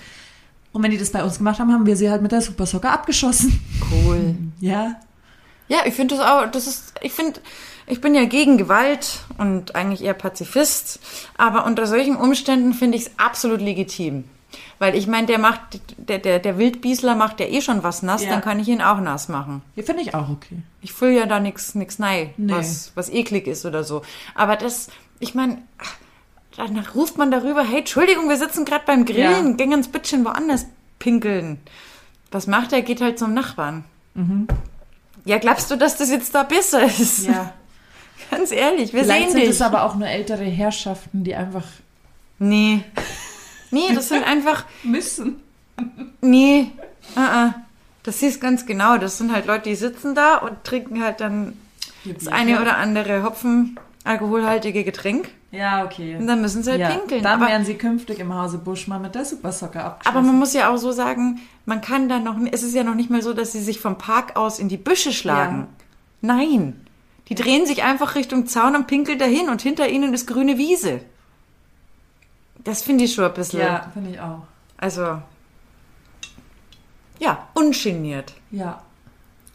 Und 0.72 0.84
wenn 0.84 0.91
die 0.91 0.97
das 0.97 1.12
bei 1.12 1.24
uns 1.24 1.38
gemacht 1.38 1.60
haben, 1.60 1.72
haben 1.72 1.86
wir 1.86 1.95
sie 1.95 2.10
halt 2.10 2.22
mit 2.22 2.32
der 2.32 2.41
Supersoccer 2.41 2.91
abgeschossen. 2.91 3.60
Cool. 3.91 4.36
Ja. 4.60 4.95
Ja, 5.68 5.78
ich 5.86 5.93
finde 5.93 6.16
das 6.18 6.26
auch, 6.26 6.49
das 6.51 6.66
ist, 6.66 6.93
ich 7.01 7.14
finde, 7.14 7.39
ich 7.86 8.01
bin 8.01 8.16
ja 8.16 8.26
gegen 8.26 8.57
Gewalt 8.57 9.20
und 9.38 9.76
eigentlich 9.76 10.03
eher 10.03 10.16
Pazifist, 10.16 10.99
aber 11.38 11.66
unter 11.66 11.86
solchen 11.86 12.16
Umständen 12.16 12.74
finde 12.74 12.97
ich 12.97 13.03
es 13.05 13.12
absolut 13.18 13.62
legitim. 13.62 14.24
Weil 14.80 14.95
ich 14.95 15.05
meine, 15.05 15.28
der 15.28 15.38
macht, 15.38 15.80
der, 15.97 16.18
der, 16.18 16.39
der 16.39 16.57
Wildbiesler 16.57 17.14
macht 17.16 17.39
ja 17.39 17.45
eh 17.45 17.62
schon 17.62 17.84
was 17.84 18.01
nass, 18.01 18.24
Ja. 18.24 18.32
dann 18.32 18.41
kann 18.41 18.60
ich 18.60 18.68
ihn 18.68 18.82
auch 18.82 18.99
nass 18.99 19.30
machen. 19.30 19.62
Ja, 19.76 19.84
finde 19.84 20.01
ich 20.01 20.16
auch 20.16 20.30
okay. 20.30 20.57
Ich 20.82 20.91
fülle 20.91 21.20
ja 21.20 21.26
da 21.28 21.39
nix 21.39 21.76
nix 21.76 21.99
nei, 21.99 22.34
Nee. 22.38 22.51
was, 22.53 22.91
was 22.95 23.10
eklig 23.10 23.45
ist 23.45 23.64
oder 23.66 23.84
so. 23.84 24.01
Aber 24.34 24.55
das, 24.55 24.88
ich 25.20 25.36
meine, 25.36 25.58
dann 26.58 26.78
ruft 26.96 27.18
man 27.18 27.32
darüber, 27.32 27.64
hey, 27.64 27.80
Entschuldigung, 27.80 28.30
wir 28.30 28.38
sitzen 28.38 28.66
gerade 28.66 28.84
beim 28.86 29.06
Grillen, 29.06 29.50
Ja. 29.50 29.54
gehen 29.56 29.74
uns 29.74 29.88
bisschen 29.88 30.26
woanders 30.26 30.66
pinkeln. 31.00 31.60
Was 32.32 32.48
macht 32.48 32.74
er? 32.74 32.82
Geht 32.82 33.02
halt 33.02 33.18
zum 33.20 33.34
Nachbarn. 33.34 33.84
Ja, 35.26 35.38
glaubst 35.38 35.72
du, 35.72 35.76
dass 35.78 35.98
das 35.98 36.10
jetzt 36.12 36.36
da 36.36 36.44
besser 36.44 36.84
ist? 36.84 37.26
Ja. 37.26 37.54
Ganz 38.32 38.52
ehrlich, 38.52 38.94
wir 38.94 39.04
Vielleicht 39.04 39.28
sehen 39.30 39.32
sind 39.32 39.42
dich. 39.42 39.50
es 39.52 39.62
aber 39.62 39.84
auch 39.84 39.96
nur 39.96 40.08
ältere 40.08 40.44
Herrschaften, 40.44 41.24
die 41.24 41.36
einfach 41.36 41.64
nee. 42.38 42.84
Nee, 43.72 43.94
das 43.96 44.10
sind 44.10 44.24
einfach, 44.26 44.66
müssen. 44.84 45.42
nee, 46.22 46.72
uh 47.16 47.20
-uh. 47.20 47.54
das 48.04 48.20
siehst 48.20 48.42
ganz 48.42 48.66
genau. 48.66 48.98
Das 48.98 49.18
sind 49.18 49.32
halt 49.32 49.46
Leute, 49.46 49.70
die 49.70 49.76
sitzen 49.76 50.16
da 50.16 50.36
und 50.38 50.64
trinken 50.64 51.02
halt 51.04 51.22
dann 51.22 51.54
das 52.04 52.28
eine 52.28 52.62
oder 52.62 52.78
andere 52.78 53.24
Hopfen 53.24 53.80
alkoholhaltige 54.10 54.84
Getränk 54.84 55.30
Ja, 55.51 55.86
okay. 55.86 56.16
und 56.16 56.28
dann 56.28 56.41
müssen 56.41 56.64
sie 56.64 56.72
halt 56.72 56.82
ja, 56.82 56.89
pinkeln. 56.89 57.24
Dann 57.24 57.41
aber, 57.41 57.51
werden 57.51 57.66
sie 57.66 57.76
künftig 57.76 58.20
im 58.20 58.34
Hause 58.34 58.57
Busch 58.57 58.88
mal 58.88 58.99
mit 58.99 59.16
der 59.16 59.24
Supersoccer 59.24 59.86
abgeschossen. 59.86 60.18
aber 60.18 60.26
man 60.26 60.39
muss 60.39 60.53
ja 60.53 60.70
auch 60.70 60.78
so 60.78 60.91
sagen, 60.91 61.39
man 61.66 61.82
kann 61.82 62.10
da 62.10 62.20
noch, 62.20 62.36
es 62.51 62.64
ist 62.64 62.74
ja 62.74 62.84
noch 62.84 62.95
nicht 62.95 63.10
mal 63.10 63.22
so, 63.22 63.34
dass 63.34 63.51
sie 63.51 63.62
sich 63.62 63.80
vom 63.80 63.97
Park 63.97 64.36
aus 64.36 64.60
in 64.60 64.68
die 64.68 64.78
Büsche 64.78 65.14
schlagen. 65.14 65.68
Nein. 66.22 66.86
Die 67.30 67.36
drehen 67.36 67.66
sich 67.68 67.84
einfach 67.84 68.16
Richtung 68.16 68.47
Zaun 68.47 68.76
und 68.76 68.88
pinkeln 68.88 69.20
dahin 69.20 69.49
und 69.49 69.62
hinter 69.62 69.88
ihnen 69.88 70.14
ist 70.14 70.26
grüne 70.26 70.57
Wiese. 70.57 71.01
Das 72.64 72.82
finde 72.82 73.05
ich 73.05 73.14
schon 73.14 73.26
ein 73.26 73.34
bisschen. 73.34 73.60
ja, 73.62 73.89
finde 73.93 74.10
ich 74.12 74.20
auch. 74.20 74.41
Also, 74.78 75.22
ja, 77.20 77.47
ungeniert. 77.53 78.34
Ja. 78.51 78.82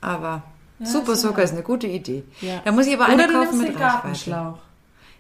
Aber 0.01 0.43
Ja, 0.79 0.87
Super 0.87 1.13
ist 1.13 1.21
Soaker 1.23 1.43
ist 1.43 1.53
eine 1.53 1.63
gute 1.63 1.87
Idee. 1.87 2.25
Ja. 2.41 2.61
Da 2.65 2.73
muss 2.73 2.87
ich 2.87 2.95
aber 2.95 3.13
Oder 3.13 3.25
eine 3.25 3.33
kaufen 3.33 3.59
mit 3.59 3.69
den 3.69 3.75
Reichweite. 3.77 3.93
Gartenschlauch. 4.03 4.59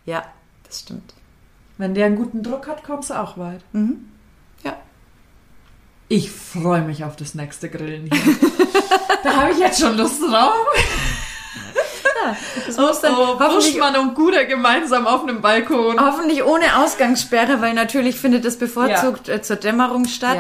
Ja, 0.05 0.25
das 0.67 0.81
stimmt. 0.81 1.15
Wenn 1.79 1.95
der 1.95 2.07
einen 2.07 2.17
guten 2.17 2.43
Druck 2.43 2.67
hat, 2.69 2.85
kommst 2.85 3.11
du 3.11 3.15
auch 3.15 3.37
weit. 3.39 3.61
Ja. 4.63 4.77
Ich 6.09 6.31
freue 6.31 6.83
mich 6.83 7.05
auf 7.05 7.17
das 7.17 7.35
nächste 7.35 7.69
Grillen 7.69 8.09
hier. 8.13 8.37
da 9.25 9.37
habe 9.37 9.53
ich 9.53 9.59
jetzt 9.59 9.81
schon 9.81 9.97
Lust 9.97 10.21
drauf. 10.23 10.55
Das 12.67 12.79
muss 12.79 13.01
dann 13.03 13.13
Oh, 13.15 13.39
hoffentlich, 13.39 13.75
Buschmann 13.75 13.97
und 13.97 14.15
Guder 14.15 14.47
gemeinsam 14.47 15.07
auf 15.07 15.23
einem 15.25 15.43
Balkon. 15.43 16.01
hoffentlich 16.01 16.43
ohne 16.43 16.79
Ausgangssperre, 16.79 17.61
weil 17.61 17.75
natürlich 17.75 18.19
findet 18.19 18.47
das 18.47 18.57
bevorzugt 18.59 19.29
äh, 19.29 19.43
zur 19.43 19.57
Dämmerung 19.57 20.07
statt. 20.07 20.39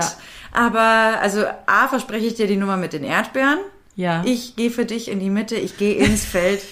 Ja. 0.54 0.66
Aber, 0.66 1.20
also, 1.20 1.44
A, 1.66 1.88
verspreche 1.88 2.26
ich 2.26 2.34
dir 2.36 2.46
die 2.46 2.56
Nummer 2.56 2.76
mit 2.78 2.94
den 2.94 3.04
Erdbeeren. 3.04 3.58
Ja. 3.96 4.22
Ich 4.24 4.56
gehe 4.56 4.70
für 4.70 4.84
dich 4.84 5.10
in 5.10 5.20
die 5.20 5.30
Mitte, 5.30 5.56
ich 5.56 5.76
gehe 5.76 5.94
ins 5.94 6.24
Feld. 6.24 6.62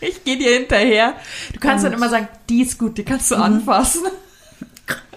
Ich 0.00 0.24
gehe 0.24 0.38
dir 0.38 0.52
hinterher. 0.52 1.14
Du 1.52 1.60
kannst 1.60 1.84
dann 1.84 1.92
immer 1.92 2.08
sagen, 2.08 2.28
die 2.48 2.62
ist 2.62 2.78
gut, 2.78 2.98
die 2.98 3.04
kannst 3.04 3.30
du 3.30 3.36
anfassen. 3.36 4.02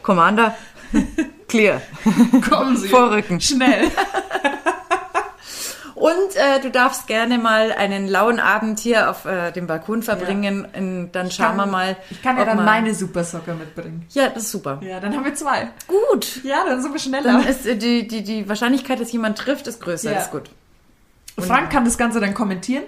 Commander, 0.02 0.56
clear. 1.48 1.82
Kommen 2.50 2.76
Sie. 2.78 2.88
Vorrücken. 2.88 3.40
Schnell. 3.40 3.92
Und 6.02 6.36
äh, 6.36 6.60
du 6.60 6.72
darfst 6.72 7.06
gerne 7.06 7.38
mal 7.38 7.72
einen 7.72 8.08
lauen 8.08 8.40
Abend 8.40 8.80
hier 8.80 9.12
auf 9.12 9.26
äh, 9.26 9.52
dem 9.52 9.68
Balkon 9.68 10.02
verbringen. 10.02 10.66
Und 10.76 11.12
dann 11.12 11.30
schauen 11.30 11.58
wir 11.58 11.68
mal. 11.68 11.96
Ich 12.10 12.24
kann 12.24 12.40
ja 12.40 12.46
dann 12.46 12.66
meine 12.66 12.96
Supersoccer 12.96 13.54
mitbringen. 13.54 14.08
Ja, 14.10 14.30
das 14.30 14.46
ist 14.46 14.52
super. 14.52 14.80
Ja, 14.82 15.00
dann 15.00 15.16
haben 15.16 15.26
wir 15.26 15.36
zwei. 15.36 15.70
Gut. 15.88 16.44
Ja, 16.44 16.66
dann 16.66 16.82
sind 16.82 16.92
wir 16.92 17.00
schneller. 17.00 17.34
Dann 17.34 17.48
ist 17.48 17.68
äh, 17.68 17.76
die, 17.76 18.08
die, 18.08 18.24
die 18.24 18.50
Wahrscheinlichkeit, 18.50 19.00
dass 19.00 19.12
jemand 19.12 19.38
trifft, 19.38 19.68
ist 19.68 19.80
größer. 19.80 20.10
Ja. 20.10 20.16
Das 20.16 20.26
ist 20.26 20.32
gut. 20.32 20.50
Frank 21.38 21.72
kann 21.72 21.86
das 21.86 21.98
Ganze 21.98 22.20
dann 22.20 22.34
kommentieren. 22.34 22.84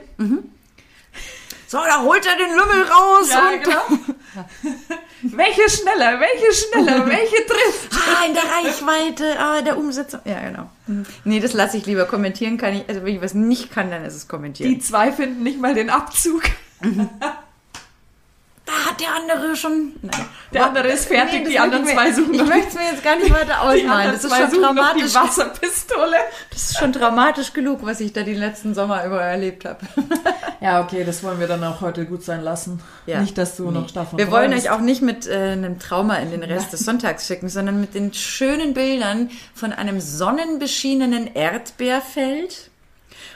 So, 1.74 1.80
da 1.80 2.04
holt 2.04 2.24
er 2.24 2.38
den 2.38 2.56
Lümmel 2.56 2.84
raus 2.84 3.30
und 3.32 3.64
genau. 3.64 4.14
welche 5.36 5.68
schneller, 5.68 6.20
welche 6.20 6.54
schneller, 6.54 7.08
welche 7.08 7.48
trifft? 7.48 7.90
ah, 7.94 8.28
in 8.28 8.36
der 8.36 8.44
Reichweite, 8.44 9.40
ah, 9.40 9.60
der 9.64 9.80
Umsetzung. 9.80 10.20
Ja, 10.26 10.40
genau. 10.42 10.70
Nee, 11.24 11.40
das 11.40 11.54
lasse 11.54 11.78
ich 11.78 11.88
lieber. 11.88 12.06
Kommentieren 12.06 12.60
kann 12.60 12.76
ich, 12.76 12.88
also 12.88 13.04
wenn 13.04 13.16
ich 13.16 13.22
was 13.24 13.34
nicht 13.34 13.72
kann, 13.72 13.90
dann 13.90 14.06
ist 14.06 14.14
es 14.14 14.28
kommentieren. 14.28 14.70
Die 14.72 14.78
zwei 14.78 15.12
finden 15.12 15.42
nicht 15.42 15.60
mal 15.60 15.74
den 15.74 15.90
Abzug. 15.90 16.44
da 18.66 18.72
hat 18.72 19.02
der 19.02 19.14
andere 19.14 19.56
schon. 19.58 19.94
Nein. 20.02 20.26
Der 20.54 20.68
andere 20.68 20.88
ist 20.88 21.06
fertig, 21.08 21.44
das 21.44 21.52
die 21.52 21.60
anderen 21.60 21.86
zwei 21.86 22.14
suchen 22.14 22.34
Ich 22.34 22.46
möchte 22.46 22.68
es 22.70 22.74
mir 22.76 22.86
jetzt 22.92 23.04
gar 23.04 23.18
nicht 23.18 23.34
weiter 23.34 23.62
ausmalen. 23.62 24.12
Das 24.14 24.24
ist 24.24 24.36
schon 24.36 24.62
dramatisch. 24.62 25.04
die 25.04 25.16
Wasserpistole. 25.16 26.16
Das 26.50 26.62
ist 26.62 26.78
schon 26.78 26.92
dramatisch 26.94 27.52
genug, 27.52 27.80
was 27.84 28.00
ich 28.00 28.14
da 28.14 28.24
den 28.24 28.38
letzten 28.38 28.74
Sommer 28.74 29.04
über 29.06 29.22
erlebt 29.22 29.66
habe. 29.66 29.80
Ja, 30.62 30.82
okay, 30.82 31.04
das 31.04 31.24
wollen 31.24 31.42
wir 31.42 31.48
dann 31.48 31.62
auch 31.66 31.82
heute 31.82 32.06
gut 32.06 32.24
sein 32.24 32.42
lassen. 32.42 32.82
Ja. 33.06 33.20
Nicht, 33.20 33.38
dass 33.38 33.58
du 33.58 33.70
noch 33.70 33.92
davon 33.92 34.18
Wir 34.18 34.32
wollen 34.32 34.54
euch 34.54 34.70
auch 34.70 34.80
nicht 34.80 35.02
mit 35.02 35.28
äh, 35.28 35.34
einem 35.34 35.78
Trauma 35.78 36.16
in 36.16 36.32
den 36.32 36.42
Rest 36.42 36.72
des 36.72 36.86
Sonntags 36.86 37.28
schicken, 37.28 37.50
sondern 37.50 37.82
mit 37.82 37.96
den 37.96 38.14
schönen 38.14 38.74
Bildern 38.74 39.30
von 39.54 39.74
einem 39.74 40.00
sonnenbeschienenen 40.00 41.36
Erdbeerfeld 41.36 42.70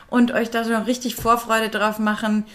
und 0.09 0.31
euch 0.31 0.51
da 0.51 0.63
schon 0.63 0.83
richtig 0.83 1.15
Vorfreude 1.15 1.67
drauf 1.67 1.99
machen. 1.99 2.45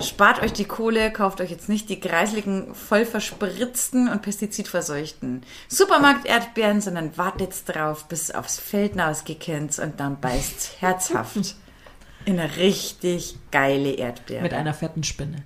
Spart 0.00 0.42
euch 0.42 0.52
die 0.52 0.64
Kohle, 0.64 1.12
kauft 1.12 1.40
euch 1.40 1.50
jetzt 1.50 1.68
nicht 1.68 1.88
die 1.88 2.00
greiseligen, 2.00 2.74
voll 2.74 3.04
verspritzten 3.06 4.08
und 4.08 4.22
pestizidverseuchten 4.22 5.44
Supermarkt-Erdbeeren, 5.68 6.80
sondern 6.80 7.16
wartet 7.16 7.54
drauf, 7.66 8.06
bis 8.06 8.32
aufs 8.32 8.58
Feld 8.58 8.92
hinausgekennt 8.92 9.78
und 9.78 10.00
dann 10.00 10.18
beißt 10.20 10.76
herzhaft 10.80 11.54
in 12.24 12.40
eine 12.40 12.56
richtig 12.56 13.36
geile 13.52 13.92
Erdbeere. 13.92 14.42
Mit 14.42 14.54
einer 14.54 14.74
fetten 14.74 15.04
Spinne. 15.04 15.44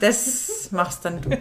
Das 0.00 0.70
machst 0.72 1.04
dann 1.04 1.20
du. 1.20 1.38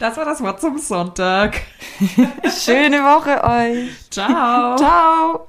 Das 0.00 0.16
war 0.16 0.24
das 0.24 0.40
Wort 0.42 0.60
zum 0.60 0.78
Sonntag. 0.78 1.60
Schöne 2.64 2.98
Woche 2.98 3.44
euch. 3.44 4.10
Ciao. 4.10 4.76
Ciao. 4.76 5.46